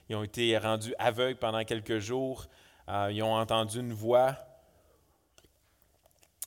Ils 0.08 0.16
ont 0.16 0.22
été 0.22 0.56
rendus 0.58 0.94
aveugles 0.98 1.38
pendant 1.38 1.64
quelques 1.64 1.98
jours. 1.98 2.46
Euh, 2.88 3.10
ils 3.10 3.22
ont 3.22 3.34
entendu 3.34 3.80
une 3.80 3.92
voix. 3.92 4.36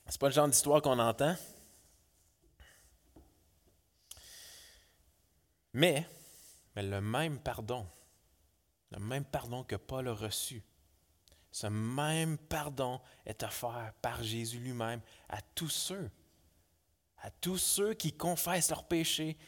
C'est 0.07 0.21
pas 0.21 0.27
le 0.27 0.33
genre 0.33 0.47
d'histoire 0.47 0.81
qu'on 0.81 0.99
entend. 0.99 1.35
Mais, 5.73 6.07
mais 6.77 6.83
le 6.83 7.01
même 7.01 7.39
pardon, 7.39 7.87
le 8.91 8.99
même 8.99 9.25
pardon 9.25 9.63
que 9.63 9.75
Paul 9.75 10.09
a 10.09 10.13
reçu, 10.13 10.63
ce 11.49 11.65
même 11.65 12.37
pardon 12.37 13.01
est 13.25 13.41
offert 13.41 13.95
par 13.99 14.21
Jésus 14.21 14.59
lui-même 14.59 15.01
à 15.27 15.41
tous 15.41 15.69
ceux, 15.69 16.11
à 17.17 17.31
tous 17.31 17.57
ceux 17.57 17.95
qui 17.95 18.13
confessent 18.13 18.69
leurs 18.69 18.83
péchés 18.83 19.39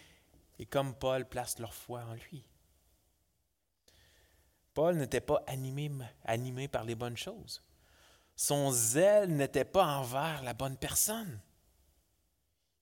et 0.57 0.65
comme 0.65 0.95
Paul 0.95 1.23
place 1.29 1.59
leur 1.59 1.75
foi 1.75 2.01
en 2.01 2.15
lui. 2.15 2.43
Paul 4.73 4.97
n'était 4.97 5.21
pas 5.21 5.43
animé, 5.45 5.91
animé 6.23 6.67
par 6.67 6.83
les 6.83 6.95
bonnes 6.95 7.15
choses. 7.15 7.61
Son 8.35 8.71
zèle 8.71 9.35
n'était 9.35 9.65
pas 9.65 9.85
envers 9.85 10.41
la 10.41 10.55
bonne 10.55 10.77
personne. 10.77 11.39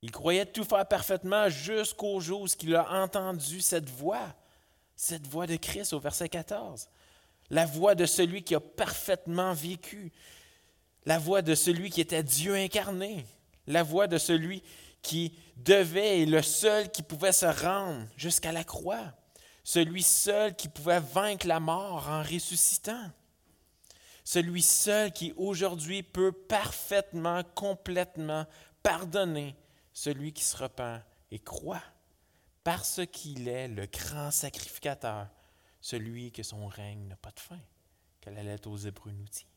Il 0.01 0.11
croyait 0.11 0.45
tout 0.45 0.63
faire 0.63 0.87
parfaitement 0.87 1.49
jusqu'au 1.49 2.19
jour 2.19 2.41
où 2.41 2.47
il 2.61 2.75
a 2.75 3.01
entendu 3.01 3.61
cette 3.61 3.89
voix, 3.89 4.35
cette 4.95 5.25
voix 5.27 5.47
de 5.47 5.55
Christ 5.55 5.93
au 5.93 5.99
verset 5.99 6.29
14. 6.29 6.87
La 7.49 7.65
voix 7.65 7.95
de 7.95 8.05
celui 8.05 8.43
qui 8.43 8.53
a 8.55 8.59
parfaitement 8.59 9.53
vécu, 9.53 10.11
la 11.05 11.17
voix 11.17 11.41
de 11.41 11.55
celui 11.55 11.89
qui 11.89 12.01
était 12.01 12.23
Dieu 12.23 12.53
incarné, 12.53 13.25
la 13.65 13.83
voix 13.83 14.07
de 14.07 14.17
celui 14.17 14.61
qui 15.01 15.33
devait 15.55 16.19
et 16.19 16.25
le 16.25 16.41
seul 16.41 16.91
qui 16.91 17.01
pouvait 17.01 17.31
se 17.31 17.45
rendre 17.45 18.05
jusqu'à 18.17 18.51
la 18.51 18.63
croix, 18.63 19.13
celui 19.63 20.03
seul 20.03 20.55
qui 20.55 20.67
pouvait 20.67 20.99
vaincre 20.99 21.47
la 21.47 21.59
mort 21.59 22.07
en 22.09 22.21
ressuscitant, 22.21 23.09
celui 24.23 24.61
seul 24.61 25.11
qui 25.11 25.33
aujourd'hui 25.37 26.03
peut 26.03 26.33
parfaitement, 26.33 27.41
complètement 27.55 28.45
pardonner 28.83 29.55
celui 29.97 30.31
qui 30.31 30.43
se 30.43 30.55
repent 30.55 31.01
et 31.31 31.39
croit, 31.39 31.81
parce 32.63 33.01
qu'il 33.11 33.47
est 33.47 33.67
le 33.67 33.87
grand 33.87 34.29
sacrificateur, 34.29 35.27
celui 35.81 36.31
que 36.31 36.43
son 36.43 36.67
règne 36.67 37.07
n'a 37.07 37.15
pas 37.15 37.31
de 37.31 37.39
fin, 37.39 37.59
que 38.21 38.29
la 38.29 38.43
lettre 38.43 38.69
aux 38.69 38.77
Hébreux 38.77 39.09
nous 39.09 39.25
dit. 39.25 39.47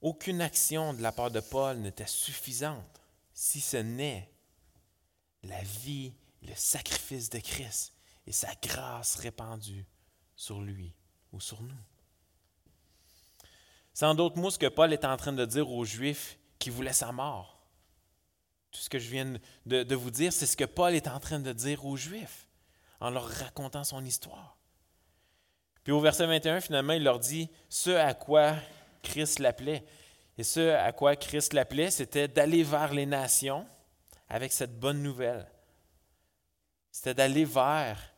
Aucune 0.00 0.40
action 0.40 0.94
de 0.94 1.02
la 1.02 1.12
part 1.12 1.30
de 1.30 1.40
Paul 1.40 1.80
n'était 1.80 2.06
suffisante 2.06 3.02
si 3.34 3.60
ce 3.60 3.76
n'est 3.76 4.32
la 5.42 5.62
vie, 5.62 6.14
le 6.40 6.54
sacrifice 6.54 7.28
de 7.28 7.40
Christ 7.40 7.92
et 8.26 8.32
sa 8.32 8.54
grâce 8.62 9.16
répandue 9.16 9.84
sur 10.34 10.62
lui 10.62 10.94
ou 11.32 11.42
sur 11.42 11.60
nous. 11.60 11.84
Sans 13.96 14.14
d'autres 14.14 14.36
mots, 14.36 14.50
ce 14.50 14.58
que 14.58 14.66
Paul 14.66 14.92
est 14.92 15.06
en 15.06 15.16
train 15.16 15.32
de 15.32 15.46
dire 15.46 15.70
aux 15.70 15.86
Juifs 15.86 16.38
qui 16.58 16.68
voulaient 16.68 16.92
sa 16.92 17.12
mort. 17.12 17.66
Tout 18.70 18.80
ce 18.80 18.90
que 18.90 18.98
je 18.98 19.08
viens 19.08 19.38
de, 19.64 19.84
de 19.84 19.94
vous 19.94 20.10
dire, 20.10 20.34
c'est 20.34 20.44
ce 20.44 20.54
que 20.54 20.66
Paul 20.66 20.94
est 20.94 21.08
en 21.08 21.18
train 21.18 21.40
de 21.40 21.50
dire 21.50 21.82
aux 21.86 21.96
Juifs 21.96 22.46
en 23.00 23.08
leur 23.08 23.26
racontant 23.26 23.84
son 23.84 24.04
histoire. 24.04 24.58
Puis 25.82 25.94
au 25.94 26.00
verset 26.00 26.26
21, 26.26 26.60
finalement, 26.60 26.92
il 26.92 27.04
leur 27.04 27.18
dit 27.18 27.48
ce 27.70 27.88
à 27.88 28.12
quoi 28.12 28.56
Christ 29.02 29.38
l'appelait. 29.38 29.82
Et 30.36 30.44
ce 30.44 30.74
à 30.74 30.92
quoi 30.92 31.16
Christ 31.16 31.54
l'appelait, 31.54 31.90
c'était 31.90 32.28
d'aller 32.28 32.64
vers 32.64 32.92
les 32.92 33.06
nations 33.06 33.66
avec 34.28 34.52
cette 34.52 34.78
bonne 34.78 35.02
nouvelle. 35.02 35.50
C'était 36.92 37.14
d'aller 37.14 37.46
vers 37.46 38.12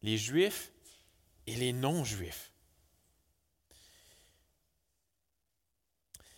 les 0.00 0.16
Juifs 0.16 0.70
et 1.48 1.56
les 1.56 1.72
non-Juifs. 1.72 2.51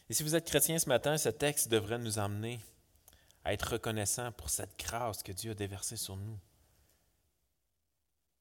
Et 0.08 0.14
si 0.14 0.22
vous 0.22 0.34
êtes 0.34 0.46
chrétien 0.46 0.78
ce 0.78 0.88
matin, 0.88 1.16
ce 1.16 1.30
texte 1.30 1.68
devrait 1.68 1.98
nous 1.98 2.18
emmener 2.18 2.60
à 3.44 3.52
être 3.52 3.72
reconnaissant 3.72 4.32
pour 4.32 4.50
cette 4.50 4.78
grâce 4.78 5.22
que 5.22 5.32
Dieu 5.32 5.52
a 5.52 5.54
déversée 5.54 5.96
sur 5.96 6.16
nous. 6.16 6.38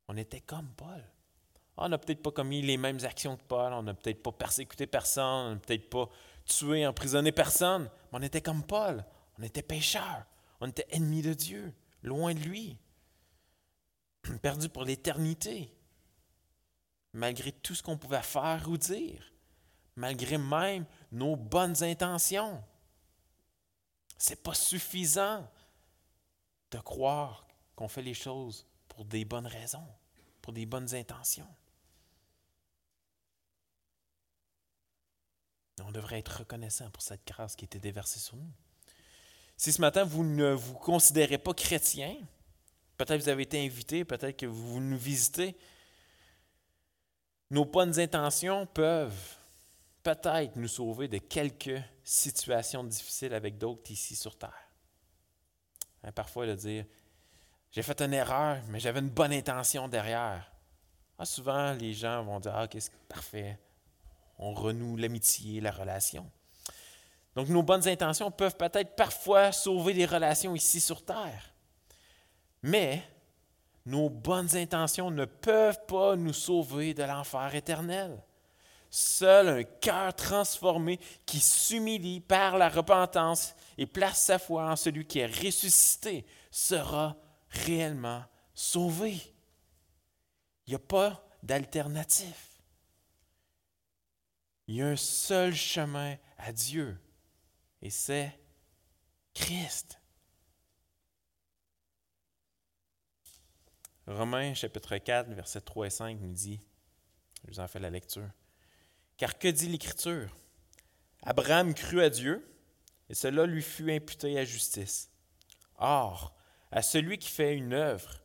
On 0.07 0.17
était 0.17 0.41
comme 0.41 0.69
Paul. 0.75 1.03
On 1.77 1.89
n'a 1.89 1.97
peut-être 1.97 2.21
pas 2.21 2.31
commis 2.31 2.61
les 2.61 2.77
mêmes 2.77 3.03
actions 3.03 3.37
que 3.37 3.43
Paul, 3.43 3.73
on 3.73 3.83
n'a 3.83 3.93
peut-être 3.93 4.21
pas 4.21 4.31
persécuté 4.31 4.87
personne, 4.87 5.23
on 5.23 5.49
n'a 5.51 5.59
peut-être 5.59 5.89
pas 5.89 6.09
tué, 6.45 6.85
emprisonné 6.85 7.31
personne, 7.31 7.89
mais 8.11 8.19
on 8.19 8.21
était 8.21 8.41
comme 8.41 8.63
Paul. 8.63 9.03
On 9.39 9.43
était 9.43 9.63
pécheurs, 9.63 10.25
on 10.59 10.67
était 10.67 10.85
ennemis 10.91 11.23
de 11.23 11.33
Dieu, 11.33 11.73
loin 12.03 12.33
de 12.33 12.39
lui, 12.39 12.77
perdus 14.41 14.69
pour 14.69 14.83
l'éternité, 14.83 15.73
malgré 17.13 17.51
tout 17.51 17.73
ce 17.73 17.81
qu'on 17.81 17.97
pouvait 17.97 18.21
faire 18.21 18.69
ou 18.69 18.77
dire 18.77 19.33
malgré 19.95 20.37
même 20.37 20.85
nos 21.13 21.35
bonnes 21.35 21.81
intentions. 21.83 22.61
Ce 24.17 24.31
n'est 24.31 24.35
pas 24.35 24.53
suffisant 24.53 25.47
de 26.71 26.79
croire 26.79 27.47
qu'on 27.75 27.87
fait 27.87 28.01
les 28.01 28.13
choses 28.13 28.65
pour 28.89 29.05
des 29.05 29.23
bonnes 29.23 29.47
raisons, 29.47 29.87
pour 30.41 30.53
des 30.53 30.65
bonnes 30.65 30.93
intentions. 30.93 31.47
On 35.81 35.91
devrait 35.91 36.19
être 36.19 36.39
reconnaissant 36.39 36.89
pour 36.91 37.01
cette 37.01 37.25
grâce 37.27 37.55
qui 37.55 37.65
été 37.65 37.79
déversée 37.79 38.19
sur 38.19 38.35
nous. 38.35 38.51
Si 39.57 39.71
ce 39.71 39.81
matin 39.81 40.03
vous 40.03 40.23
ne 40.23 40.53
vous 40.53 40.73
considérez 40.73 41.37
pas 41.37 41.53
chrétien, 41.53 42.15
peut-être 42.97 43.19
que 43.19 43.23
vous 43.23 43.29
avez 43.29 43.43
été 43.43 43.63
invité, 43.63 44.05
peut-être 44.05 44.37
que 44.37 44.45
vous 44.45 44.79
nous 44.79 44.97
visitez, 44.97 45.55
nos 47.49 47.65
bonnes 47.65 47.99
intentions 47.99 48.65
peuvent 48.65 49.37
peut-être 50.03 50.57
nous 50.57 50.67
sauver 50.67 51.07
de 51.07 51.17
quelques 51.17 51.81
situations 52.03 52.83
difficiles 52.83 53.33
avec 53.33 53.57
d'autres 53.57 53.89
ici 53.89 54.15
sur 54.15 54.37
Terre. 54.37 54.69
Hein, 56.03 56.11
parfois, 56.11 56.45
le 56.45 56.55
dire 56.55 56.85
J'ai 57.71 57.81
fait 57.81 58.01
une 58.01 58.13
erreur, 58.13 58.61
mais 58.67 58.79
j'avais 58.79 58.99
une 58.99 59.09
bonne 59.09 59.33
intention 59.33 59.87
derrière. 59.87 60.51
Ah, 61.17 61.25
souvent, 61.25 61.71
les 61.73 61.93
gens 61.93 62.23
vont 62.23 62.39
dire 62.39 62.55
Ah, 62.55 62.67
qu'est-ce 62.67 62.91
parfait. 63.07 63.57
On 64.37 64.53
renoue 64.53 64.97
l'amitié, 64.97 65.61
la 65.61 65.71
relation. 65.71 66.29
Donc, 67.35 67.47
nos 67.47 67.63
bonnes 67.63 67.87
intentions 67.87 68.29
peuvent 68.29 68.57
peut-être 68.57 68.95
parfois 68.95 69.51
sauver 69.51 69.93
des 69.93 70.05
relations 70.05 70.55
ici 70.55 70.81
sur 70.81 71.03
Terre. 71.03 71.53
Mais 72.61 73.03
nos 73.85 74.09
bonnes 74.09 74.55
intentions 74.55 75.11
ne 75.11 75.25
peuvent 75.25 75.85
pas 75.87 76.15
nous 76.15 76.33
sauver 76.33 76.93
de 76.93 77.03
l'enfer 77.03 77.55
éternel. 77.55 78.21
Seul 78.95 79.49
un 79.49 79.63
cœur 79.63 80.15
transformé 80.15 80.99
qui 81.25 81.39
s'humilie 81.39 82.21
par 82.21 82.59
la 82.59 82.69
repentance 82.69 83.55
et 83.75 83.87
place 83.87 84.21
sa 84.23 84.37
foi 84.37 84.69
en 84.69 84.75
celui 84.75 85.07
qui 85.07 85.17
est 85.17 85.25
ressuscité 85.25 86.27
sera 86.51 87.17
réellement 87.49 88.23
sauvé. 88.53 89.13
Il 90.67 90.69
n'y 90.69 90.75
a 90.75 90.79
pas 90.79 91.27
d'alternative. 91.41 92.37
Il 94.67 94.75
y 94.75 94.83
a 94.83 94.89
un 94.89 94.95
seul 94.95 95.55
chemin 95.55 96.15
à 96.37 96.51
Dieu 96.51 96.95
et 97.81 97.89
c'est 97.89 98.39
Christ. 99.33 99.99
Romains 104.05 104.53
chapitre 104.53 104.95
4, 104.97 105.31
versets 105.31 105.61
3 105.61 105.87
et 105.87 105.89
5 105.89 106.19
nous 106.19 106.33
dit, 106.33 106.59
je 107.43 107.53
vous 107.53 107.59
en 107.59 107.67
fais 107.67 107.79
la 107.79 107.89
lecture, 107.89 108.29
Car 109.17 109.37
que 109.37 109.47
dit 109.47 109.67
l'Écriture? 109.67 110.29
Abraham 111.21 111.73
crut 111.73 112.01
à 112.01 112.09
Dieu, 112.09 112.45
et 113.09 113.13
cela 113.13 113.45
lui 113.45 113.61
fut 113.61 113.91
imputé 113.91 114.37
à 114.37 114.45
justice. 114.45 115.09
Or, 115.77 116.33
à 116.71 116.81
celui 116.81 117.17
qui 117.17 117.29
fait 117.29 117.55
une 117.55 117.73
œuvre, 117.73 118.23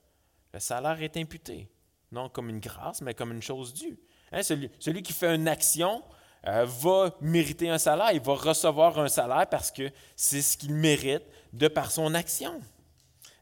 le 0.52 0.60
salaire 0.60 1.02
est 1.02 1.16
imputé, 1.16 1.68
non 2.10 2.28
comme 2.28 2.48
une 2.48 2.60
grâce, 2.60 3.02
mais 3.02 3.14
comme 3.14 3.32
une 3.32 3.42
chose 3.42 3.74
due. 3.74 3.98
Hein, 4.32 4.42
celui, 4.42 5.02
qui 5.02 5.12
fait 5.12 5.34
une 5.34 5.48
action 5.48 6.02
euh, 6.46 6.64
va 6.64 7.14
mériter 7.20 7.68
un 7.68 7.78
salaire, 7.78 8.12
il 8.12 8.20
va 8.20 8.34
recevoir 8.34 8.98
un 8.98 9.08
salaire 9.08 9.46
parce 9.48 9.70
que 9.70 9.90
c'est 10.16 10.42
ce 10.42 10.56
qu'il 10.56 10.74
mérite 10.74 11.24
de 11.52 11.68
par 11.68 11.90
son 11.90 12.14
action. 12.14 12.60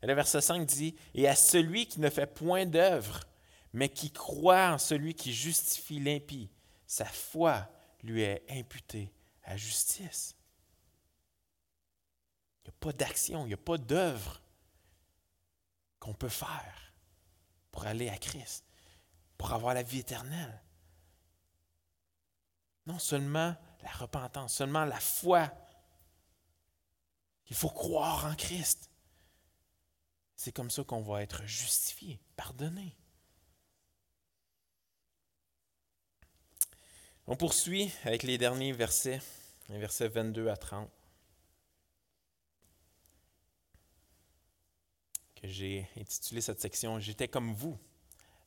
le 0.02 0.14
verset 0.14 0.40
5 0.40 0.64
dit, 0.64 0.94
Et 1.14 1.28
à 1.28 1.34
celui 1.34 1.86
qui 1.86 2.00
ne 2.00 2.10
fait 2.10 2.26
point 2.26 2.66
d'œuvre, 2.66 3.20
mais 3.72 3.88
qui 3.88 4.10
croit 4.10 4.70
en 4.72 4.78
celui 4.78 5.14
qui 5.14 5.32
justifie 5.32 6.00
l'impie, 6.00 6.50
sa 6.86 7.04
foi 7.04 7.68
lui 8.02 8.22
est 8.22 8.44
imputée 8.50 9.12
à 9.44 9.56
justice. 9.56 10.36
Il 12.64 12.70
n'y 12.70 12.74
a 12.74 12.78
pas 12.80 12.92
d'action, 12.92 13.44
il 13.44 13.48
n'y 13.48 13.54
a 13.54 13.58
pas 13.58 13.78
d'œuvre 13.78 14.40
qu'on 15.98 16.14
peut 16.14 16.28
faire 16.28 16.92
pour 17.70 17.86
aller 17.86 18.08
à 18.08 18.18
Christ, 18.18 18.64
pour 19.36 19.52
avoir 19.52 19.74
la 19.74 19.82
vie 19.82 20.00
éternelle. 20.00 20.62
Non 22.86 22.98
seulement 22.98 23.56
la 23.82 23.90
repentance, 23.90 24.54
seulement 24.54 24.84
la 24.84 25.00
foi. 25.00 25.52
Il 27.48 27.56
faut 27.56 27.70
croire 27.70 28.26
en 28.26 28.34
Christ. 28.34 28.90
C'est 30.36 30.52
comme 30.52 30.70
ça 30.70 30.84
qu'on 30.84 31.02
va 31.02 31.22
être 31.22 31.44
justifié, 31.44 32.20
pardonné. 32.36 32.96
On 37.28 37.36
poursuit 37.36 37.90
avec 38.04 38.22
les 38.22 38.38
derniers 38.38 38.72
versets, 38.72 39.20
les 39.68 39.78
versets 39.78 40.08
22 40.08 40.48
à 40.48 40.56
30. 40.56 40.88
que 45.34 45.48
j'ai 45.48 45.88
intitulé 45.98 46.40
cette 46.40 46.60
section 46.60 46.98
J'étais 46.98 47.28
comme 47.28 47.52
vous. 47.52 47.78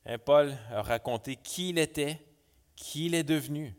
Hein, 0.06 0.18
Paul 0.18 0.56
a 0.70 0.82
raconté 0.82 1.36
qui 1.36 1.70
il 1.70 1.78
était, 1.78 2.20
qui 2.74 3.06
il 3.06 3.14
est 3.14 3.22
devenu. 3.22 3.76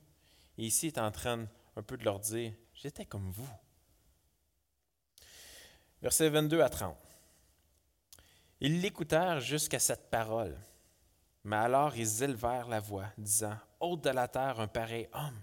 Et 0.57 0.65
ici, 0.65 0.87
il 0.87 0.93
est 0.93 0.99
en 0.99 1.11
train 1.11 1.47
un 1.75 1.83
peu 1.83 1.97
de 1.97 2.05
leur 2.05 2.19
dire 2.19 2.53
J'étais 2.73 3.05
comme 3.05 3.29
vous. 3.31 3.49
Versets 6.01 6.29
22 6.29 6.61
à 6.61 6.69
30. 6.69 6.97
Ils 8.59 8.81
l'écoutèrent 8.81 9.41
jusqu'à 9.41 9.79
cette 9.79 10.09
parole. 10.09 10.57
Mais 11.43 11.55
alors 11.55 11.95
ils 11.95 12.23
élevèrent 12.23 12.67
la 12.67 12.79
voix, 12.79 13.07
disant 13.17 13.57
De 13.81 14.09
la 14.09 14.27
terre 14.27 14.59
un 14.59 14.67
pareil 14.67 15.07
homme. 15.13 15.41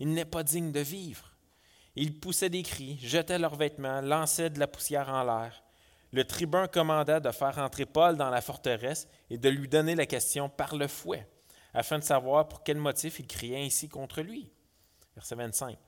Il 0.00 0.12
n'est 0.12 0.24
pas 0.24 0.42
digne 0.42 0.72
de 0.72 0.80
vivre. 0.80 1.30
Ils 1.94 2.18
poussaient 2.18 2.50
des 2.50 2.62
cris, 2.62 2.98
jetaient 2.98 3.38
leurs 3.38 3.54
vêtements, 3.54 4.00
lançaient 4.00 4.50
de 4.50 4.58
la 4.58 4.66
poussière 4.66 5.08
en 5.08 5.22
l'air 5.22 5.62
le 6.12 6.24
tribun 6.24 6.66
commanda 6.66 7.20
de 7.20 7.30
faire 7.30 7.58
entrer 7.58 7.86
Paul 7.86 8.16
dans 8.16 8.30
la 8.30 8.40
forteresse 8.40 9.08
et 9.28 9.38
de 9.38 9.48
lui 9.48 9.68
donner 9.68 9.94
la 9.94 10.06
question 10.06 10.48
par 10.48 10.74
le 10.74 10.88
fouet, 10.88 11.26
afin 11.72 11.98
de 11.98 12.04
savoir 12.04 12.48
pour 12.48 12.62
quel 12.62 12.78
motif 12.78 13.20
il 13.20 13.26
criait 13.26 13.64
ainsi 13.64 13.88
contre 13.88 14.20
lui. 14.20 14.50
Verset 15.14 15.36
25. 15.36 15.78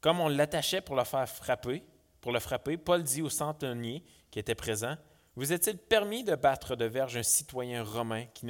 Comme 0.00 0.20
on 0.20 0.28
l'attachait 0.28 0.80
pour 0.80 0.96
le 0.96 1.04
faire 1.04 1.28
frapper, 1.28 1.82
pour 2.20 2.32
le 2.32 2.40
frapper, 2.40 2.76
Paul 2.76 3.02
dit 3.02 3.22
au 3.22 3.30
centenier 3.30 4.04
qui 4.30 4.38
était 4.38 4.54
présent 4.54 4.96
Vous 5.36 5.52
est-il 5.52 5.78
permis 5.78 6.24
de 6.24 6.34
battre 6.34 6.76
de 6.76 6.84
verge 6.84 7.16
un 7.16 7.22
citoyen 7.22 7.82
romain 7.82 8.26
qui 8.34 8.46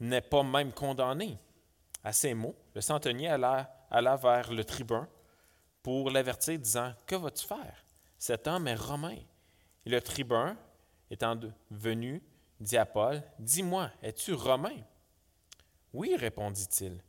n'est 0.00 0.20
pas 0.20 0.42
même 0.42 0.72
condamné 0.72 1.38
À 2.02 2.12
ces 2.12 2.34
mots, 2.34 2.56
le 2.74 2.80
centenier 2.80 3.28
alla, 3.28 4.16
vers 4.16 4.52
le 4.52 4.64
tribun 4.64 5.08
pour 5.82 6.10
l'avertir, 6.10 6.58
disant 6.58 6.94
Que 7.06 7.16
vas-tu 7.16 7.46
faire? 7.46 7.84
Cet 8.18 8.46
homme 8.46 8.68
est 8.68 8.74
romain. 8.74 9.16
Et 9.86 9.90
le 9.90 10.00
tribun, 10.00 10.56
étant 11.10 11.38
venu, 11.70 12.22
dit 12.58 12.76
à 12.76 12.86
Paul, 12.86 13.22
Dis-moi, 13.38 13.90
es-tu 14.02 14.32
romain? 14.34 14.76
Oui, 15.92 16.14
répondit-il. 16.16 17.02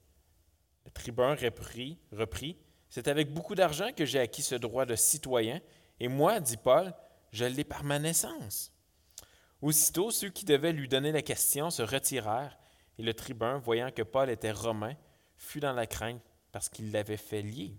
Le 0.85 0.91
tribun 0.91 1.35
reprit, 1.35 1.99
reprit 2.11 2.57
C'est 2.89 3.07
avec 3.07 3.33
beaucoup 3.33 3.55
d'argent 3.55 3.91
que 3.95 4.05
j'ai 4.05 4.19
acquis 4.19 4.41
ce 4.41 4.55
droit 4.55 4.85
de 4.85 4.95
citoyen, 4.95 5.61
et 5.99 6.07
moi, 6.07 6.39
dit 6.39 6.57
Paul, 6.57 6.93
je 7.31 7.45
l'ai 7.45 7.63
par 7.63 7.83
ma 7.83 7.99
naissance. 7.99 8.71
Aussitôt, 9.61 10.09
ceux 10.09 10.29
qui 10.29 10.45
devaient 10.45 10.73
lui 10.73 10.87
donner 10.87 11.11
la 11.11 11.21
question 11.21 11.69
se 11.69 11.83
retirèrent, 11.83 12.57
et 13.01 13.03
le 13.03 13.15
tribun, 13.15 13.57
voyant 13.57 13.89
que 13.89 14.03
Paul 14.03 14.29
était 14.29 14.51
romain, 14.51 14.93
fut 15.35 15.59
dans 15.59 15.73
la 15.73 15.87
crainte 15.87 16.21
parce 16.51 16.69
qu'il 16.69 16.91
l'avait 16.91 17.17
fait 17.17 17.41
lier 17.41 17.73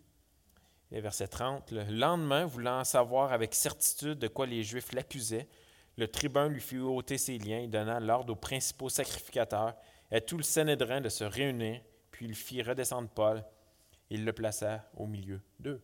verset 0.91 1.29
30, 1.29 1.71
le 1.71 1.85
lendemain, 1.85 2.45
voulant 2.45 2.85
savoir 2.85 3.33
avec 3.33 3.55
certitude 3.55 4.19
de 4.19 4.29
quoi 4.29 4.47
les 4.47 4.63
Juifs 4.63 4.93
l'accusaient, 4.93 5.49
le 5.97 6.09
tribun 6.09 6.49
lui 6.49 6.61
fit 6.61 6.79
ôter 6.79 7.19
ses 7.19 7.39
liens 7.39 7.61
et 7.61 7.69
donna 7.69 8.01
l'ordre 8.01 8.33
aux 8.33 8.37
principaux 8.37 8.89
sacrificateurs 8.89 9.75
et 10.11 10.17
à 10.17 10.21
tout 10.21 10.37
le 10.37 10.43
Sanhédrin 10.43 11.01
de 11.01 11.09
se 11.09 11.25
réunir, 11.25 11.81
puis 12.11 12.27
il 12.27 12.35
fit 12.35 12.63
redescendre 12.63 13.09
Paul 13.09 13.39
et 14.11 14.15
il 14.17 14.25
le 14.25 14.33
plaça 14.33 14.91
au 14.97 15.07
milieu 15.07 15.41
d'eux. 15.59 15.81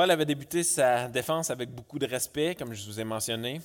Paul 0.00 0.10
avait 0.10 0.24
débuté 0.24 0.62
sa 0.62 1.08
défense 1.08 1.50
avec 1.50 1.68
beaucoup 1.74 1.98
de 1.98 2.06
respect, 2.06 2.54
comme 2.54 2.72
je 2.72 2.86
vous 2.86 3.00
ai 3.00 3.04
mentionné. 3.04 3.60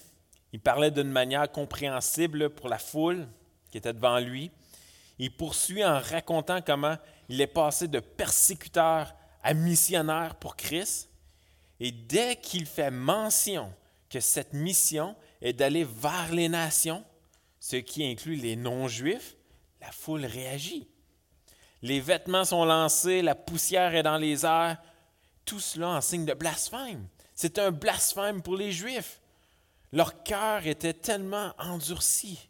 Il 0.51 0.59
parlait 0.59 0.91
d'une 0.91 1.09
manière 1.09 1.49
compréhensible 1.49 2.49
pour 2.49 2.67
la 2.67 2.77
foule, 2.77 3.25
qui 3.71 3.77
était 3.77 3.93
devant 3.93 4.19
lui. 4.19 4.51
Il 5.17 5.33
poursuit 5.33 5.85
en 5.85 5.97
racontant 5.97 6.61
comment 6.61 6.97
il 7.29 7.39
est 7.39 7.47
passé 7.47 7.87
de 7.87 8.01
persécuteur 8.01 9.15
à 9.43 9.53
missionnaire 9.53 10.35
pour 10.35 10.57
Christ. 10.57 11.09
Et 11.79 11.93
dès 11.93 12.35
qu'il 12.35 12.65
fait 12.65 12.91
mention 12.91 13.71
que 14.09 14.19
cette 14.19 14.51
mission 14.51 15.15
est 15.41 15.53
d'aller 15.53 15.85
vers 15.85 16.33
les 16.33 16.49
nations, 16.49 17.05
ce 17.61 17.77
qui 17.77 18.05
inclut 18.05 18.35
les 18.35 18.57
non-juifs, 18.57 19.37
la 19.79 19.93
foule 19.93 20.25
réagit. 20.25 20.89
Les 21.81 22.01
vêtements 22.01 22.43
sont 22.43 22.65
lancés, 22.65 23.21
la 23.21 23.35
poussière 23.35 23.95
est 23.95 24.03
dans 24.03 24.17
les 24.17 24.45
airs, 24.45 24.81
tout 25.45 25.59
cela 25.59 25.89
en 25.89 26.01
signe 26.01 26.25
de 26.25 26.33
blasphème. 26.33 27.07
C'est 27.33 27.59
un 27.59 27.71
blasphème 27.71 28.41
pour 28.41 28.55
les 28.55 28.71
Juifs. 28.71 29.19
Leur 29.91 30.23
cœur 30.23 30.65
était 30.65 30.93
tellement 30.93 31.53
endurci 31.57 32.49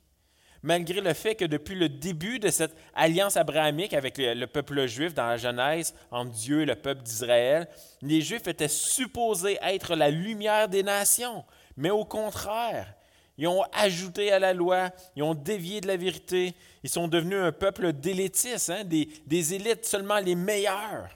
malgré 0.65 0.99
le 0.99 1.13
fait 1.13 1.36
que 1.36 1.45
depuis 1.45 1.75
le 1.75 1.89
début 1.89 2.39
de 2.39 2.49
cette 2.49 2.75
alliance 2.95 3.38
abrahamique 3.38 3.93
avec 3.93 4.17
le, 4.17 4.45
peuple 4.47 4.88
juif 4.88 5.13
dans 5.13 5.27
la 5.27 5.38
Genèse, 5.38 5.93
entre 6.10 6.31
Dieu 6.31 6.62
et 6.62 6.65
le 6.65 6.75
peuple 6.75 7.03
d'Israël, 7.03 7.67
les 8.01 8.21
Juifs 8.21 8.47
étaient 8.47 8.67
supposés 8.67 9.60
être 9.62 9.95
la 9.95 10.10
lumière 10.10 10.67
des 10.67 10.81
nations. 10.81 11.45
Mais 11.77 11.91
au 11.91 12.03
contraire, 12.03 12.91
ils 13.38 13.47
ont 13.47 13.63
ajouté 13.73 14.31
à 14.31 14.39
la 14.39 14.53
loi, 14.53 14.89
ils 15.15 15.21
ont 15.21 15.36
dévié 15.36 15.81
de 15.81 15.88
la 15.88 15.97
vérité, 15.97 16.55
ils 16.84 16.89
sont 16.89 17.08
devenus 17.08 17.38
un 17.38 17.51
peuple 17.51 17.93
d'élitistes, 17.93 18.71
hein, 18.71 18.84
des, 18.84 19.08
des 19.27 19.53
élites 19.53 19.86
seulement 19.86 20.17
les 20.17 20.36
meilleurs. 20.36 21.10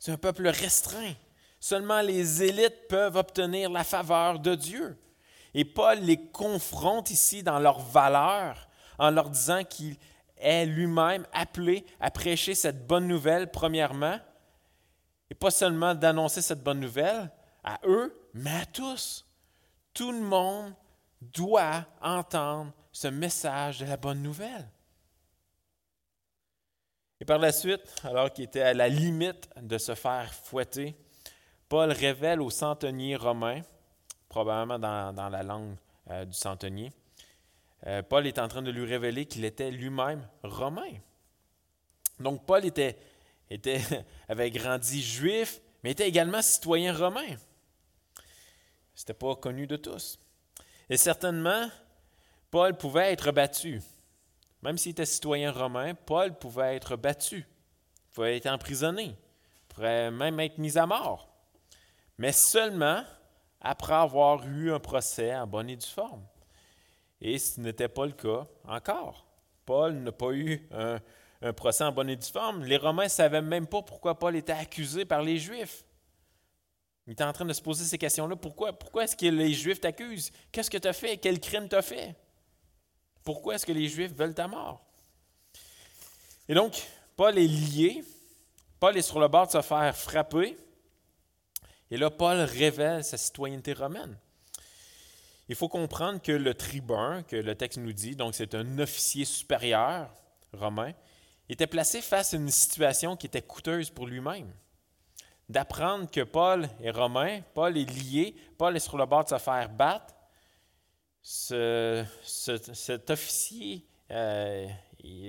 C'est 0.00 0.12
un 0.12 0.16
peuple 0.16 0.48
restreint. 0.48 1.12
Seulement 1.60 2.00
les 2.00 2.42
élites 2.42 2.88
peuvent 2.88 3.16
obtenir 3.16 3.68
la 3.68 3.84
faveur 3.84 4.38
de 4.38 4.54
Dieu. 4.54 4.98
Et 5.52 5.66
Paul 5.66 6.00
les 6.00 6.16
confronte 6.30 7.10
ici 7.10 7.42
dans 7.42 7.58
leur 7.58 7.80
valeur 7.80 8.66
en 8.98 9.10
leur 9.10 9.28
disant 9.28 9.62
qu'il 9.62 9.96
est 10.38 10.64
lui-même 10.64 11.26
appelé 11.34 11.84
à 12.00 12.10
prêcher 12.10 12.54
cette 12.54 12.86
bonne 12.86 13.06
nouvelle, 13.06 13.50
premièrement, 13.50 14.18
et 15.28 15.34
pas 15.34 15.50
seulement 15.50 15.94
d'annoncer 15.94 16.40
cette 16.40 16.62
bonne 16.62 16.80
nouvelle 16.80 17.30
à 17.62 17.78
eux, 17.84 18.18
mais 18.32 18.62
à 18.62 18.64
tous. 18.64 19.26
Tout 19.92 20.12
le 20.12 20.22
monde 20.22 20.72
doit 21.20 21.84
entendre 22.00 22.72
ce 22.90 23.08
message 23.08 23.80
de 23.80 23.84
la 23.84 23.98
bonne 23.98 24.22
nouvelle. 24.22 24.66
Et 27.20 27.24
par 27.24 27.38
la 27.38 27.52
suite, 27.52 27.82
alors 28.02 28.32
qu'il 28.32 28.44
était 28.44 28.62
à 28.62 28.74
la 28.74 28.88
limite 28.88 29.48
de 29.60 29.76
se 29.76 29.94
faire 29.94 30.32
fouetter, 30.32 30.96
Paul 31.68 31.92
révèle 31.92 32.40
aux 32.40 32.50
centeniers 32.50 33.16
romains 33.16 33.62
probablement 34.30 34.78
dans, 34.78 35.28
la 35.28 35.42
langue 35.42 35.76
euh, 36.08 36.24
du 36.24 36.32
centenier. 36.32 36.92
Euh, 37.86 38.02
Paul 38.02 38.26
est 38.26 38.38
en 38.38 38.48
train 38.48 38.62
de 38.62 38.70
lui 38.70 38.86
révéler 38.86 39.26
qu'il 39.26 39.44
était 39.44 39.70
lui-même 39.70 40.26
romain. 40.42 40.92
Donc 42.18 42.46
Paul 42.46 42.64
était, 42.64 42.96
était, 43.50 43.80
avait 44.28 44.50
grandi 44.50 45.02
juif, 45.02 45.60
mais 45.82 45.90
était 45.90 46.08
également 46.08 46.40
citoyen 46.40 46.96
romain. 46.96 47.36
Ce 48.94 49.02
n'était 49.02 49.14
pas 49.14 49.34
connu 49.34 49.66
de 49.66 49.76
tous. 49.76 50.18
Et 50.88 50.96
certainement, 50.96 51.68
Paul 52.50 52.76
pouvait 52.76 53.12
être 53.12 53.32
battu. 53.32 53.80
Même 54.62 54.78
s'il 54.78 54.92
était 54.92 55.06
citoyen 55.06 55.52
romain, 55.52 55.94
Paul 55.94 56.36
pouvait 56.38 56.76
être 56.76 56.96
battu. 56.96 57.46
Pouvait 58.12 58.36
être 58.36 58.46
emprisonné. 58.46 59.16
pourrait 59.68 60.10
même 60.10 60.40
être 60.40 60.58
mis 60.58 60.76
à 60.76 60.86
mort, 60.86 61.32
mais 62.18 62.32
seulement 62.32 63.04
après 63.60 63.94
avoir 63.94 64.46
eu 64.46 64.72
un 64.72 64.80
procès 64.80 65.34
en 65.34 65.46
bonne 65.46 65.70
et 65.70 65.76
due 65.76 65.86
forme. 65.86 66.24
Et 67.20 67.38
ce 67.38 67.60
n'était 67.60 67.88
pas 67.88 68.06
le 68.06 68.12
cas 68.12 68.46
encore. 68.66 69.26
Paul 69.64 69.94
n'a 69.94 70.12
pas 70.12 70.32
eu 70.32 70.66
un, 70.72 70.98
un, 71.42 71.52
procès 71.52 71.84
en 71.84 71.92
bonne 71.92 72.10
et 72.10 72.16
due 72.16 72.26
forme. 72.26 72.64
Les 72.64 72.78
Romains 72.78 73.04
ne 73.04 73.08
savaient 73.08 73.42
même 73.42 73.66
pas 73.66 73.82
pourquoi 73.82 74.18
Paul 74.18 74.34
était 74.36 74.52
accusé 74.52 75.04
par 75.04 75.22
les 75.22 75.38
Juifs. 75.38 75.84
Il 77.06 77.12
était 77.12 77.24
en 77.24 77.32
train 77.32 77.44
de 77.44 77.52
se 77.52 77.62
poser 77.62 77.84
ces 77.84 77.98
questions-là. 77.98 78.36
Pourquoi, 78.36 78.72
pourquoi 78.72 79.04
est-ce 79.04 79.16
que 79.16 79.26
les 79.26 79.52
Juifs 79.52 79.80
t'accusent? 79.80 80.30
Qu'est-ce 80.50 80.70
que 80.70 80.78
tu 80.78 80.88
as 80.88 80.92
fait? 80.92 81.16
Quel 81.18 81.40
crime 81.40 81.68
tu 81.68 81.76
as 81.76 81.82
fait? 81.82 82.14
Pourquoi 83.24 83.54
est-ce 83.54 83.66
que 83.66 83.72
les 83.72 83.88
Juifs 83.88 84.12
veulent 84.12 84.34
ta 84.34 84.48
mort? 84.48 84.84
Et 86.48 86.54
donc, 86.54 86.86
Paul 87.16 87.38
est 87.38 87.46
lié. 87.46 88.04
Paul 88.78 88.96
est 88.96 89.02
sur 89.02 89.20
le 89.20 89.28
bord 89.28 89.46
de 89.46 89.52
se 89.52 89.62
faire 89.62 89.96
frapper. 89.96 90.56
Et 91.90 91.96
là, 91.96 92.10
Paul 92.10 92.38
révèle 92.38 93.04
sa 93.04 93.16
citoyenneté 93.16 93.72
romaine. 93.72 94.16
Il 95.48 95.56
faut 95.56 95.68
comprendre 95.68 96.22
que 96.22 96.32
le 96.32 96.54
tribun, 96.54 97.22
que 97.24 97.36
le 97.36 97.54
texte 97.54 97.78
nous 97.78 97.92
dit, 97.92 98.14
donc 98.14 98.34
c'est 98.34 98.54
un 98.54 98.78
officier 98.78 99.24
supérieur 99.24 100.08
romain, 100.52 100.92
était 101.48 101.66
placé 101.66 102.00
face 102.00 102.34
à 102.34 102.36
une 102.36 102.50
situation 102.50 103.16
qui 103.16 103.26
était 103.26 103.42
coûteuse 103.42 103.90
pour 103.90 104.06
lui-même 104.06 104.52
d'apprendre 105.50 106.08
que 106.08 106.20
Paul 106.20 106.68
est 106.80 106.92
romain, 106.92 107.40
Paul 107.54 107.76
est 107.76 107.90
lié, 107.90 108.36
Paul 108.56 108.76
est 108.76 108.80
sur 108.80 108.96
le 108.96 109.04
bord 109.04 109.24
de 109.24 109.30
se 109.30 109.38
faire 109.38 109.68
battre. 109.68 110.14
Cet 111.22 113.10
officier, 113.10 113.84
euh, 114.10 114.66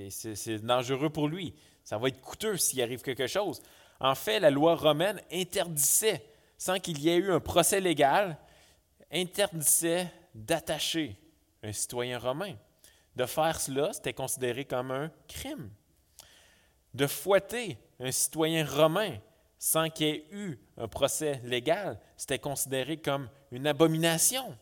c'est 0.10 0.60
dangereux 0.60 1.10
pour 1.10 1.28
lui. 1.28 1.54
Ça 1.84 1.98
va 1.98 2.08
être 2.08 2.22
coûteux 2.22 2.58
s'il 2.58 2.82
arrive 2.82 3.02
quelque 3.02 3.28
chose. 3.28 3.62
En 4.00 4.16
fait, 4.16 4.40
la 4.40 4.50
loi 4.50 4.76
romaine 4.76 5.22
interdisait, 5.32 6.26
sans 6.58 6.80
qu'il 6.80 7.00
y 7.00 7.10
ait 7.10 7.18
eu 7.18 7.32
un 7.32 7.40
procès 7.40 7.80
légal, 7.80 8.38
interdisait 9.12 10.12
d'attacher 10.34 11.18
un 11.64 11.72
citoyen 11.72 12.18
romain. 12.18 12.56
De 13.16 13.26
faire 13.26 13.60
cela, 13.60 13.92
c'était 13.94 14.14
considéré 14.14 14.66
comme 14.66 14.92
un 14.92 15.12
crime. 15.28 15.70
De 16.94 17.08
fouetter 17.08 17.78
un 18.00 18.12
citoyen 18.12 18.66
romain, 18.66 19.18
sans 19.60 19.90
qu'il 19.90 20.08
y 20.08 20.10
ait 20.10 20.26
eu 20.32 20.60
un 20.78 20.88
procès 20.88 21.42
légal, 21.44 22.00
c'était 22.18 22.40
considéré 22.40 22.98
comme 22.98 23.30
une 23.52 23.68
abomination. 23.68 24.58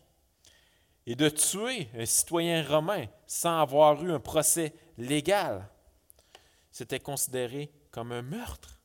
Et 1.06 1.14
de 1.16 1.28
tuer 1.28 1.88
un 1.96 2.06
citoyen 2.06 2.62
romain 2.62 3.06
sans 3.26 3.60
avoir 3.60 4.02
eu 4.04 4.12
un 4.12 4.20
procès 4.20 4.74
légal, 4.98 5.68
c'était 6.70 7.00
considéré 7.00 7.70
comme 7.90 8.12
un 8.12 8.22
meurtre. 8.22 8.78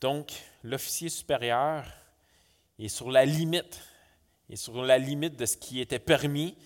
Donc, 0.00 0.32
l'officier 0.62 1.08
supérieur 1.08 1.84
est 2.78 2.88
sur 2.88 3.10
la 3.10 3.24
limite, 3.24 3.80
est 4.48 4.56
sur 4.56 4.82
la 4.82 4.98
limite 4.98 5.36
de 5.36 5.46
ce 5.46 5.56
qui 5.56 5.80
était 5.80 5.98
permis. 5.98 6.56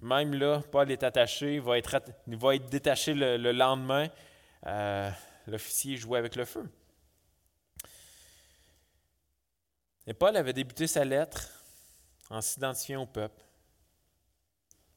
Même 0.00 0.34
là, 0.34 0.62
Paul 0.70 0.90
est 0.90 1.02
attaché, 1.02 1.54
il 1.54 1.60
va 1.60 1.78
être, 1.78 2.00
va 2.26 2.54
être 2.54 2.68
détaché 2.68 3.14
le, 3.14 3.52
lendemain. 3.52 4.08
Euh, 4.66 5.10
l'officier 5.46 5.96
jouait 5.96 6.18
avec 6.18 6.36
le 6.36 6.44
feu. 6.44 6.68
Et 10.06 10.14
Paul 10.14 10.36
avait 10.36 10.52
débuté 10.52 10.86
sa 10.86 11.04
lettre 11.04 11.48
en 12.28 12.40
s'identifiant 12.40 13.02
au 13.02 13.06
peuple 13.06 13.43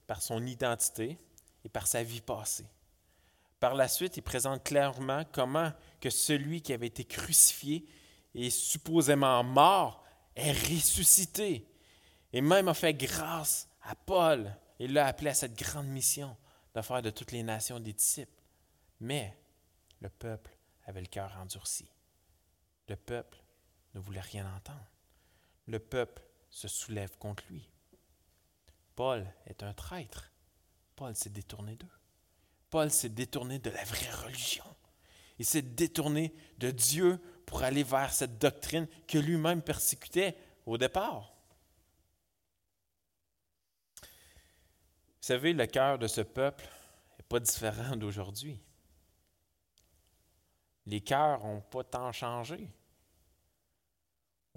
par 0.07 0.21
son 0.21 0.45
identité 0.45 1.19
et 1.63 1.69
par 1.69 1.85
sa 1.85 2.01
vie 2.01 2.21
passée. 2.21 2.65
Par 3.59 3.75
la 3.75 3.87
suite, 3.87 4.17
il 4.17 4.23
présente 4.23 4.63
clairement 4.63 5.23
comment 5.31 5.71
que 5.99 6.09
celui 6.09 6.61
qui 6.61 6.73
avait 6.73 6.87
été 6.87 7.05
crucifié 7.05 7.85
et 8.33 8.49
supposément 8.49 9.43
mort 9.43 10.03
est 10.35 10.51
ressuscité 10.51 11.67
et 12.33 12.41
même 12.41 12.67
a 12.67 12.73
fait 12.73 12.93
grâce 12.93 13.67
à 13.83 13.95
Paul 13.95 14.51
et 14.79 14.87
l'a 14.87 15.07
appelé 15.07 15.31
à 15.31 15.33
cette 15.33 15.57
grande 15.57 15.87
mission 15.87 16.35
de 16.73 16.81
faire 16.81 17.01
de 17.01 17.09
toutes 17.09 17.31
les 17.31 17.43
nations 17.43 17.79
des 17.79 17.93
disciples. 17.93 18.41
Mais 18.99 19.35
le 20.01 20.09
peuple 20.09 20.55
avait 20.85 21.01
le 21.01 21.07
cœur 21.07 21.35
endurci. 21.41 21.89
Le 22.87 22.95
peuple 22.95 23.37
ne 23.95 23.99
voulait 23.99 24.21
rien 24.21 24.51
entendre 24.55 24.87
le 25.67 25.79
peuple 25.79 26.23
se 26.49 26.67
soulève 26.67 27.17
contre 27.17 27.43
lui. 27.49 27.69
Paul 28.97 29.25
est 29.45 29.63
un 29.63 29.73
traître. 29.73 30.33
Paul 30.95 31.15
s'est 31.15 31.29
détourné 31.29 31.75
d'eux. 31.75 31.87
Paul 32.69 32.91
s'est 32.91 33.07
détourné 33.07 33.59
de 33.59 33.69
la 33.69 33.83
vraie 33.85 34.11
religion. 34.25 34.65
Il 35.39 35.45
s'est 35.45 35.61
détourné 35.61 36.33
de 36.57 36.71
Dieu 36.71 37.21
pour 37.45 37.63
aller 37.63 37.83
vers 37.83 38.11
cette 38.11 38.39
doctrine 38.39 38.87
que 39.07 39.19
lui-même 39.19 39.61
persécutait 39.61 40.35
au 40.65 40.77
départ. 40.77 41.33
Vous 44.01 45.27
savez, 45.33 45.53
le 45.53 45.67
cœur 45.67 45.99
de 45.99 46.07
ce 46.07 46.21
peuple 46.21 46.67
n'est 47.17 47.25
pas 47.29 47.39
différent 47.39 47.95
d'aujourd'hui. 47.95 48.59
Les 50.87 51.01
cœurs 51.01 51.45
n'ont 51.45 51.61
pas 51.61 51.83
tant 51.83 52.11
changé 52.11 52.69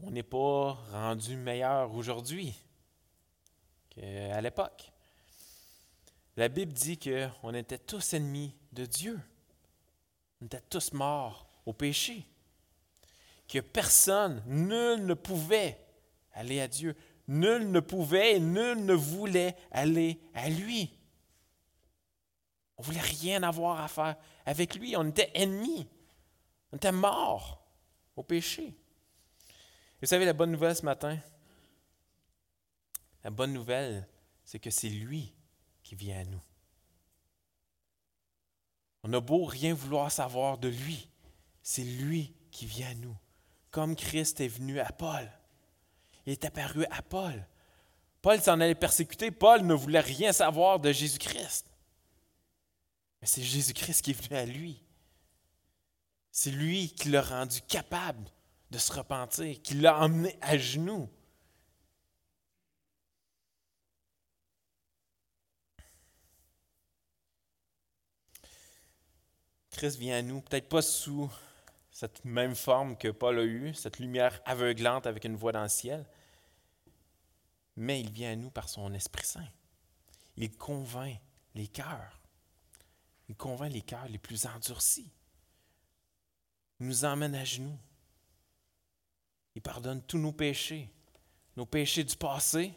on 0.02 0.10
n'est 0.10 0.22
pas 0.22 0.72
rendu 0.92 1.36
meilleur 1.36 1.92
aujourd'hui 1.94 2.54
qu'à 3.90 4.40
l'époque. 4.40 4.90
La 6.36 6.48
Bible 6.48 6.72
dit 6.72 6.98
qu'on 6.98 7.54
était 7.54 7.78
tous 7.78 8.14
ennemis 8.14 8.54
de 8.72 8.86
Dieu. 8.86 9.20
On 10.40 10.46
était 10.46 10.62
tous 10.70 10.92
morts 10.92 11.46
au 11.66 11.72
péché. 11.72 12.26
Que 13.46 13.58
personne, 13.58 14.42
nul 14.46 15.04
ne 15.04 15.14
pouvait 15.14 15.78
aller 16.32 16.60
à 16.60 16.68
Dieu. 16.68 16.96
Nul 17.28 17.70
ne 17.70 17.80
pouvait 17.80 18.36
et 18.36 18.40
nul 18.40 18.84
ne 18.84 18.94
voulait 18.94 19.56
aller 19.70 20.20
à 20.34 20.48
lui. 20.48 20.96
On 22.76 22.82
ne 22.82 22.86
voulait 22.86 23.00
rien 23.00 23.42
avoir 23.42 23.80
à 23.80 23.88
faire 23.88 24.16
avec 24.46 24.76
lui. 24.76 24.96
On 24.96 25.06
était 25.08 25.30
ennemis. 25.34 25.86
On 26.72 26.76
était 26.76 26.92
morts 26.92 27.62
au 28.16 28.22
péché. 28.22 28.74
Vous 30.00 30.06
savez, 30.06 30.24
la 30.24 30.32
bonne 30.32 30.52
nouvelle 30.52 30.74
ce 30.74 30.84
matin, 30.84 31.18
la 33.24 33.30
bonne 33.30 33.52
nouvelle, 33.52 34.08
c'est 34.44 34.58
que 34.58 34.70
c'est 34.70 34.88
lui 34.88 35.34
qui 35.82 35.94
vient 35.94 36.20
à 36.20 36.24
nous. 36.24 36.42
On 39.02 39.12
a 39.12 39.20
beau 39.20 39.44
rien 39.44 39.74
vouloir 39.74 40.10
savoir 40.12 40.58
de 40.58 40.68
lui, 40.68 41.10
c'est 41.62 41.84
lui 41.84 42.34
qui 42.50 42.66
vient 42.66 42.90
à 42.90 42.94
nous. 42.94 43.16
Comme 43.70 43.96
Christ 43.96 44.40
est 44.40 44.48
venu 44.48 44.80
à 44.80 44.90
Paul. 44.92 45.30
Il 46.26 46.32
est 46.32 46.44
apparu 46.44 46.84
à 46.90 47.02
Paul. 47.02 47.46
Paul 48.20 48.40
s'en 48.40 48.60
allait 48.60 48.74
persécuter. 48.74 49.30
Paul 49.30 49.62
ne 49.62 49.74
voulait 49.74 50.00
rien 50.00 50.32
savoir 50.32 50.80
de 50.80 50.92
Jésus-Christ. 50.92 51.66
Mais 53.20 53.26
c'est 53.26 53.42
Jésus-Christ 53.42 54.02
qui 54.02 54.10
est 54.10 54.20
venu 54.28 54.36
à 54.36 54.44
lui. 54.44 54.82
C'est 56.32 56.50
lui 56.50 56.92
qui 56.92 57.08
l'a 57.08 57.22
rendu 57.22 57.60
capable 57.62 58.30
de 58.70 58.78
se 58.78 58.92
repentir, 58.92 59.60
qui 59.62 59.74
l'a 59.74 59.98
emmené 59.98 60.36
à 60.40 60.58
genoux. 60.58 61.08
Christ 69.70 69.96
vient 69.98 70.18
à 70.18 70.22
nous, 70.22 70.40
peut-être 70.40 70.68
pas 70.68 70.82
sous 70.82 71.30
cette 71.90 72.24
même 72.24 72.54
forme 72.54 72.96
que 72.96 73.08
Paul 73.08 73.38
a 73.38 73.44
eue, 73.44 73.74
cette 73.74 73.98
lumière 73.98 74.40
aveuglante 74.44 75.06
avec 75.06 75.24
une 75.24 75.36
voix 75.36 75.52
dans 75.52 75.62
le 75.62 75.68
ciel, 75.68 76.06
mais 77.76 78.00
il 78.00 78.10
vient 78.10 78.32
à 78.32 78.36
nous 78.36 78.50
par 78.50 78.68
son 78.68 78.92
Esprit 78.94 79.26
Saint. 79.26 79.48
Il 80.36 80.56
convainc 80.56 81.18
les 81.54 81.68
cœurs. 81.68 82.20
Il 83.28 83.36
convainc 83.36 83.72
les 83.72 83.82
cœurs 83.82 84.08
les 84.08 84.18
plus 84.18 84.46
endurcis. 84.46 85.10
Il 86.78 86.86
nous 86.86 87.04
emmène 87.04 87.34
à 87.34 87.44
genoux. 87.44 87.78
Il 89.54 89.62
pardonne 89.62 90.02
tous 90.02 90.18
nos 90.18 90.32
péchés, 90.32 90.90
nos 91.56 91.66
péchés 91.66 92.04
du 92.04 92.16
passé, 92.16 92.72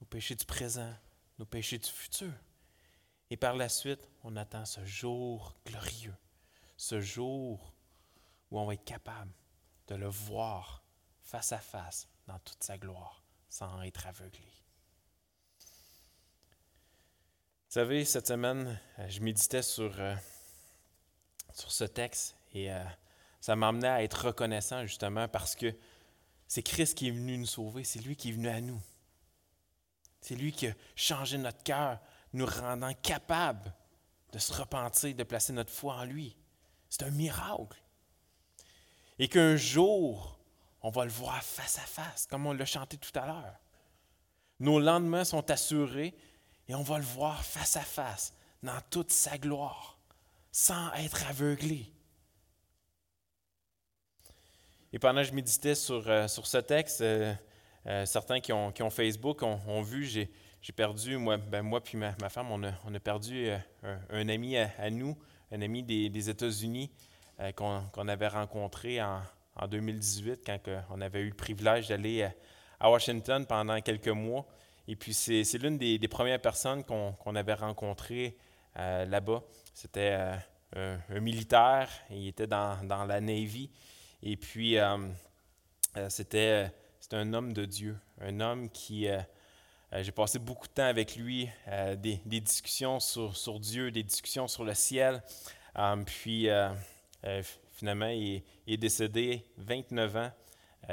nos 0.00 0.06
péchés 0.06 0.34
du 0.34 0.44
présent, 0.44 0.92
nos 1.38 1.46
péchés 1.46 1.78
du 1.78 1.88
futur. 1.88 2.32
Et 3.30 3.36
par 3.36 3.56
la 3.56 3.68
suite, 3.68 4.06
on 4.22 4.36
attend 4.36 4.64
ce 4.64 4.84
jour 4.84 5.54
glorieux, 5.66 6.14
ce 6.76 7.00
jour 7.00 7.72
où 8.50 8.60
on 8.60 8.66
va 8.66 8.74
être 8.74 8.84
capable 8.84 9.32
de 9.88 9.94
le 9.96 10.08
voir 10.08 10.82
face 11.22 11.52
à 11.52 11.58
face 11.58 12.08
dans 12.26 12.38
toute 12.40 12.62
sa 12.62 12.78
gloire, 12.78 13.22
sans 13.48 13.82
être 13.82 14.06
aveuglé. 14.06 14.56
Vous 17.68 17.80
savez, 17.80 18.04
cette 18.04 18.28
semaine, 18.28 18.80
euh, 18.98 19.08
je 19.08 19.20
méditais 19.20 19.62
sur, 19.62 19.92
euh, 19.98 20.14
sur 21.52 21.70
ce 21.70 21.84
texte 21.84 22.36
et 22.54 22.72
euh, 22.72 22.82
ça 23.40 23.54
m'amenait 23.54 23.88
à 23.88 24.02
être 24.02 24.26
reconnaissant 24.26 24.86
justement 24.86 25.28
parce 25.28 25.54
que 25.54 25.74
c'est 26.46 26.62
Christ 26.62 26.96
qui 26.96 27.08
est 27.08 27.10
venu 27.10 27.36
nous 27.36 27.46
sauver, 27.46 27.84
c'est 27.84 27.98
lui 27.98 28.16
qui 28.16 28.30
est 28.30 28.32
venu 28.32 28.48
à 28.48 28.60
nous. 28.60 28.80
C'est 30.20 30.36
lui 30.36 30.52
qui 30.52 30.68
a 30.68 30.74
changé 30.94 31.38
notre 31.38 31.62
cœur, 31.62 31.98
nous 32.36 32.46
rendant 32.46 32.92
capables 32.94 33.72
de 34.32 34.38
se 34.38 34.52
repentir, 34.52 35.14
de 35.14 35.22
placer 35.24 35.52
notre 35.52 35.72
foi 35.72 35.94
en 35.94 36.04
lui. 36.04 36.36
C'est 36.88 37.02
un 37.02 37.10
miracle. 37.10 37.82
Et 39.18 39.28
qu'un 39.28 39.56
jour, 39.56 40.38
on 40.82 40.90
va 40.90 41.04
le 41.04 41.10
voir 41.10 41.42
face 41.42 41.78
à 41.78 41.82
face, 41.82 42.26
comme 42.26 42.46
on 42.46 42.52
l'a 42.52 42.66
chanté 42.66 42.98
tout 42.98 43.18
à 43.18 43.26
l'heure. 43.26 43.60
Nos 44.60 44.78
lendemains 44.78 45.24
sont 45.24 45.50
assurés 45.50 46.14
et 46.68 46.74
on 46.74 46.82
va 46.82 46.98
le 46.98 47.04
voir 47.04 47.44
face 47.44 47.76
à 47.76 47.82
face, 47.82 48.34
dans 48.62 48.80
toute 48.90 49.10
sa 49.10 49.38
gloire, 49.38 49.98
sans 50.52 50.92
être 50.94 51.26
aveuglé. 51.28 51.92
Et 54.92 54.98
pendant 54.98 55.22
que 55.22 55.28
je 55.28 55.32
méditais 55.32 55.74
sur, 55.74 56.08
euh, 56.08 56.28
sur 56.28 56.46
ce 56.46 56.58
texte, 56.58 57.00
euh, 57.00 57.34
euh, 57.86 58.06
certains 58.06 58.40
qui 58.40 58.52
ont, 58.52 58.72
qui 58.72 58.82
ont 58.82 58.90
Facebook 58.90 59.42
ont, 59.42 59.82
vu, 59.82 60.04
j'ai, 60.06 60.30
perdu, 60.72 61.16
moi, 61.16 61.36
ben 61.36 61.62
moi 61.62 61.82
puis 61.82 61.96
ma, 61.96 62.12
femme, 62.28 62.50
on 62.50 62.62
a, 62.62 63.00
perdu 63.00 63.48
un, 64.10 64.28
ami 64.28 64.56
à, 64.56 64.90
nous, 64.90 65.16
un 65.52 65.60
ami 65.62 65.82
des, 65.82 66.30
États-Unis 66.30 66.90
qu'on, 67.54 67.82
qu'on 67.92 68.08
avait 68.08 68.28
rencontré 68.28 69.02
en, 69.02 69.20
en 69.56 69.66
2018 69.66 70.42
quand 70.44 70.58
on 70.90 71.00
avait 71.00 71.20
eu 71.20 71.28
le 71.28 71.34
privilège 71.34 71.88
d'aller 71.88 72.28
à 72.80 72.90
Washington 72.90 73.46
pendant 73.46 73.80
quelques 73.80 74.08
mois. 74.08 74.46
Et 74.88 74.96
puis, 74.96 75.14
c'est, 75.14 75.42
l'une 75.58 75.78
des, 75.78 76.08
premières 76.08 76.40
personnes 76.40 76.84
qu'on, 76.84 77.34
avait 77.34 77.54
rencontrées 77.54 78.36
là-bas. 78.74 79.42
C'était 79.74 80.16
un, 80.74 81.20
militaire, 81.20 81.88
il 82.10 82.28
était 82.28 82.46
dans, 82.46 82.82
dans 82.86 83.04
la 83.04 83.20
Navy. 83.20 83.70
Et 84.22 84.36
puis, 84.36 84.78
euh, 84.78 84.98
euh, 85.96 86.08
c'était, 86.08 86.70
un 87.12 87.32
homme 87.34 87.52
de 87.52 87.64
Dieu, 87.64 87.98
un 88.20 88.40
homme 88.40 88.70
qui... 88.70 89.08
Euh, 89.96 90.02
j'ai 90.02 90.12
passé 90.12 90.38
beaucoup 90.38 90.66
de 90.66 90.72
temps 90.72 90.84
avec 90.84 91.16
lui, 91.16 91.48
des, 91.96 92.20
discussions 92.40 93.00
sur, 93.00 93.60
Dieu, 93.60 93.90
des 93.90 94.02
discussions 94.02 94.46
sur 94.46 94.64
le 94.64 94.74
ciel. 94.74 95.22
puis, 96.04 96.48
finalement, 97.72 98.08
il, 98.08 98.42
est 98.66 98.76
décédé 98.76 99.44
29 99.56 100.16
ans, 100.16 100.30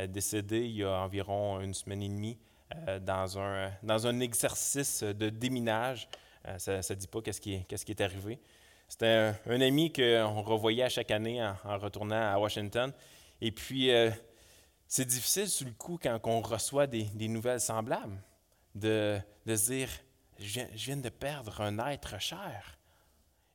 décédé 0.08 0.60
il 0.60 0.78
y 0.78 0.84
a 0.84 0.92
environ 0.92 1.60
une 1.60 1.74
semaine 1.74 2.02
et 2.02 2.08
demie 2.08 2.38
dans, 3.02 3.40
un, 3.40 3.72
dans 3.84 4.08
un 4.08 4.20
exercice 4.20 5.04
de 5.04 5.30
déminage. 5.30 6.08
ça 6.58 6.78
ne 6.78 6.94
dit 6.94 7.08
pas 7.08 7.22
qu'est-ce 7.22 7.42
qui, 7.42 7.54
est, 7.54 8.02
arrivé. 8.02 8.40
C'était 8.88 9.34
un, 9.48 9.62
ami 9.62 9.92
qu'on 9.92 10.42
revoyait 10.42 10.90
chaque 10.90 11.12
année 11.12 11.44
en, 11.44 11.78
retournant 11.78 12.34
à 12.34 12.38
Washington. 12.38 12.94
Et 13.42 13.52
puis, 13.52 13.92
euh, 13.92 14.12
c'est 14.88 15.06
difficile 15.06 15.50
sur 15.50 15.68
le 15.68 15.74
coup 15.74 16.00
quand 16.02 16.20
on 16.24 16.42
reçoit 16.42 16.88
des, 16.88 17.28
nouvelles 17.28 17.60
semblables 17.60 18.22
de, 18.76 19.20
de 19.46 19.56
dire 19.56 19.90
je 20.40 20.62
viens, 20.74 20.98
de 20.98 21.10
perdre 21.10 21.62
un 21.62 21.78
être 21.88 22.20
cher. 22.20 22.78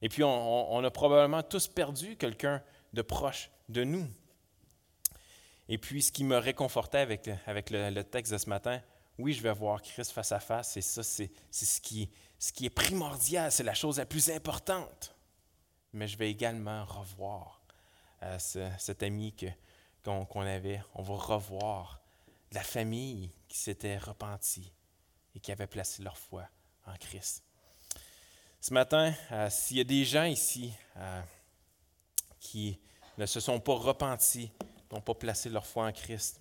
Et 0.01 0.09
puis, 0.09 0.23
on, 0.23 0.85
a 0.85 0.91
probablement 0.91 1.43
tous 1.43 1.67
perdu 1.67 2.17
quelqu'un 2.17 2.63
de 2.93 3.03
proche 3.03 3.51
de 3.69 3.83
nous. 3.83 4.09
Et 5.69 5.77
puis, 5.77 6.03
ce 6.03 6.13
qui 6.13 6.25
me 6.25 6.37
réconfortait 6.37 6.99
avec, 6.99 7.29
avec 7.47 7.71
le, 7.71 8.03
texte 8.03 8.33
de 8.33 8.39
ce 8.39 8.49
matin, 8.49 8.81
oui, 9.19 9.33
je 9.33 9.43
vais 9.43 9.53
voir 9.53 9.83
Christ 9.83 10.13
face 10.13 10.31
à 10.31 10.39
face, 10.39 10.77
et 10.77 10.81
ça, 10.81 11.03
c'est 11.03 11.31
ce 11.51 11.81
qui, 11.81 12.09
ce 12.39 12.53
qui 12.53 12.67
est 12.67 12.71
primordial, 12.71 13.51
c'est 13.51 13.65
la 13.65 13.75
chose 13.75 13.99
la 13.99 14.07
plus 14.07 14.31
importante 14.31 15.17
mais 15.93 16.07
je 16.07 16.17
vais 16.17 16.31
également 16.31 16.85
revoir 16.85 17.63
euh, 18.23 18.39
cet 18.39 19.03
ami 19.03 19.35
qu'on 20.05 20.41
avait. 20.41 20.83
On 20.95 21.03
va 21.03 21.15
revoir 21.15 22.01
la 22.53 22.63
famille 22.63 23.31
qui 23.49 23.59
s'était 23.59 23.99
repentie 23.99 24.73
et 25.39 25.41
qui 25.41 25.53
avait 25.53 25.69
placé 25.69 26.03
leur 26.03 26.19
foi 26.19 26.49
en 26.85 26.97
Christ. 26.97 27.45
Ce 28.61 28.75
matin, 28.75 29.15
euh, 29.31 29.49
s'il 29.49 29.77
y 29.77 29.81
a 29.81 29.85
des 29.85 30.05
gens 30.05 30.25
ici 30.25 30.73
euh, 30.97 31.23
qui 32.41 32.77
ne 33.17 33.25
se 33.25 33.39
sont 33.39 33.61
pas 33.61 33.75
repentis, 33.75 34.51
n'ont 34.91 35.01
pas 35.01 35.15
placé 35.15 35.49
leur 35.49 35.65
foi 35.65 35.87
en 35.87 35.93
Christ, 35.93 36.41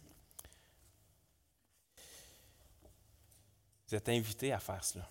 vous 3.87 3.95
êtes 3.95 4.09
invités 4.09 4.51
à 4.51 4.59
faire 4.59 4.83
cela. 4.83 5.07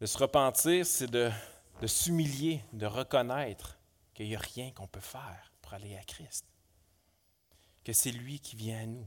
De 0.00 0.06
se 0.06 0.16
repentir, 0.16 0.86
c'est 0.86 1.10
de, 1.10 1.30
s'humilier, 1.86 2.64
de 2.72 2.86
reconnaître 2.86 3.78
qu'il 4.14 4.28
n'y 4.28 4.36
a 4.36 4.40
rien 4.40 4.70
qu'on 4.70 4.86
peut 4.86 5.00
faire 5.00 5.52
pour 5.60 5.74
aller 5.74 5.94
à 5.94 6.04
Christ. 6.04 6.46
Que 7.84 7.92
c'est 7.92 8.12
lui 8.12 8.40
qui 8.40 8.56
vient 8.56 8.80
à 8.80 8.86
nous. 8.86 9.06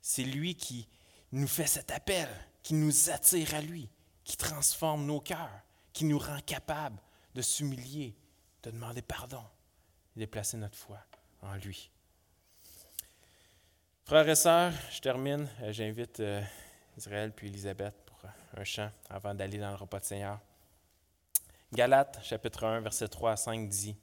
C'est 0.00 0.24
lui 0.24 0.54
qui 0.54 0.88
nous 1.32 1.48
fait 1.48 1.66
cet 1.66 1.90
appel, 1.90 2.28
qui 2.62 2.74
nous 2.74 3.10
attire 3.10 3.54
à 3.54 3.60
lui, 3.60 3.88
qui 4.24 4.36
transforme 4.36 5.06
nos 5.06 5.20
cœurs, 5.20 5.62
qui 5.92 6.04
nous 6.04 6.18
rend 6.18 6.40
capables 6.44 7.00
de 7.34 7.42
s'humilier, 7.42 8.16
de 8.62 8.70
demander 8.70 9.02
pardon 9.02 9.42
et 10.16 10.20
de 10.20 10.26
placer 10.26 10.56
notre 10.56 10.76
foi 10.76 10.98
en 11.42 11.54
lui. 11.54 11.90
Frères 14.04 14.28
et 14.28 14.34
sœurs, 14.34 14.72
je 14.90 15.00
termine. 15.00 15.48
Euh, 15.62 15.72
j'invite 15.72 16.18
euh, 16.20 16.42
Israël 16.96 17.32
puis 17.32 17.46
Elisabeth 17.46 17.94
un 18.56 18.64
chant 18.64 18.90
avant 19.08 19.34
d'aller 19.34 19.58
dans 19.58 19.70
le 19.70 19.76
repas 19.76 20.00
de 20.00 20.04
Seigneur. 20.04 20.38
Galates, 21.72 22.20
chapitre 22.22 22.64
1, 22.64 22.80
verset 22.80 23.08
3 23.08 23.32
à 23.32 23.36
5 23.36 23.68
dit 23.68 23.96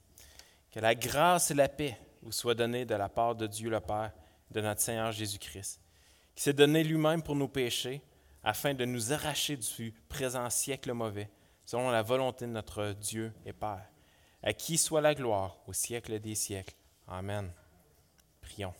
Que 0.70 0.80
la 0.80 0.94
grâce 0.94 1.50
et 1.50 1.54
la 1.54 1.68
paix 1.68 1.98
vous 2.22 2.32
soient 2.32 2.54
données 2.54 2.84
de 2.84 2.94
la 2.94 3.08
part 3.08 3.34
de 3.34 3.46
Dieu 3.46 3.70
le 3.70 3.80
Père, 3.80 4.12
de 4.50 4.60
notre 4.60 4.80
Seigneur 4.80 5.12
Jésus-Christ, 5.12 5.80
qui 6.38 6.44
s'est 6.44 6.52
donné 6.52 6.84
lui-même 6.84 7.20
pour 7.20 7.34
nos 7.34 7.48
péchés, 7.48 8.00
afin 8.44 8.72
de 8.72 8.84
nous 8.84 9.12
arracher 9.12 9.56
du 9.56 9.92
présent 10.08 10.48
siècle 10.50 10.92
mauvais, 10.92 11.28
selon 11.64 11.90
la 11.90 12.02
volonté 12.02 12.46
de 12.46 12.52
notre 12.52 12.92
Dieu 12.92 13.32
et 13.44 13.52
Père, 13.52 13.90
à 14.44 14.52
qui 14.52 14.78
soit 14.78 15.00
la 15.00 15.16
gloire 15.16 15.56
au 15.66 15.72
siècle 15.72 16.20
des 16.20 16.36
siècles. 16.36 16.76
Amen. 17.08 17.50
Prions. 18.40 18.72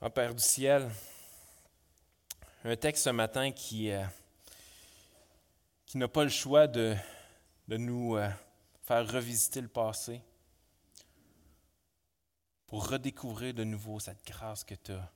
Ô 0.00 0.08
Père 0.08 0.32
du 0.32 0.42
ciel, 0.44 0.88
un 2.62 2.76
texte 2.76 3.06
ce 3.06 3.10
matin 3.10 3.50
qui, 3.50 3.90
euh, 3.90 4.04
qui 5.84 5.98
n'a 5.98 6.06
pas 6.06 6.22
le 6.22 6.30
choix 6.30 6.68
de, 6.68 6.94
de 7.66 7.76
nous 7.76 8.14
euh, 8.14 8.30
faire 8.84 9.04
revisiter 9.10 9.60
le 9.60 9.66
passé 9.66 10.22
pour 12.68 12.88
redécouvrir 12.88 13.52
de 13.52 13.64
nouveau 13.64 13.98
cette 13.98 14.24
grâce 14.24 14.62
que 14.62 14.76
tu 14.76 14.92
as, 14.92 15.12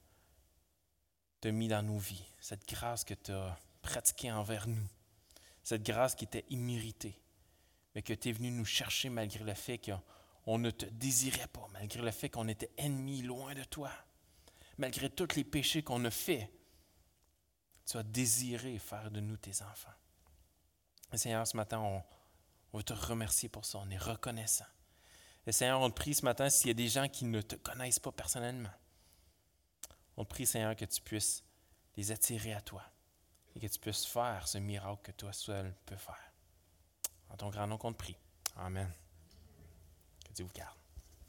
as 1.45 1.51
mis 1.53 1.69
dans 1.69 1.83
nos 1.83 1.99
vies, 1.99 2.27
cette 2.41 2.67
grâce 2.67 3.05
que 3.05 3.15
tu 3.15 3.31
as 3.31 3.57
pratiquée 3.81 4.33
envers 4.33 4.67
nous, 4.67 4.89
cette 5.63 5.85
grâce 5.85 6.17
qui 6.17 6.25
était 6.25 6.47
imméritée, 6.51 7.17
mais 7.95 8.03
que 8.03 8.15
tu 8.15 8.31
es 8.31 8.33
venu 8.33 8.51
nous 8.51 8.65
chercher 8.65 9.09
malgré 9.09 9.45
le 9.45 9.55
fait 9.55 9.79
qu'on 9.79 10.59
ne 10.59 10.71
te 10.71 10.87
désirait 10.87 11.47
pas, 11.47 11.69
malgré 11.73 12.03
le 12.03 12.11
fait 12.11 12.29
qu'on 12.29 12.49
était 12.49 12.73
ennemis 12.77 13.23
loin 13.23 13.55
de 13.55 13.63
toi, 13.63 13.93
malgré 14.79 15.09
tous 15.09 15.37
les 15.37 15.45
péchés 15.45 15.85
qu'on 15.85 16.05
a 16.05 16.11
faits 16.11 16.51
tu 17.87 17.97
as 17.97 18.03
désiré 18.03 18.79
faire 18.79 19.11
de 19.11 19.21
nous 19.21 19.37
tes 19.37 19.63
enfants. 19.63 19.93
Seigneur, 21.15 21.47
ce 21.47 21.57
matin, 21.57 21.81
on, 21.81 22.03
veut 22.77 22.83
te 22.83 22.95
remercier 22.95 23.49
pour 23.49 23.65
ça. 23.65 23.79
On 23.79 23.91
est 23.91 23.99
reconnaissant. 23.99 24.65
Et 25.47 25.53
Seigneur, 25.53 25.81
on 25.81 25.91
te 25.91 25.95
prie 25.95 26.15
ce 26.15 26.25
matin 26.25 26.49
s'il 26.49 26.69
y 26.69 26.71
a 26.71 26.75
des 26.75 26.89
gens 26.89 27.09
qui 27.09 27.25
ne 27.25 27.41
te 27.41 27.57
connaissent 27.57 27.99
pas 27.99 28.13
personnellement. 28.13 28.71
On 30.17 30.25
te 30.25 30.31
prie, 30.31 30.47
Seigneur, 30.47 30.77
que 30.77 30.85
tu 30.85 31.01
puisses 31.01 31.43
les 31.97 32.13
attirer 32.13 32.53
à 32.53 32.61
toi 32.61 32.83
et 33.55 33.61
que 33.61 33.67
tu 33.67 33.79
puisses 33.79 34.07
faire 34.07 34.47
ce 34.47 34.59
miracle 34.59 35.03
que 35.03 35.13
toi 35.13 35.33
seul 35.33 35.75
peux 35.85 35.97
faire. 35.97 36.33
En 37.31 37.37
ton 37.37 37.51
grand 37.51 37.67
nom 37.67 37.79
qu'on 37.79 37.93
te 37.93 37.99
prie. 37.99 38.17
Amen. 38.57 38.91
Que 40.25 40.33
Dieu 40.33 40.45
vous 40.45 40.53
garde. 40.53 40.82